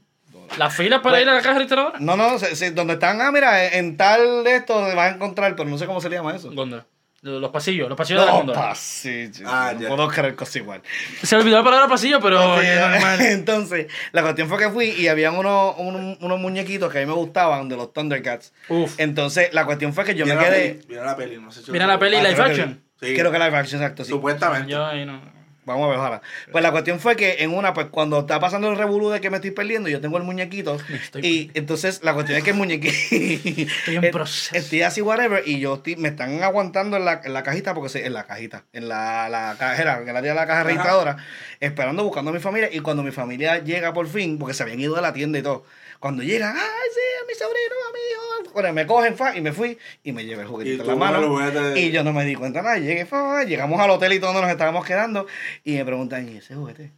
¿Las 0.57 0.75
filas 0.75 1.01
para 1.01 1.14
Pues- 1.16 1.23
ir 1.23 1.29
a 1.29 1.35
la 1.35 1.42
caja 1.42 1.55
registradora? 1.59 1.99
No, 2.01 2.16
no, 2.16 2.38
se- 2.38 2.57
se- 2.57 2.71
donde 2.71 2.94
están, 2.94 3.21
ah, 3.21 3.31
mira, 3.31 3.66
en 3.75 3.97
tal 3.97 4.44
de 4.44 4.57
esto 4.57 4.81
vas 4.81 4.97
a 5.12 5.14
encontrar, 5.14 5.55
pero 5.57 5.68
no 5.68 5.77
sé 5.79 5.87
cómo 5.87 6.01
se 6.01 6.09
le 6.09 6.16
llama 6.16 6.35
eso. 6.35 6.51
Góndola. 6.53 6.87
Los 7.21 7.41
los 7.41 7.51
pasillos, 7.51 7.89
los 7.89 7.99
pasillos 7.99 8.21
de 8.23 8.27
la 8.27 8.33
No, 8.33 8.39
góndola. 8.39 8.61
pasillo. 8.61 9.45
Ah, 9.49 9.73
no 9.75 9.81
ya. 9.81 9.89
puedo 9.89 10.07
creer 10.09 10.37
cosas 10.37 10.55
igual. 10.57 10.83
Se 11.23 11.35
olvidó 11.35 11.57
la 11.59 11.65
palabra 11.65 11.89
pasillo, 11.89 12.21
pero 12.21 12.61
Sí, 12.61 12.67
es 12.67 12.81
normal. 12.81 13.21
Entonces, 13.23 13.87
la 14.13 14.23
cuestión 14.23 14.49
fue 14.49 14.59
que 14.59 14.71
fui 14.71 14.87
y 14.91 15.09
habían 15.09 15.37
unos, 15.37 15.75
unos, 15.79 16.17
unos 16.21 16.39
muñequitos 16.39 16.93
que 16.93 16.99
a 16.99 17.01
mí 17.01 17.07
me 17.09 17.15
gustaban 17.15 17.69
de 17.69 17.77
los 17.77 17.93
Thundercats. 17.93 18.53
Uf. 18.69 18.95
Entonces, 18.99 19.53
la 19.53 19.65
cuestión 19.67 19.93
fue 19.93 20.05
que 20.05 20.15
yo 20.15 20.27
me 20.27 20.33
Mira 20.37 20.43
la 20.49 20.49
quedé. 20.57 20.69
peli, 20.75 20.85
Mira 20.89 21.05
la 21.05 21.17
peli, 21.17 21.37
no 21.39 21.51
sé 21.51 21.63
si 21.65 21.73
Mira 21.73 21.87
la 21.89 21.99
peli 21.99 22.17
Ah, 22.17 22.23
live 22.23 22.35
creo 22.35 22.45
que- 22.47 22.51
action. 22.53 22.83
Sí. 23.01 23.15
Creo 23.15 23.33
que 23.33 23.39
live 23.39 23.57
action, 23.57 23.83
exacto, 23.83 24.05
sí. 24.05 24.11
Supuestamente. 24.11 24.71
Yo 24.71 24.87
ahí 24.87 25.05
no. 25.05 25.21
Vamos 25.69 25.87
a 25.87 25.89
ver, 25.91 25.99
ojalá. 25.99 26.23
Pues 26.51 26.63
la 26.63 26.73
cuestión 26.73 26.99
fue 27.01 27.17
que 27.17 27.37
en 27.41 27.55
una, 27.55 27.75
pues 27.75 27.87
cuando 27.91 28.21
está 28.21 28.41
pasando 28.41 28.71
el 28.71 28.77
revolú 28.77 29.11
de 29.11 29.21
que 29.21 29.31
me 29.31 29.37
estoy 29.37 29.53
perdiendo, 29.53 29.89
yo 29.89 30.01
tengo 30.01 30.17
el 30.17 30.25
muñequito. 30.25 30.79
estoy 30.93 31.27
y 31.27 31.51
entonces 31.55 32.01
la 32.03 32.15
cuestión 32.15 32.39
es 32.39 32.45
que 32.45 32.51
el 32.51 32.57
muñequito. 32.57 32.95
estoy 33.11 33.97
en 33.97 34.11
proceso. 34.11 34.57
Estoy 34.57 34.83
así, 34.83 35.01
whatever, 35.03 35.43
y 35.47 35.61
yo 35.61 35.75
estoy, 35.75 35.97
me 35.97 36.09
están 36.09 36.43
aguantando 36.43 36.97
en 36.97 37.05
la, 37.05 37.21
en 37.25 37.33
la 37.33 37.43
cajita, 37.43 37.75
porque 37.75 37.89
se, 37.91 38.07
en 38.07 38.13
la 38.15 38.25
cajita, 38.25 38.65
en 38.73 38.89
la, 38.89 39.29
la 39.29 39.57
cajera, 39.59 40.01
en 40.01 40.09
el 40.09 40.17
área 40.17 40.33
de 40.33 40.41
la 40.41 40.47
caja 40.47 40.65
registradora, 40.65 41.17
esperando, 41.61 42.05
buscando 42.05 42.31
a 42.31 42.35
mi 42.35 42.40
familia. 42.40 42.68
Y 42.73 42.81
cuando 42.81 43.03
mi 43.03 43.11
familia 43.11 43.59
llega 43.59 43.92
por 43.92 44.07
fin, 44.09 44.38
porque 44.38 44.55
se 44.55 44.62
habían 44.62 44.81
ido 44.81 44.94
de 44.94 45.03
la 45.03 45.12
tienda 45.12 45.38
y 45.38 45.42
todo, 45.42 45.64
cuando 46.01 46.23
llegan, 46.23 46.55
ay, 46.57 46.88
sí, 46.92 47.01
a 47.23 47.27
mi 47.27 47.35
sobrino, 47.35 47.75
a 47.88 47.92
mi 47.92 47.99
hijo. 48.44 48.53
Bueno, 48.55 48.73
me 48.73 48.87
cogen, 48.87 49.16
fa, 49.16 49.37
y 49.37 49.40
me 49.40 49.53
fui, 49.53 49.77
y 50.05 50.12
me 50.12 50.25
llevé 50.25 50.42
el 50.42 50.49
juguetito 50.49 50.83
en 50.83 50.88
la 50.88 50.94
mano. 50.97 51.77
Y 51.77 51.90
yo 51.90 52.05
no 52.05 52.12
me 52.12 52.25
di 52.25 52.35
cuenta 52.35 52.62
nada. 52.62 52.79
Llegué, 52.79 53.05
fa, 53.07 53.42
llegamos 53.44 53.81
al 53.81 53.90
hotel 53.90 54.12
y 54.12 54.21
todos 54.21 54.35
nos 54.35 54.51
estábamos 54.51 54.85
quedando. 54.87 55.27
Y 55.64 55.75
me 55.75 55.85
preguntan, 55.85 56.29
¿y 56.29 56.37
ese 56.38 56.55
juguete? 56.55 56.92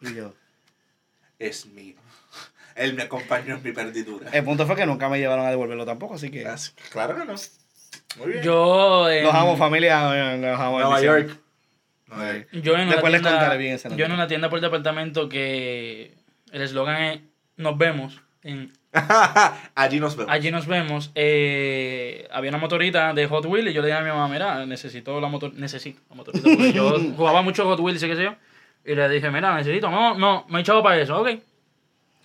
Y 0.00 0.14
yo, 0.14 0.32
Es 1.38 1.66
mío. 1.66 1.96
Él 2.74 2.94
me 2.94 3.02
acompañó 3.02 3.56
en 3.56 3.62
mi 3.62 3.72
perdidura. 3.72 4.30
el 4.30 4.44
punto 4.44 4.64
fue 4.64 4.76
que 4.76 4.86
nunca 4.86 5.08
me 5.08 5.18
llevaron 5.18 5.44
a 5.44 5.50
devolverlo 5.50 5.84
tampoco, 5.84 6.14
así 6.14 6.30
que. 6.30 6.46
Claro 6.90 7.16
que 7.16 7.24
no. 7.24 7.34
Muy 8.18 8.32
bien. 8.32 8.42
Yo. 8.44 9.08
Los 9.22 9.34
amo, 9.34 9.56
familia. 9.56 10.34
eh, 10.34 10.38
Los 10.38 10.60
amo. 10.60 10.78
Nueva. 10.78 11.00
York. 11.02 11.38
Yo 12.52 12.74
en, 12.74 12.82
una 12.82 12.92
Después 12.92 13.12
tienda, 13.12 13.30
contaré 13.30 13.58
bien 13.58 13.74
esa 13.74 13.94
yo 13.94 14.04
en 14.06 14.12
una 14.12 14.26
tienda 14.26 14.48
por 14.48 14.60
departamento 14.60 15.28
que 15.28 16.14
el 16.52 16.62
eslogan 16.62 17.02
es 17.02 17.20
Nos 17.56 17.76
vemos. 17.76 18.20
En, 18.42 18.72
Allí 19.74 20.00
nos 20.00 20.16
vemos. 20.16 20.32
allí 20.32 20.50
nos 20.50 20.66
vemos. 20.66 21.10
eh, 21.14 22.26
había 22.32 22.50
una 22.50 22.58
motorita 22.58 23.12
de 23.12 23.26
Hot 23.26 23.44
Wheels 23.44 23.70
y 23.70 23.74
yo 23.74 23.82
le 23.82 23.88
dije 23.88 23.98
a 23.98 24.02
mi 24.02 24.08
mamá, 24.08 24.28
mira, 24.28 24.64
necesito 24.64 25.20
la 25.20 25.28
motor 25.28 25.52
necesito 25.54 26.00
la 26.08 26.16
motorita. 26.16 26.48
porque 26.48 26.72
yo 26.72 26.98
jugaba 27.16 27.42
mucho 27.42 27.64
Hot 27.64 27.80
Wheels 27.80 28.02
y 28.02 28.08
qué 28.08 28.16
sé 28.16 28.22
yo. 28.24 28.34
Y 28.84 28.94
le 28.94 29.08
dije, 29.08 29.30
mira, 29.30 29.54
necesito. 29.56 29.90
No, 29.90 30.14
no, 30.14 30.46
me 30.48 30.58
he 30.58 30.62
echado 30.62 30.82
para 30.82 30.98
eso, 30.98 31.20
ok. 31.20 31.28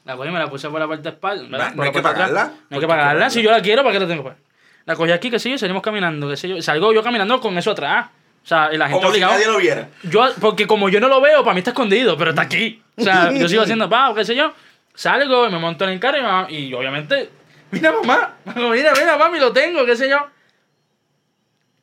La 0.05 0.15
cogí 0.15 0.29
y 0.29 0.31
me 0.31 0.39
la 0.39 0.49
puse 0.49 0.69
por 0.69 0.79
la 0.79 0.87
parte 0.87 1.03
de 1.03 1.09
espalda. 1.09 1.73
No 1.75 1.83
hay 1.83 1.91
que 1.91 2.01
pagarla. 2.01 2.53
No 2.69 2.77
hay 2.77 2.81
que 2.81 2.87
pagarla. 2.87 3.29
Si 3.29 3.41
yo 3.41 3.51
la 3.51 3.61
quiero, 3.61 3.83
¿para 3.83 3.93
qué 3.93 3.99
la 3.99 4.07
tengo 4.07 4.23
que 4.23 4.29
pagar? 4.29 4.43
La 4.85 4.95
cogí 4.95 5.11
aquí, 5.11 5.29
qué 5.29 5.39
sé 5.39 5.49
yo, 5.49 5.57
salimos 5.57 5.81
caminando, 5.81 6.29
qué 6.29 6.37
sé 6.37 6.47
yo. 6.47 6.61
Salgo 6.61 6.93
yo 6.93 7.03
caminando 7.03 7.39
con 7.39 7.57
eso 7.57 7.71
atrás. 7.71 8.07
O 8.43 8.45
sea, 8.45 8.69
y 8.73 8.77
la 8.77 8.87
gente 8.89 8.99
Como 8.99 9.07
si 9.13 9.17
obligada. 9.17 9.33
nadie 9.35 9.47
lo 9.47 9.57
viera. 9.57 9.89
Yo, 10.03 10.27
porque 10.41 10.67
como 10.67 10.89
yo 10.89 10.99
no 10.99 11.07
lo 11.07 11.21
veo, 11.21 11.43
para 11.43 11.53
mí 11.53 11.59
está 11.59 11.71
escondido, 11.71 12.17
pero 12.17 12.31
está 12.31 12.41
aquí. 12.41 12.81
O 12.97 13.01
sea, 13.01 13.31
yo 13.33 13.47
sigo 13.47 13.61
haciendo, 13.63 13.89
pa, 13.89 14.13
qué 14.15 14.25
sé 14.25 14.35
yo. 14.35 14.53
Salgo 14.93 15.47
y 15.47 15.51
me 15.51 15.59
monto 15.59 15.85
en 15.85 15.91
el 15.91 15.99
carro 15.99 16.17
y, 16.17 16.21
mamá- 16.21 16.47
y 16.51 16.73
obviamente, 16.73 17.29
mira 17.71 17.91
mamá, 17.93 18.33
mira, 18.45 18.93
mira 18.93 19.17
mami, 19.17 19.39
lo 19.39 19.51
tengo, 19.53 19.85
qué 19.85 19.95
sé 19.95 20.09
yo. 20.09 20.17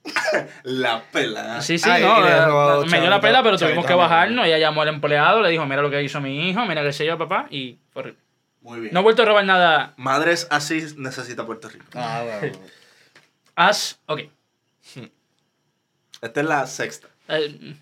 La 0.64 1.02
pela. 1.12 1.60
Sí, 1.60 1.78
sí, 1.78 1.88
Ay, 1.90 2.02
no, 2.02 2.26
eh, 2.26 2.46
robó 2.46 2.84
me 2.86 3.00
dio 3.00 3.10
la 3.10 3.20
pela, 3.20 3.42
pero 3.42 3.58
tuvimos 3.58 3.84
que 3.86 3.94
bajarnos. 3.94 4.46
Ella 4.46 4.58
llamó 4.58 4.82
al 4.82 4.88
empleado, 4.88 5.42
le 5.42 5.50
dijo, 5.50 5.64
mira 5.66 5.82
lo 5.82 5.90
que 5.90 6.02
hizo 6.02 6.20
mi 6.20 6.48
hijo, 6.50 6.64
mira 6.66 6.82
qué 6.82 6.92
sé 6.92 7.04
yo, 7.06 7.18
papá, 7.18 7.46
y 7.50 7.78
fue 7.92 8.02
horrible. 8.02 8.20
Muy 8.62 8.80
bien. 8.80 8.94
No 8.94 9.00
he 9.00 9.02
vuelto 9.02 9.22
a 9.22 9.24
robar 9.26 9.44
nada. 9.44 9.92
Madres 9.96 10.46
así 10.50 10.84
necesita 10.98 11.44
Puerto 11.46 11.68
Rico. 11.68 11.84
Ah, 11.94 12.22
bueno. 12.40 12.58
Has. 13.56 13.98
Ok. 14.06 14.20
Esta 16.22 16.40
es 16.40 16.46
la 16.46 16.66
sexta. 16.66 17.08
Eh, 17.28 17.74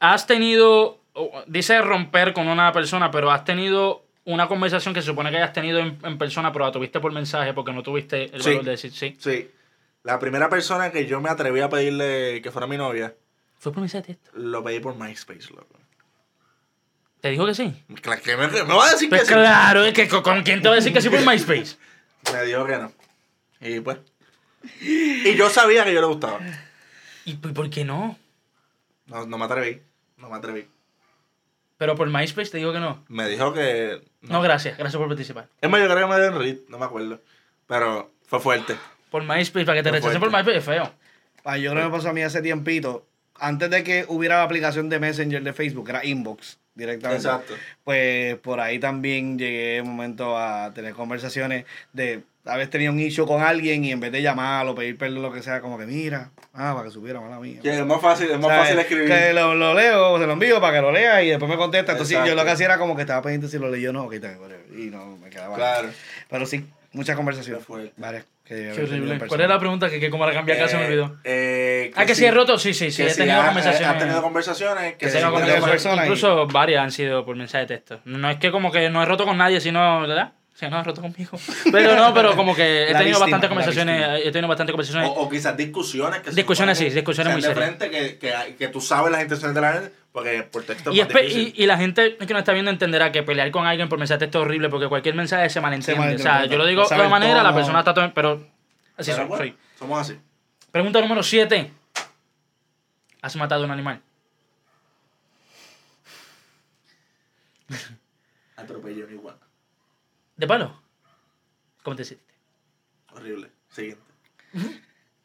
has 0.00 0.26
tenido. 0.26 1.00
Dice 1.46 1.80
romper 1.80 2.32
con 2.32 2.48
una 2.48 2.72
persona, 2.72 3.10
pero 3.10 3.30
has 3.30 3.44
tenido 3.44 4.04
una 4.24 4.48
conversación 4.48 4.94
que 4.94 5.00
se 5.02 5.06
supone 5.06 5.30
que 5.30 5.36
hayas 5.36 5.52
tenido 5.52 5.78
en, 5.78 5.98
en 6.02 6.18
persona, 6.18 6.52
pero 6.52 6.64
la 6.64 6.72
tuviste 6.72 6.98
por 6.98 7.12
mensaje 7.12 7.52
porque 7.54 7.72
no 7.72 7.82
tuviste 7.82 8.24
el 8.34 8.42
Sí. 8.42 8.50
valor 8.50 8.64
de 8.64 8.70
decir 8.72 8.90
sí. 8.92 9.16
Sí. 9.20 9.50
La 10.02 10.18
primera 10.18 10.48
persona 10.48 10.90
que 10.90 11.06
yo 11.06 11.20
me 11.20 11.30
atreví 11.30 11.60
a 11.60 11.68
pedirle 11.68 12.40
que 12.42 12.50
fuera 12.50 12.66
mi 12.66 12.76
novia, 12.76 13.14
Fue 13.58 13.70
por 13.72 13.80
mensaje 13.80 14.08
de 14.08 14.14
texto. 14.14 14.30
lo 14.34 14.64
pedí 14.64 14.80
por 14.80 14.96
MySpace, 14.96 15.50
loco. 15.50 15.78
¿Te 17.20 17.30
dijo 17.30 17.46
que 17.46 17.54
sí? 17.54 17.72
Claro, 18.02 18.20
¿qué 18.22 18.36
me, 18.36 18.48
me 18.48 18.62
va 18.74 18.86
a 18.86 18.90
decir 18.90 19.08
Pues 19.08 19.22
que 19.22 19.28
sí? 19.28 19.32
claro, 19.34 19.84
es 19.84 19.94
que 19.94 20.08
¿con- 20.08 20.22
¿con 20.22 20.42
quién 20.42 20.60
te 20.60 20.68
va 20.68 20.74
a 20.74 20.76
decir 20.76 20.92
que 20.92 21.00
sí 21.00 21.08
por 21.10 21.20
MySpace? 21.24 21.76
Me 22.32 22.42
dijo 22.44 22.66
que 22.66 22.76
no. 22.76 22.92
Y 23.60 23.80
pues. 23.80 23.98
Y 24.80 25.34
yo 25.36 25.48
sabía 25.48 25.84
que 25.84 25.92
yo 25.94 26.00
le 26.00 26.06
gustaba. 26.06 26.40
¿Y 27.24 27.34
por 27.34 27.54
por 27.54 27.70
qué 27.70 27.84
no? 27.84 28.18
No, 29.06 29.26
no 29.26 29.38
me 29.38 29.44
atreví. 29.44 29.80
No 30.18 30.30
me 30.30 30.36
atreví. 30.36 30.66
Pero 31.76 31.96
por 31.96 32.08
MySpace 32.08 32.50
te 32.50 32.58
digo 32.58 32.72
que 32.72 32.80
no. 32.80 33.04
Me 33.08 33.28
dijo 33.28 33.52
que. 33.52 34.00
No, 34.22 34.40
gracias. 34.40 34.78
Gracias 34.78 34.98
por 34.98 35.08
participar. 35.08 35.48
Es 35.60 35.68
más, 35.68 35.80
yo 35.80 35.86
creo 35.86 36.08
que 36.08 36.14
me 36.14 36.20
dio 36.20 36.28
en 36.28 36.38
Reddit, 36.38 36.68
no 36.68 36.78
me 36.78 36.84
acuerdo. 36.84 37.20
Pero 37.66 38.12
fue 38.26 38.40
fuerte. 38.40 38.76
Por 39.10 39.22
MySpace, 39.22 39.66
para 39.66 39.78
que 39.78 39.82
te 39.82 39.90
rechacen 39.90 40.20
por. 40.20 40.30
MySpace 40.30 40.58
es 40.58 40.64
feo. 40.64 40.92
Ah, 41.44 41.58
yo 41.58 41.72
creo 41.72 41.82
que 41.82 41.90
me 41.90 41.96
pasó 41.96 42.10
a 42.10 42.12
mí 42.12 42.22
hace 42.22 42.40
tiempito. 42.42 43.06
Antes 43.36 43.68
de 43.68 43.82
que 43.82 44.06
hubiera 44.08 44.38
la 44.38 44.44
aplicación 44.44 44.88
de 44.88 45.00
Messenger 45.00 45.42
de 45.42 45.52
Facebook, 45.52 45.88
era 45.90 46.04
Inbox 46.04 46.58
directamente. 46.74 47.26
Exacto. 47.26 47.54
Pues 47.82 48.36
por 48.38 48.60
ahí 48.60 48.78
también 48.78 49.38
llegué 49.38 49.80
un 49.82 49.88
momento 49.88 50.38
a 50.38 50.72
tener 50.72 50.94
conversaciones 50.94 51.64
de 51.92 52.22
haber 52.46 52.68
tenido 52.68 52.92
un 52.92 53.00
issue 53.00 53.26
con 53.26 53.42
alguien 53.42 53.84
y 53.84 53.90
en 53.92 54.00
vez 54.00 54.12
de 54.12 54.20
llamarlo, 54.22 54.74
pedir 54.74 54.98
perdón, 54.98 55.22
lo 55.22 55.32
que 55.32 55.42
sea, 55.42 55.60
como 55.60 55.78
que 55.78 55.86
mira, 55.86 56.30
ah, 56.52 56.72
para 56.74 56.84
que 56.84 56.90
supiera, 56.90 57.20
mala 57.20 57.38
mía. 57.40 57.60
Que 57.62 57.70
es 57.78 57.86
más 57.86 58.00
fácil, 58.00 58.30
es 58.30 58.38
más 58.38 58.48
¿Sabes? 58.48 58.60
fácil 58.62 58.78
escribir. 58.80 59.08
Que 59.08 59.32
lo, 59.32 59.54
lo 59.54 59.72
leo, 59.74 60.18
se 60.18 60.26
lo 60.26 60.32
envío 60.34 60.60
para 60.60 60.74
que 60.76 60.82
lo 60.82 60.92
lea 60.92 61.22
y 61.22 61.30
después 61.30 61.50
me 61.50 61.56
contesta. 61.56 61.92
Entonces 61.92 62.18
yo 62.26 62.34
lo 62.34 62.44
que 62.44 62.50
hacía 62.50 62.66
era 62.66 62.78
como 62.78 62.94
que 62.96 63.02
estaba 63.02 63.22
pendiente 63.22 63.48
si 63.48 63.58
lo 63.58 63.70
leyó 63.70 63.90
o 63.90 63.92
no, 63.92 64.10
y 64.12 64.90
no 64.90 65.16
me 65.16 65.30
quedaba. 65.30 65.54
Claro. 65.56 65.88
Pero 66.28 66.46
sí, 66.46 66.66
muchas 66.92 67.16
conversaciones. 67.16 67.62
Varias. 67.96 68.24
Qué. 68.44 68.72
¿Cuál 69.26 69.40
es 69.40 69.48
la 69.48 69.58
pregunta? 69.58 69.88
Que, 69.88 69.98
que 69.98 70.10
como 70.10 70.26
la 70.26 70.34
cambié 70.34 70.54
acá 70.54 70.68
se 70.68 70.76
me 70.76 70.82
Eh, 70.82 70.86
olvidó. 70.86 71.16
eh, 71.24 71.90
Ah, 71.96 72.04
que 72.04 72.14
si 72.14 72.26
he 72.26 72.30
roto, 72.30 72.58
sí, 72.58 72.74
sí, 72.74 72.90
sí. 72.90 73.02
que 73.02 73.10
He 73.10 73.14
tenido 73.14 73.42
conversaciones. 73.42 73.88
Has 73.88 73.98
tenido 73.98 74.22
conversaciones 74.22 74.92
que 74.92 75.06
Que 75.06 75.12
tenido 75.12 75.32
con 75.32 75.42
personas 75.70 76.04
y- 76.04 76.08
Incluso 76.08 76.46
varias 76.48 76.82
han 76.84 76.92
sido 76.92 77.24
por 77.24 77.36
mensaje 77.36 77.64
de 77.64 77.68
texto. 77.78 78.00
No 78.04 78.28
es 78.28 78.36
que 78.36 78.50
como 78.50 78.70
que 78.70 78.90
no 78.90 79.02
he 79.02 79.06
roto 79.06 79.24
con 79.24 79.38
nadie, 79.38 79.62
sino, 79.62 80.02
¿verdad? 80.02 80.32
Sí, 80.54 80.66
no 80.70 80.78
he 80.78 80.84
roto 80.84 81.02
conmigo. 81.02 81.36
Pero 81.72 81.96
no, 81.96 82.14
pero 82.14 82.36
como 82.36 82.54
que 82.54 82.84
he 82.88 82.92
La 82.92 83.00
tenido 83.00 83.18
bastantes 83.18 83.48
la 83.50 83.56
conversaciones. 83.56 84.20
He 84.24 84.30
tenido 84.30 84.46
bastantes 84.46 84.72
O, 84.72 84.76
conversaciones. 84.76 85.10
o 85.16 85.28
quizás 85.28 85.56
discusiones 85.56 86.20
que 86.20 86.30
se 86.30 86.36
Discusiones, 86.36 86.78
sí, 86.78 86.90
discusiones 86.90 87.32
muy 87.32 87.42
de 87.42 87.48
serias. 87.48 87.66
frente 87.76 87.90
que, 87.90 88.18
que, 88.18 88.54
que 88.56 88.68
tú 88.68 88.80
sabes 88.80 89.10
las 89.10 89.22
intenciones 89.22 89.52
de 89.54 89.60
la 89.60 89.72
gente 89.72 89.92
porque 90.12 90.44
por 90.44 90.62
texto 90.62 90.90
es 90.92 90.96
Y, 90.96 91.02
difícil. 91.02 91.52
y, 91.56 91.64
y 91.64 91.66
la 91.66 91.76
gente 91.76 92.16
que 92.16 92.32
nos 92.32 92.38
está 92.42 92.52
viendo 92.52 92.70
entenderá 92.70 93.10
que 93.10 93.24
pelear 93.24 93.50
con 93.50 93.66
alguien 93.66 93.88
por 93.88 93.98
mensaje 93.98 94.18
de 94.20 94.26
texto 94.26 94.38
es 94.38 94.44
horrible 94.44 94.68
porque 94.68 94.86
cualquier 94.88 95.16
mensaje 95.16 95.50
se 95.50 95.60
malentiende. 95.60 96.14
o 96.14 96.18
sea, 96.20 96.44
yo 96.44 96.56
lo 96.56 96.66
digo 96.66 96.86
de 96.88 96.94
una 96.94 97.08
manera, 97.08 97.34
la 97.38 97.42
tono. 97.48 97.54
persona 97.56 97.78
está 97.80 97.92
todo. 97.92 98.12
Pero 98.14 98.46
así 98.96 99.10
Pero 99.10 99.16
soy, 99.16 99.24
bueno, 99.26 99.36
soy. 99.44 99.56
Somos 99.76 100.00
así. 100.00 100.18
Pregunta 100.70 101.00
número 101.00 101.24
7. 101.24 101.68
¿Has 103.22 103.34
matado 103.34 103.62
a 103.62 103.64
un 103.64 103.72
animal? 103.72 104.00
Atropello 108.56 109.10
igual. 109.10 109.36
¿De 110.36 110.46
palo? 110.46 110.80
¿Cómo 111.82 111.96
te 111.96 112.04
sentiste? 112.04 112.34
Horrible. 113.12 113.50
Siguiente. 113.70 114.02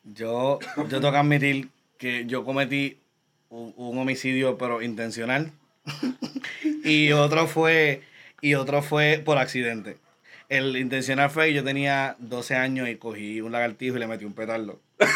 Yo, 0.03 0.59
yo 0.77 0.87
tengo 0.87 1.11
que 1.11 1.17
admitir 1.17 1.69
que 1.97 2.25
yo 2.25 2.43
cometí 2.43 2.99
un, 3.49 3.73
un 3.75 3.97
homicidio, 3.97 4.57
pero 4.57 4.81
intencional. 4.81 5.51
y 6.83 7.11
otro 7.11 7.47
fue 7.47 8.03
y 8.41 8.55
otro 8.55 8.81
fue 8.81 9.21
por 9.23 9.37
accidente. 9.37 9.97
El 10.47 10.75
intencional 10.77 11.29
fue 11.29 11.47
que 11.47 11.53
yo 11.53 11.63
tenía 11.63 12.15
12 12.19 12.55
años 12.55 12.89
y 12.89 12.95
cogí 12.95 13.41
un 13.41 13.51
lagartijo 13.51 13.97
y 13.97 13.99
le 13.99 14.07
metí 14.07 14.25
un 14.25 14.33
petardo. 14.33 14.79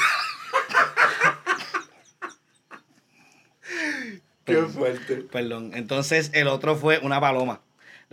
Qué 4.46 4.58
fuerte. 4.64 5.16
Perdón. 5.32 5.72
Entonces 5.74 6.30
el 6.34 6.48
otro 6.48 6.76
fue 6.76 7.00
una 7.00 7.20
paloma. 7.22 7.62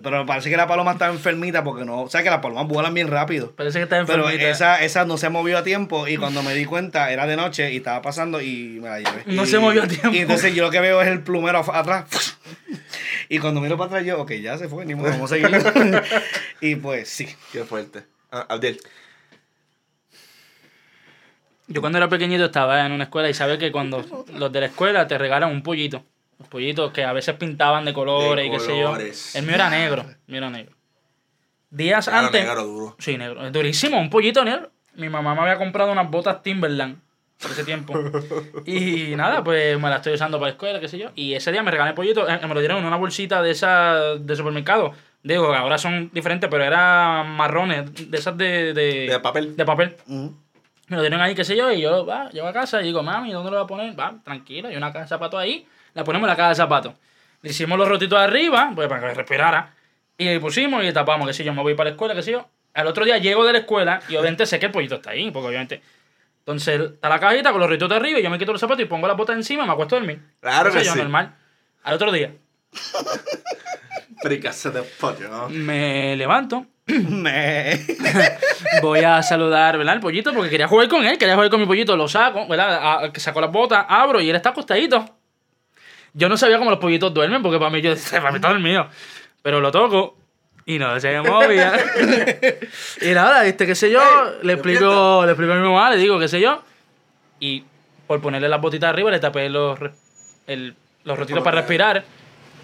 Pero 0.03 0.19
me 0.21 0.27
parece 0.27 0.51
que 0.51 0.57
la 0.57 0.67
paloma 0.67 0.93
estaba 0.93 1.13
enfermita 1.13 1.63
porque 1.65 1.85
no. 1.85 2.03
O 2.03 2.09
sea 2.09 2.23
que 2.23 2.31
las 2.31 2.41
palomas 2.41 2.67
vuelan 2.67 2.95
bien 2.95 3.09
rápido. 3.09 3.53
Parece 3.57 3.79
que 3.79 3.83
está 3.85 4.05
Pero 4.07 4.25
enfermita. 4.25 4.49
esa, 4.51 4.83
esa 4.83 5.05
no 5.05 5.17
se 5.19 5.29
movió 5.29 5.59
a 5.59 5.63
tiempo 5.63 6.07
y 6.09 6.17
cuando 6.17 6.43
me 6.43 6.55
di 6.55 6.65
cuenta 6.65 7.11
era 7.13 7.27
de 7.27 7.37
noche 7.37 7.73
y 7.73 7.77
estaba 7.79 8.01
pasando 8.03 8.41
y 8.41 8.79
me 8.81 8.89
la 8.89 8.99
llevé. 9.01 9.23
No 9.27 9.45
Y- 9.45 9.47
se 9.47 9.59
movió 9.59 9.83
a 9.83 9.87
tiempo. 9.89 10.11
Y 10.13 10.19
entonces 10.19 10.55
yo 10.55 10.63
lo 10.63 10.71
que 10.71 10.81
veo 10.81 11.01
es 11.03 11.09
el 11.09 11.23
plumero 11.23 11.59
atrás. 11.73 12.39
Y 13.29 13.39
cuando 13.39 13.61
miro 13.61 13.77
para 13.77 13.89
atrás 13.89 14.05
yo, 14.07 14.21
ok, 14.21 14.33
ya 14.33 14.59
se 14.59 14.69
fue, 14.69 14.85
ni 14.87 14.95
modo, 14.95 15.11
vamos 15.11 15.31
a 15.31 15.35
seguir. 15.37 15.51
y 16.61 16.75
pues 16.77 17.09
sí. 17.09 17.29
Qué 17.53 17.65
fuerte. 17.65 18.03
Ah, 18.33 18.47
Abdiel. 18.49 18.81
Yo 21.69 21.81
cuando 21.81 21.99
era 21.99 22.09
pequeñito 22.09 22.47
estaba 22.47 22.85
en 22.85 22.93
una 22.93 23.05
escuela 23.05 23.29
y 23.31 23.35
sabes 23.35 23.59
que 23.59 23.71
cuando 23.71 24.05
los 24.35 24.53
de 24.53 24.61
la 24.61 24.67
escuela 24.67 25.07
te 25.07 25.17
regalan 25.19 25.51
un 25.51 25.63
pollito. 25.63 26.05
Los 26.41 26.49
pollitos 26.49 26.91
que 26.91 27.05
a 27.05 27.13
veces 27.13 27.37
pintaban 27.37 27.85
de 27.85 27.93
colores 27.93 28.43
De 28.43 28.47
y 28.47 28.51
qué 28.51 28.61
sé 28.61 28.79
yo. 28.79 28.97
El 28.97 29.47
mío 29.47 29.55
era 29.55 29.69
negro. 29.69 30.03
El 30.03 30.17
mío 30.27 30.39
era 30.39 30.51
negro. 30.51 30.75
Días 31.69 32.09
antes. 32.09 32.43
negro 32.43 32.65
duro. 32.65 32.97
Sí, 32.99 33.19
negro. 33.19 33.47
Es 33.47 33.53
durísimo, 33.53 34.01
un 34.01 34.09
pollito 34.09 34.43
negro. 34.43 34.71
Mi 34.95 35.11
mamá 35.11 35.35
me 35.35 35.43
había 35.43 35.57
comprado 35.57 35.93
unas 35.93 36.11
botas 36.11 36.43
Timberland 36.43 36.99
por 37.41 37.51
ese 37.51 37.63
tiempo. 37.65 37.93
y 38.67 39.15
nada, 39.17 39.45
pues 39.45 39.79
me 39.79 39.91
las 39.91 39.99
estoy 39.99 40.15
usando 40.15 40.39
para 40.39 40.49
la 40.49 40.53
escuela, 40.53 40.81
qué 40.81 40.89
sé 40.89 40.99
yo. 40.99 41.11
Y 41.15 41.35
ese 41.35 41.53
día 41.53 41.63
me 41.63 41.71
regalé 41.71 41.93
pollito, 41.93 42.27
eh, 42.27 42.41
me 42.43 42.55
lo 42.55 42.61
dieron 42.61 42.79
en 42.79 42.87
una 42.87 42.97
bolsita 42.97 43.43
de 43.43 43.51
esas 43.51 44.27
de 44.27 44.35
supermercado. 44.35 44.93
Digo, 45.23 45.55
ahora 45.55 45.77
son 45.77 46.11
diferentes, 46.15 46.49
pero 46.51 46.65
eran 46.65 47.31
marrones, 47.37 48.11
de 48.11 48.17
esas 48.17 48.37
de, 48.39 48.73
de, 48.73 49.09
De 49.09 49.21
papel. 49.21 49.55
De 49.55 49.65
papel. 49.67 49.97
Me 50.07 50.97
lo 50.97 51.03
dieron 51.03 51.21
ahí, 51.21 51.35
qué 51.35 51.45
sé 51.45 51.55
yo, 51.55 51.71
y 51.71 51.83
yo, 51.83 52.07
va, 52.07 52.31
llego 52.31 52.49
a 52.49 52.53
casa 52.55 52.81
y 52.81 52.85
digo, 52.85 53.03
mami, 53.03 53.31
¿dónde 53.31 53.51
lo 53.51 53.59
voy 53.59 53.65
a 53.65 53.69
poner? 53.69 54.01
Va, 54.01 54.19
tranquila, 54.25 54.71
hay 54.71 54.77
una 54.77 54.91
caja 54.91 55.05
de 55.05 55.09
zapatos 55.09 55.39
ahí, 55.39 55.67
la 55.95 56.05
ponemos 56.05 56.27
en 56.27 56.31
la 56.31 56.37
caja 56.37 56.49
de 56.51 56.55
zapatos. 56.55 56.95
Le 57.43 57.51
hicimos 57.51 57.79
los 57.79 57.89
rotitos 57.89 58.19
de 58.19 58.25
arriba, 58.25 58.71
pues 58.75 58.89
para 58.89 59.01
que 59.09 59.15
respirara, 59.15 59.75
y 60.19 60.25
le 60.27 60.41
pusimos 60.41 60.85
y 60.85 60.93
tapamos, 60.93 61.27
qué 61.27 61.33
sé 61.35 61.45
yo, 61.45 61.53
me 61.55 61.63
voy 61.63 61.75
para 61.75 61.91
la 61.91 61.95
escuela, 61.95 62.15
qué 62.15 62.23
sé 62.23 62.33
yo. 62.33 62.47
Al 62.75 62.87
otro 62.87 63.05
día 63.05 63.19
llego 63.19 63.45
de 63.45 63.53
la 63.53 63.59
escuela 63.61 64.01
y 64.09 64.17
obviamente 64.17 64.47
sé 64.47 64.59
que 64.59 64.67
el 64.67 64.73
pollito 64.73 64.97
está 64.97 65.11
ahí, 65.11 65.31
porque 65.31 65.49
obviamente... 65.49 65.83
Entonces 66.41 66.81
está 66.81 67.09
la 67.09 67.21
cajita 67.21 67.53
con 67.53 67.61
los 67.61 67.69
rotitos 67.69 67.89
de 67.91 67.97
arriba 67.97 68.19
y 68.19 68.23
yo 68.23 68.31
me 68.31 68.39
quito 68.39 68.51
los 68.51 68.61
zapatos 68.61 68.83
y 68.83 68.87
pongo 68.87 69.07
la 69.07 69.13
bota 69.15 69.33
encima 69.35 69.63
y 69.65 69.67
me 69.67 69.73
acuesto 69.73 69.95
a 69.97 69.99
dormir. 69.99 70.21
Claro 70.41 70.71
sé 70.73 70.79
que 70.79 70.85
yo, 70.85 70.93
sí. 70.95 70.99
normal. 70.99 71.35
Al 71.85 71.95
otro 71.95 72.11
día 72.11 72.33
de 74.23 74.83
pollo, 74.99 75.29
¿no? 75.29 75.49
me 75.51 76.17
levanto, 76.17 76.67
Me- 76.87 77.79
voy 78.83 79.01
a 79.01 79.23
saludar, 79.23 79.79
¿verdad? 79.79 79.95
El 79.95 80.01
pollito, 80.01 80.33
porque 80.35 80.51
quería 80.51 80.67
jugar 80.67 80.89
con 80.89 81.05
él, 81.05 81.19
quería 81.19 81.35
jugar 81.35 81.51
con 81.51 81.61
mi 81.61 81.67
pollito, 81.67 81.97
lo 81.97 82.09
saco, 82.09 82.47
¿verdad? 82.49 83.05
A- 83.05 83.13
que 83.13 83.21
saco 83.21 83.41
las 83.41 83.53
botas, 83.53 83.85
abro 83.89 84.21
y 84.21 84.29
él 84.31 84.37
está 84.37 84.49
acostadito. 84.51 85.05
Yo 86.15 86.29
no 86.29 86.37
sabía 86.37 86.59
cómo 86.59 86.71
los 86.71 86.79
pollitos 86.81 87.13
duermen, 87.15 87.43
porque 87.43 87.59
para 87.59 87.71
mí 87.71 87.81
yo 87.83 87.95
para 88.11 88.31
mí 88.31 88.37
está 88.37 88.49
dormido. 88.49 88.89
Pero 89.43 89.61
lo 89.61 89.71
toco 89.71 90.17
y 90.67 90.79
no 90.79 90.99
se 91.01 91.21
movía. 91.21 91.73
y 93.01 93.09
nada, 93.09 93.45
este, 93.47 93.67
qué 93.67 93.75
sé 93.75 93.91
yo, 93.91 94.01
le 94.43 94.53
explico, 94.55 95.23
le 95.25 95.33
explico 95.33 95.53
a 95.53 95.57
mi 95.57 95.63
mamá, 95.63 95.91
le 95.91 95.97
digo, 95.97 96.19
qué 96.19 96.29
sé 96.29 96.41
yo. 96.41 96.63
Y 97.39 97.65
por 98.07 98.21
ponerle 98.21 98.49
las 98.49 98.61
botitas 98.61 98.91
arriba, 98.91 99.11
le 99.11 99.19
tapé 99.19 99.49
los, 99.49 99.79
el- 100.47 100.75
los 101.05 101.19
rotitos 101.19 101.43
para 101.43 101.59
respirar 101.63 102.05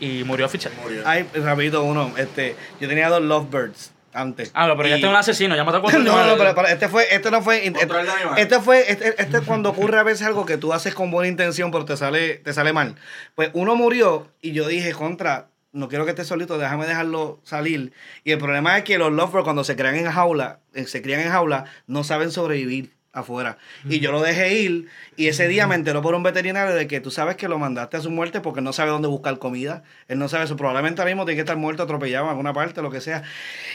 y 0.01 0.23
murió 0.25 0.45
oficial. 0.47 0.73
Murió. 0.83 1.03
Ay, 1.07 1.27
rapidito 1.35 1.83
uno. 1.83 2.13
Este, 2.19 2.55
yo 2.81 2.89
tenía 2.89 3.09
dos 3.09 3.23
lovebirds 3.23 3.93
antes. 4.17 4.51
Ah, 4.55 4.67
no, 4.67 4.77
pero 4.77 4.89
ya 4.89 4.97
Y- 4.99 5.01
tengo 5.01 5.13
un 5.13 5.19
asesino, 5.19 5.55
ya 5.55 5.65
mató 5.65 5.79
a 5.79 5.83
cuatro 5.83 6.01
No, 6.01 6.27
no, 6.27 6.37
pero, 6.37 6.55
pero 6.55 6.69
este 6.69 6.89
fue, 6.89 7.07
este 7.15 7.31
no 7.31 7.43
fue, 7.43 7.63
Control 7.73 8.07
de 8.07 8.13
animales. 8.13 8.43
este 8.45 8.61
fue, 8.61 8.91
este, 8.91 9.09
este 9.23 9.37
es 9.39 9.43
cuando 9.45 9.71
ocurre 9.71 9.99
a 9.99 10.03
veces 10.03 10.27
algo 10.27 10.47
que 10.47 10.57
tú 10.57 10.73
haces 10.73 10.95
con 10.95 11.11
buena 11.11 11.29
intención, 11.29 11.71
pero 11.71 11.85
te 11.85 11.97
sale, 11.97 12.35
te 12.37 12.53
sale 12.53 12.73
mal. 12.73 12.97
Pues 13.35 13.51
uno 13.53 13.77
murió 13.77 14.29
y 14.41 14.53
yo 14.53 14.67
dije, 14.67 14.93
contra, 14.93 15.49
no 15.73 15.89
quiero 15.89 16.05
que 16.07 16.11
esté 16.13 16.25
solito, 16.25 16.57
déjame 16.59 16.87
dejarlo 16.87 17.41
salir. 17.45 17.93
Y 18.25 18.33
el 18.33 18.39
problema 18.39 18.79
es 18.79 18.85
que 18.85 18.97
los 18.99 19.13
lovebirds 19.13 19.45
cuando 19.45 19.63
se 19.65 19.77
crean 19.77 19.97
en 19.97 20.11
jaula, 20.11 20.61
eh, 20.75 20.87
se 20.87 21.03
crían 21.03 21.21
en 21.21 21.31
jaula, 21.31 21.67
no 21.87 22.03
saben 22.03 22.31
sobrevivir 22.31 22.96
afuera. 23.17 23.59
Y 23.89 24.01
yo 24.01 24.13
lo 24.13 24.21
dejé 24.21 24.55
ir 24.55 24.89
y 25.17 25.29
ese 25.29 25.49
día 25.49 25.67
me 25.67 25.75
enteró 25.75 26.03
por 26.03 26.15
un 26.15 26.23
veterinario 26.23 26.75
de 26.75 26.87
que 26.87 27.01
tú 27.01 27.11
sabes 27.11 27.37
que 27.37 27.49
lo 27.49 27.59
mandaste 27.59 27.97
a 27.97 28.01
su 28.01 28.11
muerte 28.11 28.41
porque 28.41 28.61
no 28.61 28.73
sabe 28.73 28.91
dónde 28.91 29.09
buscar 29.09 29.39
comida. 29.39 29.83
Él 30.09 30.19
no 30.19 30.29
sabe 30.29 30.45
eso. 30.45 30.57
Probablemente 30.57 31.01
ahora 31.01 31.11
mismo 31.13 31.25
tiene 31.25 31.37
que 31.37 31.41
estar 31.41 31.57
muerto, 31.57 31.83
atropellado 31.83 32.25
en 32.27 32.31
alguna 32.31 32.53
parte, 32.53 32.83
lo 32.83 32.91
que 32.91 33.01
sea. 33.01 33.23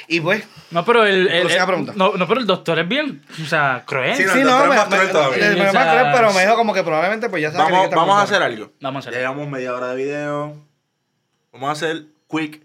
Y 0.08 0.22
pues, 0.22 0.44
No, 0.70 0.86
pero 0.86 1.06
el, 1.06 1.28
el- 1.28 1.40
Próxima 1.42 1.64
el- 1.64 1.68
pregunta. 1.68 1.94
no, 1.96 2.14
no, 2.18 2.28
pero 2.28 2.40
el 2.40 2.46
doctor 2.48 2.80
es 2.80 2.88
bien, 2.88 3.22
o 3.42 3.46
sea, 3.46 3.84
cruel. 3.86 4.16
Sí, 4.16 4.24
no, 4.26 4.34
Sí, 4.34 4.40
el 4.40 4.46
no, 4.46 4.52
doctor 4.52 4.70
es 4.72 4.78
más 4.78 4.90
me- 4.90 4.96
cruel 4.98 5.12
todavía. 5.12 5.38
me- 5.50 5.56
me- 5.56 5.70
O 5.70 5.72
sea, 5.72 5.74
más 5.86 5.94
cruel, 5.96 6.14
pero 6.16 6.34
me 6.34 6.42
dijo 6.42 6.56
como 6.56 6.74
que 6.74 6.84
probablemente 6.84 7.30
pues 7.30 7.42
ya 7.42 7.52
sabe 7.52 7.66
que 7.68 7.72
Vamos, 7.74 7.90
vamos 7.96 8.18
a 8.18 8.22
hacer 8.24 8.42
algo. 8.44 8.72
Vamos 8.80 9.06
a 9.06 9.10
hacer. 9.10 9.14
Ya 9.14 9.20
llevamos 9.28 9.48
media 9.50 9.74
hora 9.74 9.88
de 9.90 9.96
video. 9.96 10.56
Vamos 11.52 11.70
a 11.70 11.72
hacer 11.74 12.04
quick 12.30 12.62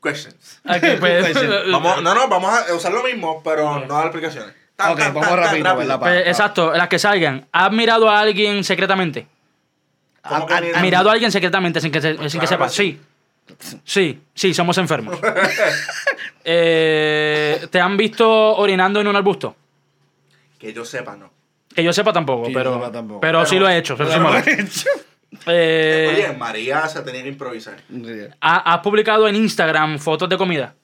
questions. 0.00 0.60
Ok, 0.64 0.98
pues, 1.00 1.26
Question. 1.32 1.50
Vamos, 1.72 2.02
no, 2.02 2.14
no, 2.14 2.28
vamos 2.28 2.52
a 2.68 2.74
usar 2.74 2.92
lo 2.92 3.02
mismo, 3.02 3.40
pero 3.42 3.80
no 3.86 3.94
dar 3.94 4.06
explicaciones. 4.06 4.54
Tan, 4.76 4.92
Ok, 4.92 4.98
tan, 4.98 5.14
vamos 5.14 5.28
tan, 5.28 5.38
rápido. 5.38 5.76
¿verdad? 5.76 5.98
Pa- 6.00 6.06
Pues, 6.06 6.26
exacto, 6.28 6.72
las 6.72 6.88
que 6.88 6.98
salgan. 6.98 7.46
¿Has 7.52 7.72
mirado 7.72 8.08
a 8.08 8.20
alguien 8.20 8.62
secretamente? 8.64 9.26
¿Cómo 10.22 10.46
que 10.46 10.54
Ah, 10.54 10.60
ah, 10.74 10.80
¿Mirado 10.82 11.08
a 11.08 11.12
alguien 11.12 11.32
secretamente 11.32 11.80
sin 11.80 11.90
que, 11.90 12.00
se- 12.00 12.28
sin 12.30 12.40
que 12.40 12.46
sepa? 12.46 12.66
que 12.66 12.72
Sí. 12.72 13.00
Sí, 13.84 14.20
sí, 14.34 14.52
somos 14.54 14.76
enfermos. 14.78 15.18
Eh, 16.50 17.66
¿Te 17.70 17.80
han 17.80 17.96
visto 17.96 18.26
orinando 18.56 19.00
en 19.00 19.08
un 19.08 19.16
arbusto? 19.16 19.54
Que 20.58 20.72
yo 20.72 20.84
sepa, 20.84 21.16
no. 21.16 21.30
Que 21.74 21.82
yo 21.82 21.92
sepa 21.92 22.12
tampoco, 22.12 22.44
Que 22.44 22.52
yo 22.52 22.58
pero, 22.58 22.74
sepa 22.74 22.92
tampoco. 22.92 23.20
pero 23.20 23.44
sí 23.46 23.58
lo 23.58 23.68
he 23.68 23.76
hecho. 23.78 23.96
pero 23.96 24.10
sí 24.12 24.18
lo 24.18 24.34
he 24.34 24.60
hecho. 24.62 24.88
Eh, 25.46 26.10
Oye, 26.14 26.32
María 26.38 26.88
se 26.88 27.02
tenía 27.02 27.22
que 27.22 27.28
improvisar. 27.28 27.76
¿ha- 28.40 28.72
¿Has 28.74 28.80
publicado 28.80 29.28
en 29.28 29.36
Instagram 29.36 29.98
fotos 29.98 30.28
de 30.28 30.36
comida? 30.38 30.74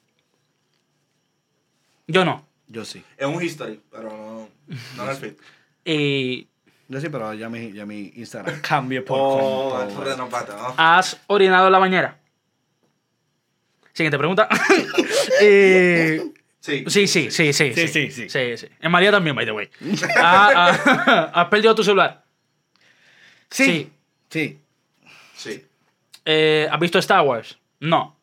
Yo 2.07 2.25
no. 2.25 2.47
Yo 2.69 2.85
sí. 2.85 3.03
Es 3.17 3.27
un 3.27 3.43
history, 3.43 3.81
pero 3.91 4.11
no, 4.11 4.49
no 4.97 5.05
en 5.05 5.11
el 5.11 5.17
feed. 5.17 5.33
Y 5.87 6.49
Yo 6.89 6.99
sí, 7.01 7.09
pero 7.11 7.35
ya 7.35 7.49
mi, 7.51 7.73
ya 7.73 7.85
mi 7.85 8.13
Instagram 8.17 8.61
cambia 8.63 9.05
por 9.05 9.19
Oh, 9.21 9.71
por- 9.79 9.89
esto 9.89 10.05
de 10.05 10.17
no 10.17 10.29
pata, 10.31 10.57
¿no? 10.57 10.75
¿has 10.79 11.19
orinado 11.27 11.67
en 11.67 11.73
la 11.73 11.79
bañera? 11.79 12.19
Siguiente 13.93 14.19
pregunta. 14.19 14.49
Eh, 15.41 16.23
Sí. 16.61 16.85
sí, 16.89 17.07
sí, 17.07 17.31
sí, 17.31 17.53
sí. 17.53 17.73
Sí, 17.75 17.89
sí, 17.89 18.11
sí. 18.11 18.29
sí, 18.31 18.57
sí. 18.57 18.67
En 18.81 18.91
María 18.91 19.11
también, 19.11 19.35
by 19.37 19.45
the 19.45 19.53
way. 19.53 19.69
Ah, 20.17 20.73
ah, 21.07 21.31
¿Has 21.35 21.49
perdido 21.49 21.75
tu 21.75 21.83
celular? 21.85 22.25
Sí. 23.51 23.91
Sí. 24.35 24.61
Sí. 25.37 25.65
Eh, 26.25 26.67
¿Has 26.69 26.81
visto 26.81 26.99
Star 26.99 27.25
Wars? 27.25 27.57
No. 27.79 28.17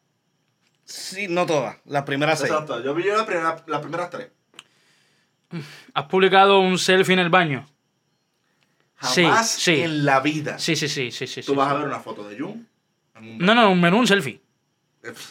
Sí, 0.84 1.30
no 1.30 1.45
todas. 1.45 1.78
Las 1.86 2.04
primeras 2.04 2.38
seis. 2.38 2.52
Exacto. 2.52 2.84
Yo 2.84 2.93
vi 2.93 3.04
la 3.04 3.26
primera, 3.26 3.63
las 3.65 3.80
primeras 3.80 4.10
tres. 4.10 4.28
¿Has 5.93 6.06
publicado 6.08 6.60
un 6.60 6.78
selfie 6.78 7.13
en 7.13 7.19
el 7.19 7.30
baño? 7.30 7.65
Jamás 8.95 9.52
sí. 9.52 9.82
en 9.82 10.06
la 10.06 10.19
vida 10.19 10.60
Sí, 10.60 10.76
sí, 10.76 10.89
sí, 10.89 11.12
sí, 11.12 11.28
sí. 11.28 11.41
tú 11.43 11.54
sí, 11.54 11.58
vas 11.58 11.69
sí. 11.69 11.76
a 11.76 11.78
ver 11.78 11.88
una 11.88 12.02
foto 12.02 12.28
de 12.28 12.38
Jun. 12.38 12.67
No, 13.21 13.56
no, 13.56 13.71
un 13.71 13.80
menú, 13.80 14.00
un 14.00 14.08
selfie. 14.08 14.41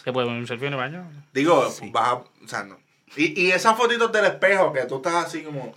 ¿Qué 0.03 0.13
puede 0.15 0.29
un 0.29 0.47
selfie 0.47 0.69
en 0.69 0.73
el 0.73 0.79
baño? 0.79 1.13
Digo, 1.35 1.71
vas 1.93 2.07
a. 2.07 2.15
O 2.15 2.27
sea, 2.47 2.63
no. 2.63 2.79
Y, 3.17 3.39
y 3.39 3.51
esas 3.51 3.77
fotitos 3.77 4.11
del 4.13 4.25
espejo 4.25 4.73
que 4.73 4.87
tú 4.87 4.97
estás 4.97 5.27
así 5.27 5.43
como. 5.43 5.75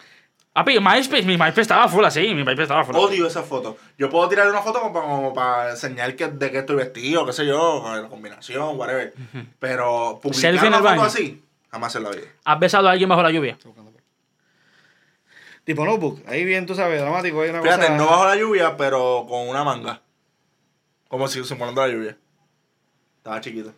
Ah, 0.56 0.64
pero 0.64 0.82
MySpace, 0.82 1.24
mi 1.24 1.34
MySpace 1.36 1.62
estaba 1.62 1.88
full 1.88 2.06
así, 2.06 2.20
mi 2.36 2.36
MySpace 2.44 2.62
estaba 2.64 2.84
full. 2.84 2.96
así. 2.96 3.04
Odio 3.06 3.26
esas 3.28 3.46
fotos. 3.46 3.76
Yo 3.98 4.10
puedo 4.10 4.30
tirarle 4.30 4.52
una 4.52 4.62
foto 4.62 4.80
como, 4.82 4.94
para- 4.94 5.06
como 5.08 5.34
para 5.34 5.72
enseñar 5.72 6.16
que, 6.16 6.28
de 6.28 6.52
qué 6.52 6.60
estoy 6.60 6.76
vestido, 6.76 7.26
qué 7.26 7.34
sé 7.34 7.46
yo, 7.48 7.84
la 7.84 8.08
combinación, 8.08 8.78
whatever. 8.78 9.14
Pero 9.60 10.20
publicar 10.22 10.52
Selfie 10.52 10.68
en 10.68 10.74
una 10.74 10.78
el 10.78 10.84
foto 10.84 10.96
baño. 10.96 11.04
así, 11.04 11.44
jamás 11.72 11.96
en 11.96 12.04
la 12.04 12.10
vida. 12.12 12.28
¿Has 12.46 12.60
besado 12.60 12.88
a 12.88 12.92
alguien 12.92 13.10
bajo 13.10 13.24
la 13.24 13.32
lluvia? 13.32 13.58
Tipo 15.64 15.86
notebook. 15.86 16.22
Ahí 16.28 16.44
bien, 16.44 16.66
tú 16.66 16.76
sabes, 16.76 17.00
dramático. 17.02 17.42
Hay 17.42 17.50
una 17.50 17.62
Fíjate, 17.62 17.88
cosa... 17.88 17.98
no 17.98 18.06
bajo 18.08 18.26
la 18.26 18.36
lluvia, 18.36 18.76
pero 18.78 19.26
con 19.28 19.48
una 19.48 19.64
manga. 19.64 20.02
Como 21.08 21.28
si 21.28 21.44
simulando 21.44 21.82
la 21.82 21.88
lluvia. 21.94 22.18
Estaba 23.18 23.40
chiquito. 23.40 23.74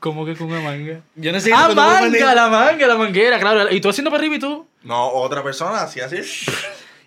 ¿Cómo 0.00 0.24
que 0.24 0.36
con 0.36 0.48
una 0.52 0.60
manga? 0.60 1.00
Yo 1.16 1.32
necesito 1.32 1.56
¡Ah, 1.58 1.68
manga! 1.74 2.34
La 2.34 2.48
manga, 2.48 2.86
la 2.86 2.96
manguera, 2.96 3.40
claro. 3.40 3.70
¿Y 3.72 3.80
tú 3.80 3.88
haciendo 3.88 4.10
para 4.10 4.20
arriba 4.20 4.36
y 4.36 4.38
tú? 4.38 4.66
No, 4.84 5.08
otra 5.08 5.42
persona 5.42 5.82
hacía 5.82 6.06
así. 6.06 6.16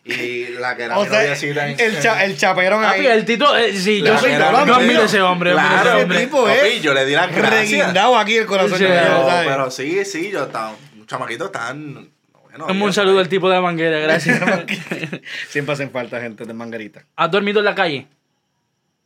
y 0.06 0.48
la 0.60 0.76
que 0.78 0.84
era 0.84 0.98
O 0.98 1.04
mi 1.04 1.10
sea, 1.10 1.22
noviecita 1.22 1.68
en- 1.68 1.80
el, 1.80 2.00
cha- 2.02 2.24
el 2.24 2.38
chaperón 2.38 2.84
ahí. 2.84 3.06
el 3.06 3.26
Tito, 3.26 3.56
eh, 3.58 3.74
sí, 3.74 4.02
La 4.02 4.12
yo 4.12 4.20
soy 4.20 4.32
era 4.32 4.52
yo 4.52 4.66
mi 4.66 4.72
admiro 4.72 5.04
ese 5.04 5.22
hombre, 5.22 5.52
yo 5.52 5.58
admiro 5.60 5.74
Claro, 5.82 5.90
ese 5.90 5.96
ese 5.98 6.04
hombre. 6.04 6.20
tipo, 6.22 6.44
Papi, 6.46 6.58
eh. 6.60 6.80
yo 6.82 6.94
le 6.94 7.06
di 7.06 7.14
las 7.14 7.36
gracias. 7.36 7.70
Reguindado 7.82 8.18
aquí 8.18 8.36
el 8.38 8.46
corazón. 8.46 8.78
Sí, 8.78 8.84
de 8.86 8.90
Pero, 8.90 9.16
Dios, 9.16 9.28
¿sabes? 9.30 9.48
pero 9.48 9.72
sí, 9.72 10.06
sí, 10.06 10.32
yo 10.32 10.44
estaba. 10.44 10.74
Un 10.98 11.06
chamaquito 11.06 11.50
tan. 11.52 12.10
Bueno, 12.44 12.66
Dame 12.68 12.84
un 12.86 12.94
saludo 12.94 13.20
al 13.20 13.28
tipo 13.30 13.50
de 13.50 13.56
la 13.56 13.62
manguera, 13.62 14.00
gracias. 14.00 14.42
Siempre 15.50 15.74
hacen 15.74 15.92
falta 15.92 16.20
gente 16.22 16.46
de 16.46 16.54
manguerita. 16.54 17.04
¿Has 17.16 17.30
dormido 17.30 17.60
en 17.60 17.66
la 17.66 17.76
calle? 17.76 18.08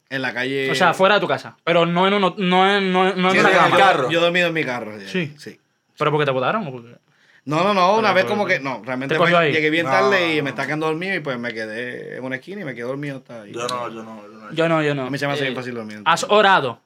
En 0.10 0.22
la 0.22 0.34
calle. 0.34 0.70
O 0.72 0.76
sea, 0.76 0.94
fuera 0.94 1.16
de 1.16 1.22
tu 1.22 1.28
casa. 1.28 1.58
Pero 1.64 1.86
no 1.86 2.08
en, 2.08 2.14
uno, 2.14 2.36
no 2.38 2.78
en, 2.78 2.92
no, 2.94 3.14
no 3.16 3.28
en 3.30 3.34
¿Qué 3.34 3.40
una 3.40 3.50
cama. 3.52 3.76
el 3.76 3.82
carro? 3.82 4.10
Yo 4.12 4.20
he 4.20 4.22
dormido 4.22 4.48
en 4.48 4.54
mi 4.54 4.64
carro. 4.64 4.92
Sí. 5.08 5.34
Sí. 5.38 5.60
¿Pero 5.98 6.12
porque 6.12 6.26
te 6.26 6.32
votaron? 6.32 6.68
o 6.68 6.72
porque- 6.72 6.96
No, 7.44 7.64
no, 7.64 7.74
no, 7.74 7.98
una 7.98 8.14
vez 8.14 8.26
como 8.26 8.46
que, 8.46 8.60
no, 8.60 8.82
realmente 8.86 9.16
¿Te 9.16 9.20
cogió 9.20 9.38
me- 9.40 9.46
ahí? 9.46 9.52
llegué 9.52 9.70
bien 9.72 9.86
No. 9.88 9.92
tarde 9.92 10.36
y 10.36 10.42
me 10.44 10.52
estaba 10.52 10.68
quedando 10.68 10.86
dormido 10.86 11.16
y 11.16 11.22
pues 11.22 11.40
me 11.40 11.54
quedé 11.54 12.18
en 12.18 12.24
una 12.24 12.36
esquina 12.36 12.62
y 12.62 12.66
me 12.66 12.76
quedé 12.76 12.84
dormido 12.86 13.18
hasta 13.18 13.42
ahí. 13.42 13.52
Yo 13.52 13.68
no, 13.68 13.90
yo 13.90 14.04
no. 14.04 14.22
Yo 14.22 14.28
no. 14.38 14.54
Yo 14.54 14.70
no, 14.70 14.84
yo 14.84 14.94
no. 14.96 15.06
A 15.08 15.10
mí 15.10 15.18
se 15.18 15.26
me 15.26 15.34
hace 15.34 15.42
Eh, 15.42 15.46
bien 15.48 15.56
fácil 15.56 15.74
dormir. 15.74 16.02
¿Has 16.06 16.24
orado? 16.30 16.80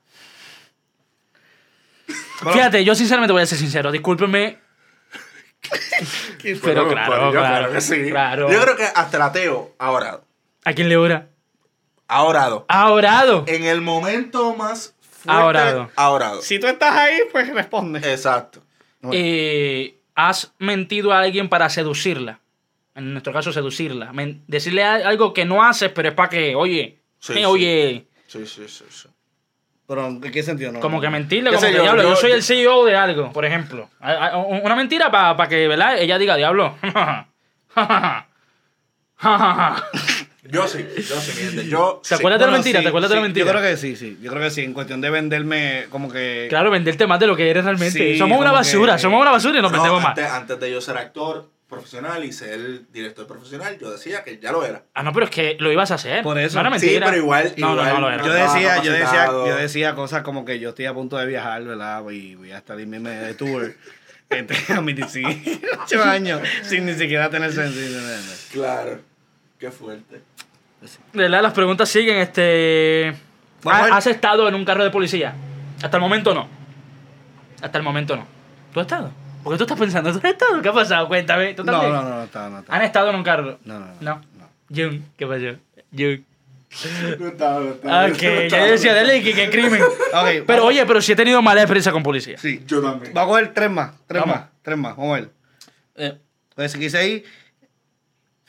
Fíjate, 2.54 2.84
yo 2.86 2.96
sinceramente 2.96 3.34
voy 3.34 3.42
a 3.42 3.46
ser 3.46 3.58
sincero. 3.58 3.92
Discúlpenme. 3.92 4.60
Pero 6.64 6.88
claro, 6.90 7.32
yo 7.32 7.40
claro, 7.40 7.64
creo 7.66 7.74
que 7.74 7.82
sí. 7.82 8.10
claro. 8.10 8.52
Yo 8.52 8.62
creo 8.62 8.76
que 8.78 8.84
hasta 8.86 9.18
el 9.18 9.24
ateo 9.24 9.74
ha 9.80 9.92
orado. 9.92 10.24
¿A 10.64 10.74
quién 10.74 10.90
le 10.90 10.98
ora? 10.98 11.28
Ha 12.08 12.24
orado. 12.24 12.66
¿Ha 12.70 12.92
orado? 12.92 13.44
En 13.48 13.64
el 13.64 13.82
momento 13.82 14.54
más 14.56 14.94
fuerte. 15.02 15.42
Ha 15.42 15.46
orado. 15.46 15.90
Ha 15.96 16.10
orado. 16.12 16.42
Si 16.42 16.60
tú 16.60 16.68
estás 16.68 16.96
ahí, 16.96 17.18
pues 17.32 17.52
responde. 17.52 18.00
Exacto. 18.12 18.62
Eh, 19.12 19.98
¿Has 20.16 20.54
mentido 20.60 21.12
a 21.14 21.20
alguien 21.20 21.50
para 21.50 21.70
seducirla? 21.70 22.40
En 22.96 23.12
nuestro 23.12 23.34
caso, 23.34 23.52
seducirla. 23.52 24.14
Men- 24.14 24.44
decirle 24.48 24.84
algo 24.84 25.34
que 25.34 25.46
no 25.46 25.64
haces, 25.64 25.92
pero 25.94 26.10
es 26.10 26.16
para 26.16 26.30
que, 26.30 26.56
oye, 26.56 27.00
Sí, 27.20 27.34
eh, 27.34 27.36
sí. 27.38 27.46
oye, 27.46 28.08
Sí, 28.28 28.46
sí, 28.48 28.64
sí. 28.68 28.86
sí. 28.90 29.10
Pero 29.88 30.08
¿en 30.08 30.22
qué 30.22 30.42
sentido? 30.42 30.72
No, 30.72 30.80
como 30.80 30.98
no. 30.98 31.02
que 31.02 31.10
mentirle, 31.10 31.50
¿Qué 31.52 31.58
como 31.58 31.68
que 31.68 31.74
yo? 31.76 31.82
diablo, 31.84 32.02
yo, 32.04 32.10
Yo- 32.10 32.16
soy 32.16 32.30
yo- 32.32 32.36
el 32.38 32.44
CEO 32.44 32.86
de 32.86 32.96
algo, 32.96 33.32
por 33.34 33.46
ejemplo. 33.46 33.90
Una 34.64 34.76
mentira 34.76 35.12
para 35.12 35.48
que, 35.48 35.68
¿verdad? 35.68 36.00
Ella 36.00 36.18
diga, 36.18 36.36
diablo. 36.38 36.76
Yo 40.52 40.68
sí, 40.68 40.86
yo 40.98 41.20
sí. 41.20 41.68
Yo. 41.70 42.02
¿Te 42.04 42.10
sí. 42.10 42.14
acuerdas 42.16 42.40
de 42.40 42.46
la 42.46 42.52
Bueno, 42.52 42.52
mentira? 42.64 42.80
sí, 42.80 42.84
¿Te 42.84 42.90
acuerdas 42.90 43.10
de 43.10 43.16
la 43.16 43.22
sí, 43.22 43.24
mentira? 43.24 43.46
Yo 43.46 43.52
creo 43.52 43.64
que 43.64 43.78
sí, 43.78 43.96
sí. 43.96 44.18
Yo 44.22 44.32
creo 44.32 44.44
que 44.44 44.50
sí. 44.52 44.62
En 44.64 44.74
cuestión 44.74 45.02
de 45.02 45.10
venderme, 45.10 45.86
como 45.90 46.12
que. 46.12 46.46
Claro, 46.50 46.70
venderte 46.72 47.08
más 47.08 47.20
de 47.20 47.28
lo 47.28 47.36
que 47.36 47.50
eres 47.50 47.64
realmente. 47.66 47.98
Sí, 48.14 48.18
somos 48.18 48.38
una 48.40 48.50
como 48.50 48.60
basura, 48.60 48.96
que- 48.96 49.02
somos 49.02 49.22
una 49.22 49.32
basura 49.32 49.58
y 49.58 49.62
nos 49.62 49.72
No, 49.72 49.78
vendemos 49.78 50.02
más. 50.04 50.10
antes, 50.18 50.26
antes 50.30 50.60
de 50.60 50.72
yo 50.72 50.82
ser 50.82 50.98
actor 50.98 51.50
profesional 51.68 52.24
y 52.24 52.32
ser 52.32 52.82
director 52.92 53.26
profesional, 53.26 53.78
yo 53.80 53.90
decía 53.92 54.24
que 54.24 54.38
ya 54.38 54.52
lo 54.52 54.64
era. 54.64 54.84
Ah, 54.94 55.02
no, 55.02 55.12
pero 55.14 55.26
es 55.26 55.32
que 55.32 55.58
lo 55.60 55.72
ibas 55.72 55.90
a 55.90 55.96
hacer. 55.96 56.22
Por 56.22 56.38
eso. 56.38 56.62
No 56.62 56.68
era 56.70 56.80
Sí, 56.80 56.98
pero 57.04 57.18
igual- 57.18 57.54
No, 57.58 57.70
no, 57.74 57.82
igual 57.82 57.94
no 57.96 58.00
lo 58.02 58.10
era. 58.14 58.24
Yo 58.24 58.32
estaba 58.36 58.54
decía, 58.54 58.84
yo 58.84 58.92
decía, 58.92 59.06
capacitado. 59.08 59.48
yo 59.48 59.56
decía 59.56 59.96
cosas 59.96 60.22
como 60.22 60.46
que 60.46 60.60
yo 60.60 60.70
estoy 60.70 60.86
a 60.86 60.94
punto 60.94 61.18
de 61.18 61.26
viajar, 61.26 61.64
¿verdad? 61.64 62.08
Y 62.12 62.36
voy 62.36 62.52
a 62.52 62.60
estar 62.60 62.80
irme 62.80 63.00
de 63.00 63.34
tour. 63.34 63.74
Este, 64.28 64.74
a 64.74 64.82
mis 64.82 64.96
18 65.14 66.04
años 66.04 66.42
sin 66.64 66.84
ni 66.86 66.96
siquiera 66.96 67.30
tener 67.30 67.54
sentido. 67.54 68.00
Claro. 68.52 69.00
Qué 69.60 69.70
fuerte. 69.70 70.20
De 71.14 71.24
verdad, 71.24 71.42
las 71.42 71.54
preguntas 71.54 71.90
siguen. 71.90 72.18
Este. 72.18 73.16
¿Has 73.66 74.08
estado 74.08 74.48
en 74.48 74.56
un 74.56 74.64
carro 74.66 74.84
de 74.84 74.90
policía? 74.92 75.34
Hasta 75.82 75.98
el 75.98 76.02
momento 76.02 76.34
no. 76.34 76.48
Hasta 77.62 77.78
el 77.78 77.84
momento 77.84 78.16
no. 78.16 78.26
¿Tú 78.74 78.80
has 78.80 78.86
estado? 78.86 79.12
¿Por 79.44 79.54
qué 79.54 79.58
tú 79.58 79.64
estás 79.64 79.80
pensando? 79.80 80.12
¿Tú 80.12 80.18
has 80.20 80.34
estado? 80.34 80.62
¿Qué 80.62 80.70
ha 80.70 80.74
pasado? 80.74 81.08
Cuéntame. 81.08 81.54
¿Tú 81.54 81.64
No, 81.64 81.72
no, 81.72 81.90
no, 81.90 82.02
no 82.04 82.10
no 82.18 82.24
está. 82.24 82.46
¿Han 82.68 82.82
estado 82.82 83.10
en 83.10 83.16
un 83.16 83.24
carro? 83.24 83.60
No, 83.64 83.80
no, 83.80 83.86
no. 83.88 83.94
No. 84.02 84.22
no. 84.40 84.50
Jun, 84.76 85.06
¿qué 85.18 85.26
pasó? 85.28 85.58
Jun. 85.96 86.26
No 87.20 87.28
estaba, 87.30 87.60
no 87.62 87.70
estaba, 87.72 88.06
Ok, 88.08 88.50
ya 88.50 88.66
decía, 88.66 88.94
dele, 88.94 89.24
que, 89.24 89.34
que 89.34 89.50
crimen. 89.50 89.82
Pero 90.12 90.44
vamos- 90.48 90.64
oye, 90.66 90.86
pero 90.86 91.02
sí 91.02 91.14
he 91.14 91.16
tenido 91.16 91.42
mala 91.42 91.62
experiencia 91.62 91.92
con 91.94 92.04
policía. 92.04 92.38
Sí. 92.38 92.64
Yo 92.68 92.82
también. 92.82 93.14
Va 93.16 93.22
a 93.22 93.26
coger 93.26 93.54
tres 93.54 93.70
más, 93.72 93.92
tres 94.08 94.22
Vamos. 94.22 94.36
más, 94.38 94.46
tres 94.62 94.78
más. 94.78 94.96
Vamos 94.98 95.18
a 95.18 95.22
ver. 95.22 95.30
Eh, 95.96 96.18
Pues 96.54 96.72
si 96.74 96.80
quise 96.80 96.98
ahí. 96.98 97.24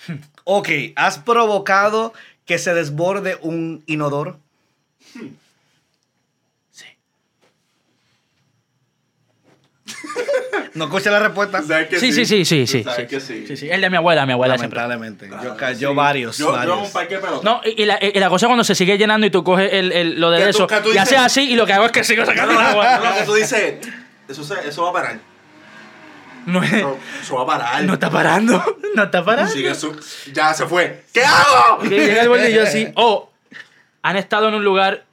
Ok, 0.48 0.68
¿has 0.94 1.18
provocado 1.18 2.12
que 2.44 2.58
se 2.58 2.72
desborde 2.72 3.36
un 3.42 3.82
inodoro? 3.86 4.38
sí. 6.70 6.86
No 10.74 10.84
escuché 10.84 11.10
la 11.10 11.18
respuesta. 11.20 11.62
¿Sabes 11.62 11.88
que 11.88 11.98
Sí, 11.98 12.12
sí, 12.12 12.24
sí, 12.26 12.44
sí, 12.44 12.66
sí. 12.66 12.82
sabes 12.84 13.00
sí, 13.00 13.06
que 13.08 13.20
sí. 13.20 13.44
sí, 13.46 13.56
sí. 13.56 13.68
El 13.70 13.80
de 13.80 13.90
mi 13.90 13.96
abuela, 13.96 14.26
mi 14.26 14.32
abuela 14.34 14.56
siempre. 14.58 14.78
Lamentablemente. 14.80 15.28
Yo 15.42 15.56
ca- 15.56 15.72
yo 15.72 15.90
sí. 15.90 15.94
varios, 15.96 16.38
Yo, 16.38 16.52
varios. 16.52 16.76
yo 16.78 16.84
un 16.84 16.92
parque 16.92 17.14
de 17.16 17.20
pelota. 17.20 17.40
No, 17.42 17.60
y, 17.64 17.82
y 17.82 17.86
la, 17.86 17.98
y 18.00 18.18
la 18.18 18.28
cosa 18.28 18.46
cuando 18.46 18.62
se 18.62 18.74
sigue 18.74 18.96
llenando 18.98 19.26
y 19.26 19.30
tú 19.30 19.42
coges 19.42 19.72
el, 19.72 19.90
el- 19.92 20.20
lo 20.20 20.30
de 20.30 20.38
Que 20.38 20.44
tú- 20.44 20.50
eso 20.50 20.66
que 20.66 20.76
tú 20.80 20.92
y 20.92 20.98
haces 20.98 21.18
así 21.18 21.50
y 21.50 21.56
lo 21.56 21.66
que 21.66 21.72
hago 21.72 21.86
es 21.86 21.92
que 21.92 22.04
sigo 22.04 22.20
No, 22.22 22.26
sacando 22.26 22.52
no, 22.54 22.60
el 22.60 22.64
no, 22.66 22.70
agua. 22.82 22.98
no, 23.10 23.16
que 23.16 23.24
tú 23.24 23.34
dices, 23.34 23.74
eso, 24.28 24.44
se- 24.44 24.68
eso 24.68 24.82
va 24.84 24.90
a 24.90 24.92
parar. 24.92 25.18
No, 26.46 26.62
es- 26.62 26.72
Eso, 26.72 26.98
eso 27.22 27.34
va 27.36 27.42
a 27.42 27.46
parar. 27.58 27.84
no 27.84 27.92
está 27.94 28.10
parando. 28.10 28.62
No 28.96 29.02
está 29.02 29.22
parando. 29.24 29.52
Sigue 29.52 29.74
su- 29.74 29.94
ya 30.32 30.54
se 30.54 30.64
fue. 30.66 31.04
¿Qué 31.12 31.22
hago? 31.22 31.84
Y 31.84 31.88
llega 31.90 32.22
el 32.22 32.28
borde 32.30 32.50
y 32.50 32.54
yo 32.54 32.62
así. 32.62 32.88
O 32.96 33.30
han 34.02 34.16
estado 34.16 34.48
en 34.48 34.54
un 34.54 34.64
lugar 34.64 35.04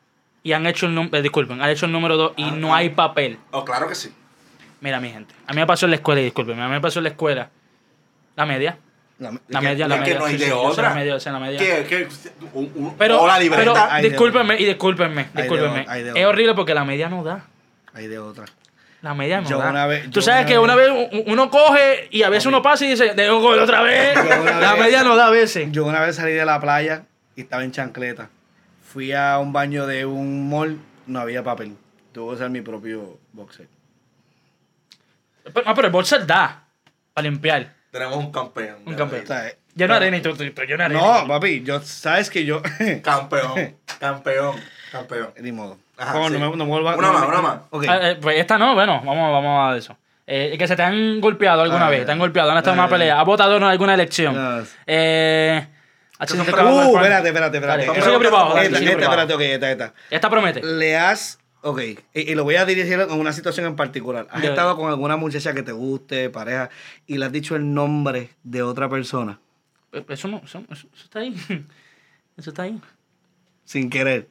y 0.43 0.53
han 0.53 0.65
hecho 0.67 0.85
el 0.85 0.95
número. 0.95 1.21
disculpen, 1.21 1.61
han 1.61 1.69
hecho 1.69 1.85
el 1.85 1.91
número 1.91 2.15
2 2.15 2.33
y 2.37 2.51
no 2.51 2.73
hay 2.73 2.89
papel. 2.91 3.39
Oh, 3.51 3.65
claro 3.65 3.87
que 3.89 3.95
sí. 3.95 4.13
Mira, 4.79 4.99
mi 4.99 5.09
gente. 5.09 5.33
A 5.47 5.53
mí 5.53 5.59
me 5.59 5.65
pasó 5.67 5.85
en 5.85 5.91
la 5.91 5.95
escuela, 5.97 6.21
y 6.21 6.25
disculpen, 6.25 6.59
a 6.59 6.67
mí 6.67 6.71
me 6.73 6.81
pasó 6.81 6.99
en 6.99 7.03
la 7.03 7.09
escuela. 7.09 7.49
La 8.35 8.45
media. 8.45 8.77
La, 9.19 9.31
La 9.47 9.61
media, 9.61 9.87
la 9.87 9.95
es 9.95 10.01
que 10.01 10.05
media. 10.07 10.19
no 10.19 10.25
hay 10.25 10.31
sí, 10.33 10.37
de 10.39 10.45
sí, 10.47 10.51
otra. 10.53 10.89
La 10.89 10.95
media, 10.95 11.13
yo 11.13 11.19
sé 11.19 11.31
la 11.31 11.39
media. 11.39 11.59
¿Qué? 11.59 11.85
¿Qué? 11.87 12.07
Un- 12.53 12.71
un- 12.75 12.95
Pero, 12.97 13.21
o 13.21 13.27
la 13.27 13.37
pero. 13.55 13.73
Hay 13.89 14.03
de 14.03 14.09
discúlpenme 14.09 14.59
y 14.59 14.65
discúlpenme, 14.65 15.27
discúlpenme. 15.33 15.81
otra, 15.81 15.93
hay 15.93 16.03
de 16.03 16.19
Es 16.19 16.25
horrible 16.25 16.53
porque 16.55 16.73
la 16.73 16.83
media 16.83 17.09
no 17.09 17.23
da. 17.23 17.45
Hay 17.93 18.07
de 18.07 18.19
otra. 18.19 18.45
La 19.03 19.13
media 19.13 19.41
no 19.41 19.49
Yo 19.49 19.57
da. 19.59 19.69
una 19.69 19.85
vez- 19.85 20.05
Tú 20.05 20.11
yo 20.11 20.21
sabes 20.23 20.41
una 20.41 20.47
que 20.47 20.53
vez- 20.57 20.63
una 20.63 20.75
vez 20.75 21.23
uno 21.27 21.49
coge 21.51 22.07
y 22.09 22.23
a 22.23 22.29
veces 22.29 22.45
uno 22.47 22.61
pasa 22.63 22.85
y 22.85 22.89
dice, 22.89 23.09
tengo 23.09 23.37
que 23.37 23.43
coger 23.45 23.59
otra 23.59 23.81
vez. 23.83 24.15
Yo 24.15 24.43
La 24.59 24.73
vez- 24.73 24.81
media 24.81 25.03
no 25.03 25.15
da 25.15 25.27
a 25.27 25.29
veces. 25.29 25.67
Yo 25.71 25.85
una 25.85 25.99
vez 25.99 26.15
salí 26.15 26.31
de 26.33 26.45
la 26.45 26.59
playa 26.59 27.03
y 27.35 27.41
estaba 27.41 27.63
en 27.63 27.71
chancleta. 27.71 28.29
Fui 28.91 29.11
a 29.11 29.37
un 29.39 29.53
baño 29.53 29.85
de 29.85 30.05
un 30.05 30.49
mall, 30.49 30.79
no 31.05 31.19
había 31.19 31.43
papel. 31.43 31.75
Tuve 32.13 32.29
que 32.29 32.35
usar 32.35 32.49
mi 32.49 32.61
propio 32.61 33.19
boxer. 33.33 33.67
Pero, 35.53 35.63
ah, 35.67 35.73
pero 35.75 35.87
el 35.87 35.91
boxer 35.91 36.25
da 36.25 36.63
para 37.13 37.27
limpiar. 37.27 37.73
Tenemos 37.91 38.15
un 38.17 38.31
campeón. 38.31 38.77
Un 38.85 38.95
campeón. 38.95 39.23
O 39.23 39.27
sea, 39.27 39.51
Lleno 39.75 39.93
de 39.93 39.97
arena 39.97 40.17
y 40.17 40.21
todo, 40.21 40.35
todo, 40.35 40.51
todo 40.53 40.65
lleno 40.65 40.77
de 40.77 40.83
arena. 40.85 41.01
No, 41.23 41.27
papi, 41.27 41.63
yo, 41.63 41.81
sabes 41.81 42.29
que 42.29 42.45
yo. 42.45 42.61
Campeón. 43.03 43.75
campeón. 43.99 44.55
Campeón. 44.93 45.29
Ni 45.41 45.51
modo. 45.51 45.77
Ajá, 45.97 46.13
Como 46.13 46.27
sí. 46.29 46.33
no 46.37 46.51
me, 46.51 46.55
no 46.57 46.65
me 46.65 46.71
vuelva- 46.71 46.95
Una 46.95 47.07
no 47.07 47.13
más, 47.13 47.27
una 47.27 47.41
más. 47.41 47.57
Ok. 47.71 47.85
Ah, 47.89 47.99
eh, 48.11 48.17
pues 48.21 48.39
esta 48.39 48.57
no, 48.57 48.73
bueno, 48.75 49.01
vamos, 49.05 49.31
vamos 49.31 49.73
a 49.73 49.75
eso. 49.77 49.97
Eh, 50.25 50.55
que 50.57 50.67
se 50.67 50.75
te 50.75 50.83
han 50.83 51.19
golpeado 51.19 51.63
alguna 51.63 51.87
Ah, 51.87 51.89
vez, 51.89 52.05
te 52.05 52.11
han 52.11 52.19
golpeado, 52.19 52.51
han 52.51 52.57
estado 52.57 52.75
en 52.75 52.79
una 52.79 52.87
Ah, 52.87 52.91
pelea, 52.91 53.19
has 53.19 53.25
votado 53.25 53.57
en 53.57 53.63
alguna 53.63 53.93
elección. 53.95 54.35
No. 54.35 54.63
Eh. 54.87 55.67
Uh, 56.19 56.23
espérate, 56.23 57.27
espérate, 57.27 57.57
espérate. 57.57 57.85
Dale, 57.85 57.85
yo 57.85 58.19
privado, 58.19 58.57
Esta, 58.57 58.77
esta, 58.77 58.77
privado. 58.79 59.01
espérate, 59.01 59.33
ok, 59.33 59.41
esta, 59.41 59.71
esta. 59.71 59.93
Esta 60.09 60.29
promete. 60.29 60.61
Le 60.63 60.95
has. 60.95 61.39
Ok, 61.65 61.79
y, 62.13 62.31
y 62.31 62.35
lo 62.35 62.43
voy 62.45 62.55
a 62.55 62.65
dirigir 62.65 62.99
en 62.99 63.11
una 63.11 63.33
situación 63.33 63.65
en 63.65 63.75
particular. 63.75 64.27
Has 64.31 64.43
estado 64.43 64.75
con 64.77 64.89
alguna 64.89 65.17
muchacha 65.17 65.53
que 65.53 65.63
te 65.63 65.71
guste, 65.73 66.29
pareja, 66.29 66.69
y 67.07 67.17
le 67.17 67.25
has 67.25 67.31
dicho 67.31 67.55
el 67.55 67.73
nombre 67.73 68.29
de 68.43 68.61
otra 68.63 68.87
persona 68.89 69.39
Eh, 69.91 70.03
Eso, 70.09 70.27
no, 70.27 70.41
eso, 70.45 70.59
eso- 70.69 70.87
eso 70.93 71.03
está 71.03 71.19
ahí. 71.19 71.35
Eso 72.37 72.49
está 72.49 72.63
ahí. 72.63 72.79
sin 73.65 73.89
querer. 73.89 74.27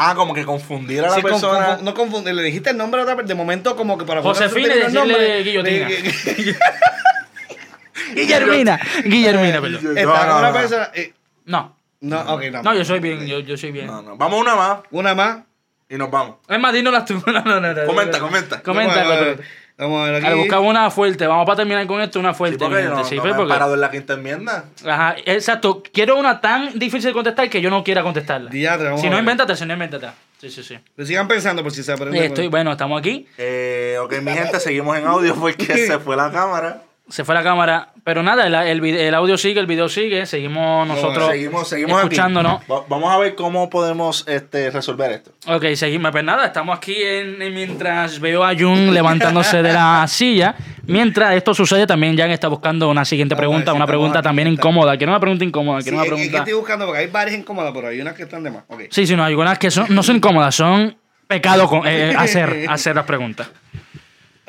Ah, 0.00 0.14
como 0.14 0.32
que 0.32 0.44
confundir 0.44 1.00
a 1.04 1.08
la 1.08 1.14
Sí, 1.16 1.22
persona. 1.22 1.74
con- 1.76 1.84
no 1.84 1.92
confundir, 1.92 2.32
le 2.32 2.42
dijiste 2.44 2.70
el 2.70 2.76
nombre 2.76 2.98
de 2.98 3.02
otra 3.02 3.16
persona, 3.16 3.34
de 3.34 3.34
momento 3.34 3.74
como 3.74 3.98
que 3.98 4.04
para 4.04 4.22
Josefina 4.22 4.72
y 4.74 4.78
decirle 4.78 5.42
guillotina. 5.42 5.88
Guillermina. 8.14 8.80
Guillermina, 9.04 9.60
perdón. 9.60 9.96
Está 9.98 10.04
No, 10.04 10.18
con 10.18 10.28
no, 10.28 10.38
una 10.38 10.48
no. 10.48 10.54
persona. 10.54 10.90
eh, 10.94 11.12
No. 11.46 11.76
no, 12.00 12.20
ok, 12.34 12.42
no. 12.52 12.62
No, 12.62 12.74
yo 12.74 12.84
soy 12.84 13.00
bien, 13.00 13.26
yo, 13.26 13.40
yo 13.40 13.56
soy 13.56 13.72
bien. 13.72 13.86
No, 13.86 14.02
no. 14.02 14.16
Vamos 14.16 14.40
una 14.40 14.54
más 14.54 14.78
Una 14.92 15.14
más. 15.16 15.38
Y 15.88 15.96
nos 15.96 16.10
vamos. 16.10 16.36
Es 16.48 16.58
más, 16.58 16.72
dínolas 16.72 17.04
tú. 17.04 17.22
No, 17.26 17.32
no, 17.42 17.60
no, 17.60 17.74
no. 17.74 17.86
Comenta, 17.86 18.18
comenta. 18.18 18.62
Comenta. 18.62 18.94
Vamos 19.02 19.12
a 19.16 19.20
ver. 19.20 19.40
Vamos 19.78 20.00
a 20.08 20.10
ver 20.10 20.24
aquí. 20.26 20.38
Buscamos 20.38 20.68
una 20.70 20.90
fuerte. 20.90 21.26
Vamos 21.26 21.46
para 21.46 21.56
terminar 21.58 21.86
con 21.86 22.00
esto, 22.00 22.18
una 22.18 22.32
Sí, 22.32 22.38
fuerte. 22.38 22.58
porque 22.58 22.82
gente. 22.82 23.04
Sí, 23.04 23.14
no 23.16 23.22
pues, 23.22 23.32
me 23.32 23.36
porque- 23.38 23.52
parado 23.52 23.74
en 23.74 23.80
la 23.80 23.90
quinta 23.90 24.14
enmienda. 24.14 24.64
Ajá, 24.84 25.14
exacto. 25.24 25.82
Quiero 25.92 26.16
una 26.16 26.40
tan 26.40 26.78
difícil 26.78 27.10
de 27.10 27.12
contestar 27.12 27.48
que 27.48 27.60
yo 27.60 27.70
no 27.70 27.84
quiera 27.84 28.02
contestarla. 28.02 28.50
Diatre, 28.50 28.86
vamos 28.86 29.00
si 29.00 29.06
a 29.06 29.10
no, 29.10 29.18
invéntate, 29.20 29.54
si 29.54 29.64
no, 29.66 29.72
invéntate. 29.74 30.08
Sí, 30.40 30.50
sí, 30.50 30.62
sí. 30.64 30.78
Pues 30.96 31.06
sigan 31.08 31.28
pensando 31.28 31.62
por 31.62 31.70
si 31.72 31.82
se 31.84 31.92
aprende. 31.92 32.26
Estoy, 32.26 32.48
bueno, 32.48 32.72
estamos 32.72 32.98
aquí. 32.98 33.26
Eh, 33.38 33.96
ok, 34.02 34.14
mi 34.20 34.32
gente, 34.32 34.58
seguimos 34.60 34.96
en 34.98 35.06
audio 35.06 35.34
porque 35.36 35.64
se 35.86 35.98
fue 36.00 36.16
la 36.16 36.30
cámara. 36.32 36.82
Se 37.08 37.24
fue 37.24 37.34
la 37.34 37.42
cámara. 37.42 37.88
Pero 38.04 38.22
nada, 38.22 38.46
el, 38.46 38.54
el, 38.54 38.84
el 38.96 39.14
audio 39.14 39.36
sigue, 39.36 39.60
el 39.60 39.66
video 39.66 39.88
sigue. 39.88 40.24
Seguimos 40.26 40.86
nosotros 40.88 41.30
seguimos, 41.30 41.68
seguimos 41.68 41.98
escuchándonos. 42.02 42.62
aquí. 42.62 42.70
Va- 42.72 42.84
vamos 42.88 43.10
a 43.12 43.18
ver 43.18 43.34
cómo 43.34 43.68
podemos 43.70 44.24
este, 44.28 44.70
resolver 44.70 45.12
esto. 45.12 45.32
Ok, 45.46 45.64
seguimos. 45.74 46.10
Pues 46.10 46.24
nada, 46.24 46.46
estamos 46.46 46.76
aquí 46.76 46.94
en, 47.02 47.40
en- 47.42 47.54
mientras 47.54 48.18
veo 48.20 48.44
a 48.44 48.54
Jun 48.54 48.92
levantándose 48.94 49.62
de 49.62 49.72
la 49.72 50.04
silla. 50.08 50.54
Mientras 50.86 51.34
esto 51.34 51.52
sucede, 51.54 51.86
también 51.86 52.16
Jan 52.16 52.30
está 52.30 52.48
buscando 52.48 52.88
una 52.88 53.04
siguiente 53.04 53.34
Ah, 53.34 53.38
pregunta, 53.38 53.72
sí, 53.72 53.76
una 53.76 53.86
pregunta 53.86 54.22
también 54.22 54.48
incómoda. 54.48 54.96
Quiero 54.96 55.12
una 55.12 55.20
pregunta 55.20 55.44
incómoda, 55.44 55.80
Sí, 55.82 55.90
quiero 55.90 55.96
una 55.98 56.04
es 56.04 56.10
que 56.10 56.14
pregunta... 56.16 56.38
estoy 56.38 56.54
buscando 56.54 56.86
porque 56.86 57.00
hay 57.02 57.06
varias 57.08 57.38
incómodas, 57.38 57.72
pero 57.74 57.88
hay 57.88 58.00
unas 58.00 58.14
que 58.14 58.22
están 58.22 58.42
de 58.42 58.50
más. 58.50 58.62
Ok. 58.68 58.82
Sí, 58.90 59.06
sí, 59.06 59.14
no, 59.14 59.22
hay 59.24 59.32
algunas 59.32 59.58
que 59.58 59.70
son, 59.70 59.86
no 59.90 60.02
son 60.02 60.16
incómodas, 60.16 60.54
son 60.54 60.96
pecado 61.26 61.66
con, 61.68 61.82
eh, 61.86 62.14
hacer, 62.18 62.64
hacer 62.70 62.96
las 62.96 63.04
preguntas. 63.04 63.50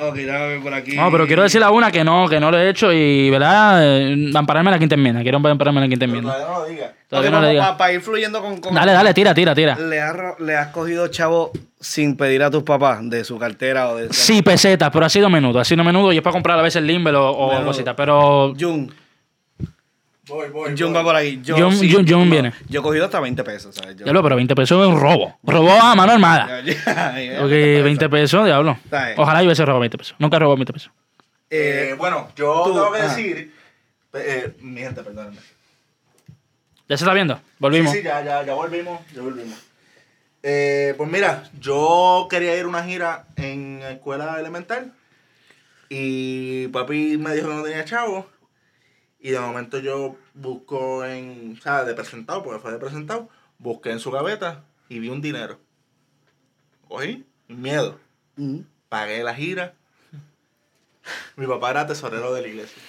Ok, 0.01 0.15
déjame 0.15 0.59
por 0.59 0.73
aquí. 0.73 0.95
No, 0.95 1.11
pero 1.11 1.27
quiero 1.27 1.43
decirle 1.43 1.65
a 1.65 1.71
una 1.71 1.91
que 1.91 2.03
no, 2.03 2.27
que 2.29 2.39
no 2.39 2.49
lo 2.51 2.57
he 2.57 2.69
hecho 2.69 2.91
y, 2.93 3.29
¿verdad? 3.29 3.79
Eh, 3.83 4.31
ampararme 4.33 4.69
en 4.69 4.73
la 4.73 4.79
quinta 4.79 4.95
enmienda. 4.95 5.21
Quiero 5.21 5.37
ampararme 5.37 5.79
en 5.81 5.83
la 5.83 5.89
quinta 5.89 6.05
Pero 6.05 6.17
enmienda. 6.19 6.33
todavía 6.37 6.53
no 6.53 6.59
lo 6.61 6.65
diga. 6.69 6.93
Todavía 7.09 7.31
no 7.31 7.41
le 7.41 7.49
diga. 7.49 7.77
Para 7.77 7.93
ir 7.93 8.01
fluyendo 8.01 8.41
con. 8.41 8.61
con- 8.61 8.73
Dale, 8.73 8.93
dale, 8.93 9.13
tira, 9.13 9.33
tira, 9.33 9.53
tira. 9.53 9.75
¿Le 9.77 9.99
has, 9.99 10.15
ro- 10.15 10.35
¿Le 10.39 10.55
has 10.55 10.67
cogido 10.67 11.07
chavo 11.09 11.51
sin 11.79 12.15
pedir 12.15 12.43
a 12.43 12.49
tus 12.51 12.63
papás 12.63 12.99
de 13.09 13.23
su 13.23 13.37
cartera 13.37 13.89
o 13.89 13.97
de. 13.97 14.13
Sí, 14.13 14.41
pesetas, 14.41 14.89
pero 14.93 15.05
ha 15.05 15.09
sido 15.09 15.29
menudo, 15.29 15.59
ha 15.59 15.65
sido 15.65 15.83
menudo 15.83 16.13
y 16.13 16.17
es 16.17 16.21
para 16.23 16.33
comprar 16.33 16.57
a 16.57 16.61
veces 16.61 16.77
el 16.77 16.87
limber 16.87 17.15
o, 17.15 17.29
o 17.31 17.63
cositas. 17.65 17.95
Pero 17.97 18.53
Jun. 18.59 18.93
Voy, 20.29 20.49
voy. 20.49 20.75
Jun 20.77 20.95
va 20.95 21.03
por 21.03 21.15
ahí. 21.15 21.41
Yo, 21.43 21.55
Jun- 21.57 21.73
sí, 21.75 21.91
Jun 21.91 22.05
no, 22.05 22.31
viene. 22.31 22.53
Yo 22.67 22.79
he 22.79 22.83
cogido 22.83 23.05
hasta 23.05 23.19
20 23.19 23.43
pesos, 23.43 23.75
¿sabes? 23.75 23.95
Yo- 23.97 24.03
Diablo, 24.05 24.21
pero 24.23 24.35
20 24.35 24.55
pesos 24.55 24.81
es 24.81 24.87
un 24.93 24.99
robo. 24.99 25.37
Robó 25.43 25.71
a 25.71 25.95
mano 25.95 26.11
armada. 26.13 26.61
Ok, 27.41 27.49
20 27.49 27.81
20 27.83 28.09
pesos, 28.09 28.45
diablo. 28.45 28.77
Ojalá 29.17 29.41
yo 29.41 29.47
hubiese 29.47 29.65
robado 29.65 29.79
20 29.81 29.97
pesos. 29.97 30.15
Nunca 30.19 30.37
he 30.37 30.39
robado 30.39 30.55
20 30.57 30.73
pesos. 30.73 30.91
Eh, 31.49 31.89
Eh, 31.91 31.93
bueno, 31.95 32.29
yo 32.35 32.63
tú, 32.65 32.73
tengo 32.73 32.91
que 32.91 32.99
ajá. 32.99 33.07
decir. 33.15 33.53
eh, 34.13 34.53
mi 34.61 34.81
gente, 34.81 35.01
perdónenme. 35.01 35.37
¿Ya 36.87 36.97
se 36.97 37.03
está 37.03 37.13
viendo? 37.13 37.39
Volvimos. 37.59 37.91
Sí, 37.91 37.99
sí, 37.99 38.03
ya, 38.03 38.23
ya, 38.23 38.43
ya 38.43 38.53
volvimos. 38.53 38.99
Ya 39.15 39.21
volvimos. 39.21 39.57
Eh, 40.41 40.93
pues 40.97 41.09
mira, 41.09 41.43
yo 41.59 42.27
quería 42.29 42.55
ir 42.55 42.63
a 42.65 42.67
una 42.67 42.83
gira 42.83 43.25
en 43.35 43.81
escuela 43.83 44.39
elemental. 44.39 44.91
Y 45.89 46.67
papi 46.67 47.17
me 47.17 47.33
dijo 47.35 47.47
que 47.49 47.53
no 47.55 47.63
tenía 47.63 47.83
chavo. 47.85 48.27
Y 49.21 49.31
de 49.31 49.39
momento 49.39 49.79
yo 49.79 50.15
busco 50.33 51.03
en. 51.05 51.55
O 51.57 51.61
sea, 51.61 51.83
de 51.83 51.93
presentado, 51.93 52.41
porque 52.43 52.59
fue 52.61 52.71
de 52.71 52.77
presentado. 52.79 53.29
Busqué 53.57 53.91
en 53.91 53.99
su 53.99 54.11
gaveta 54.11 54.63
y 54.87 54.99
vi 54.99 55.09
un 55.09 55.21
dinero. 55.21 55.59
Cogí, 56.87 57.25
miedo. 57.47 57.99
mm. 58.37 58.59
Pagué 58.87 59.21
la 59.23 59.35
gira. 59.35 59.73
Mi 61.35 61.45
papá 61.47 61.71
era 61.71 61.85
tesorero 61.87 62.33
de 62.33 62.41
la 62.41 62.47
iglesia. 62.47 62.81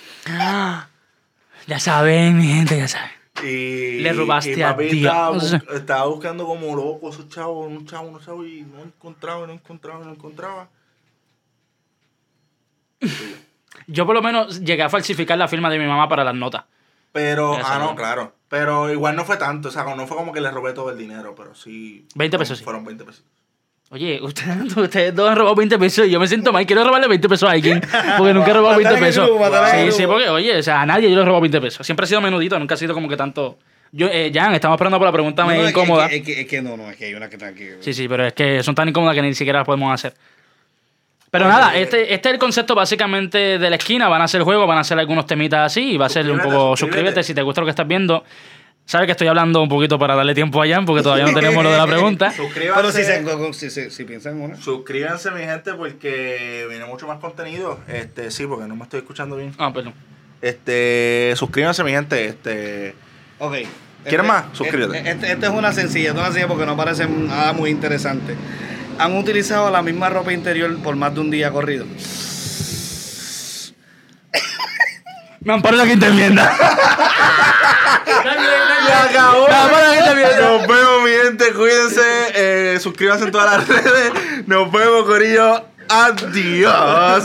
Ya 1.66 1.78
saben, 1.78 2.38
mi 2.38 2.46
gente, 2.46 2.76
ya 2.78 2.88
saben. 2.88 3.10
Y, 3.42 4.00
Le 4.00 4.12
robaste 4.12 4.52
y 4.52 4.62
a 4.62 4.70
papi 4.70 4.88
Dios. 4.90 5.04
Estaba, 5.12 5.36
bu- 5.36 5.76
estaba 5.76 6.06
buscando 6.06 6.46
como 6.46 6.74
loco 6.76 7.10
esos 7.10 7.28
chavos, 7.28 7.66
un 7.68 7.86
chavo, 7.86 8.08
un 8.08 8.20
chavo, 8.24 8.44
y 8.46 8.62
no 8.62 8.82
encontraba, 8.82 9.46
no 9.46 9.52
encontraba, 9.52 10.04
no 10.04 10.12
encontraba. 10.12 10.68
Yo 13.86 14.06
por 14.06 14.14
lo 14.14 14.22
menos 14.22 14.60
llegué 14.60 14.82
a 14.82 14.88
falsificar 14.88 15.38
la 15.38 15.48
firma 15.48 15.70
de 15.70 15.78
mi 15.78 15.86
mamá 15.86 16.08
para 16.08 16.24
las 16.24 16.34
notas. 16.34 16.64
Pero, 17.12 17.58
ah, 17.64 17.78
no. 17.78 17.86
no, 17.86 17.96
claro. 17.96 18.34
Pero 18.48 18.90
igual 18.92 19.16
no 19.16 19.24
fue 19.24 19.36
tanto, 19.36 19.68
o 19.68 19.70
sea, 19.72 19.84
no 19.94 20.06
fue 20.06 20.16
como 20.16 20.32
que 20.32 20.40
le 20.40 20.50
robé 20.50 20.72
todo 20.72 20.90
el 20.90 20.98
dinero, 20.98 21.34
pero 21.36 21.54
sí. 21.54 22.06
20 22.14 22.38
pesos, 22.38 22.58
sí. 22.58 22.64
Fueron 22.64 22.84
20 22.84 23.04
pesos. 23.04 23.24
Oye, 23.92 24.20
ustedes, 24.22 24.76
ustedes 24.76 25.14
dos 25.14 25.28
han 25.28 25.36
robado 25.36 25.56
20 25.56 25.78
pesos 25.78 26.06
y 26.06 26.10
yo 26.10 26.20
me 26.20 26.28
siento 26.28 26.52
mal. 26.52 26.64
Quiero 26.66 26.84
robarle 26.84 27.08
20 27.08 27.28
pesos 27.28 27.48
a 27.48 27.52
alguien 27.52 27.80
porque 28.18 28.32
nunca 28.32 28.50
he 28.50 28.54
robado 28.54 28.76
20 28.76 28.84
Matar 28.84 28.98
en 28.98 29.04
el 29.04 29.08
pesos. 29.08 29.94
Sí, 29.94 30.02
sí, 30.02 30.06
porque, 30.06 30.28
oye, 30.28 30.58
o 30.58 30.62
sea, 30.62 30.82
a 30.82 30.86
nadie 30.86 31.10
yo 31.10 31.16
le 31.16 31.22
he 31.22 31.24
robado 31.24 31.40
20 31.40 31.60
pesos. 31.60 31.84
Siempre 31.84 32.04
ha 32.04 32.06
sido 32.06 32.20
menudito, 32.20 32.58
nunca 32.58 32.74
ha 32.74 32.78
sido 32.78 32.94
como 32.94 33.08
que 33.08 33.16
tanto. 33.16 33.58
Yo, 33.92 34.06
eh, 34.06 34.30
Jan, 34.32 34.54
estamos 34.54 34.76
esperando 34.76 34.98
por 34.98 35.06
la 35.06 35.12
pregunta 35.12 35.42
No, 35.42 35.50
es 35.50 35.62
que- 35.62 35.70
incómoda. 35.70 36.06
Es 36.06 36.10
que, 36.10 36.16
es, 36.18 36.22
que, 36.22 36.40
es 36.42 36.46
que 36.46 36.62
no, 36.62 36.76
no, 36.76 36.88
es 36.88 36.96
que 36.96 37.06
hay 37.06 37.14
una 37.14 37.28
que 37.28 37.34
está 37.34 37.48
aquí. 37.48 37.66
Sí, 37.80 37.92
sí, 37.92 38.08
pero 38.08 38.24
es 38.26 38.32
que 38.34 38.62
son 38.62 38.76
tan 38.76 38.88
incómodas 38.88 39.16
que 39.16 39.22
ni 39.22 39.34
siquiera 39.34 39.58
las 39.60 39.66
podemos 39.66 39.92
hacer. 39.92 40.14
Pero 41.30 41.46
nada, 41.46 41.76
este, 41.76 42.12
este 42.12 42.28
es 42.28 42.32
el 42.34 42.38
concepto 42.40 42.74
básicamente 42.74 43.58
de 43.58 43.70
la 43.70 43.76
esquina. 43.76 44.08
Van 44.08 44.20
a 44.20 44.24
hacer 44.24 44.42
juegos, 44.42 44.66
van 44.66 44.78
a 44.78 44.80
hacer 44.80 44.98
algunos 44.98 45.26
temitas 45.26 45.66
así 45.66 45.92
y 45.92 45.96
va 45.96 46.06
a 46.06 46.08
ser 46.08 46.28
un 46.30 46.38
poco. 46.38 46.76
suscríbete. 46.76 46.76
Suscríbete 46.78 47.22
si 47.22 47.34
te 47.34 47.42
gusta 47.42 47.60
lo 47.60 47.66
que 47.66 47.70
estás 47.70 47.86
viendo. 47.86 48.24
Sabes 48.84 49.06
que 49.06 49.12
estoy 49.12 49.28
hablando 49.28 49.62
un 49.62 49.68
poquito 49.68 50.00
para 50.00 50.16
darle 50.16 50.34
tiempo 50.34 50.60
a 50.60 50.66
Jan 50.66 50.84
porque 50.84 51.02
todavía 51.04 51.24
no 51.26 51.32
tenemos 51.32 51.62
lo 51.62 51.70
de 51.70 51.76
la 51.78 51.86
pregunta. 51.86 52.32
Suscríbanse. 52.32 52.80
Pero 52.80 52.92
si, 52.92 53.04
se, 53.04 53.70
si, 53.70 53.70
si, 53.70 53.90
si 53.90 54.04
piensan 54.04 54.36
en 54.38 54.42
una. 54.42 54.56
Suscríbanse, 54.56 55.30
mi 55.30 55.42
gente, 55.42 55.74
porque 55.74 56.66
viene 56.68 56.84
mucho 56.86 57.06
más 57.06 57.18
contenido. 57.20 57.78
Este, 57.86 58.32
sí, 58.32 58.46
porque 58.48 58.66
no 58.66 58.74
me 58.74 58.82
estoy 58.82 58.98
escuchando 59.00 59.36
bien. 59.36 59.52
Ah, 59.58 59.72
perdón. 59.72 59.94
Este, 60.42 61.34
suscríbanse, 61.36 61.84
mi 61.84 61.92
gente. 61.92 62.24
Este, 62.26 62.94
Ok. 63.38 63.52
¿Quieres 63.52 63.68
Este- 64.04 64.22
más? 64.22 64.44
Suscríbete. 64.54 64.98
Este, 65.08 65.32
este- 65.32 65.46
es 65.46 65.52
una 65.52 65.72
sencilla, 65.72 66.08
esta 66.08 66.20
es 66.22 66.24
una 66.26 66.32
sencilla 66.32 66.48
porque 66.48 66.66
no 66.66 66.76
parece 66.76 67.06
nada 67.06 67.52
muy 67.52 67.70
interesante. 67.70 68.34
¿Han 69.00 69.16
utilizado 69.16 69.70
la 69.70 69.80
misma 69.80 70.10
ropa 70.10 70.30
interior 70.30 70.76
por 70.82 70.94
más 70.94 71.14
de 71.14 71.20
un 71.20 71.30
día 71.30 71.50
corrido? 71.50 71.86
Me 75.40 75.54
amparo 75.54 75.74
en 75.76 75.78
la 75.78 75.86
quinta 75.86 76.06
enmienda. 76.08 76.54
¡Se 78.04 78.92
acabó! 78.92 79.48
Me 79.48 79.54
amparo 79.54 79.78
en 79.78 79.88
la 79.88 79.94
quinta 79.94 80.12
enmienda. 80.12 80.40
Nos 80.40 80.66
vemos, 80.66 81.02
mi 81.02 81.10
gente. 81.10 81.52
Cuídense. 81.54 82.02
Eh, 82.34 82.78
suscríbanse 82.78 83.24
en 83.24 83.32
todas 83.32 83.56
las 83.56 83.66
redes. 83.68 84.12
Nos 84.46 84.70
vemos, 84.70 85.04
Corillo. 85.06 85.64
Adiós. 85.88 87.24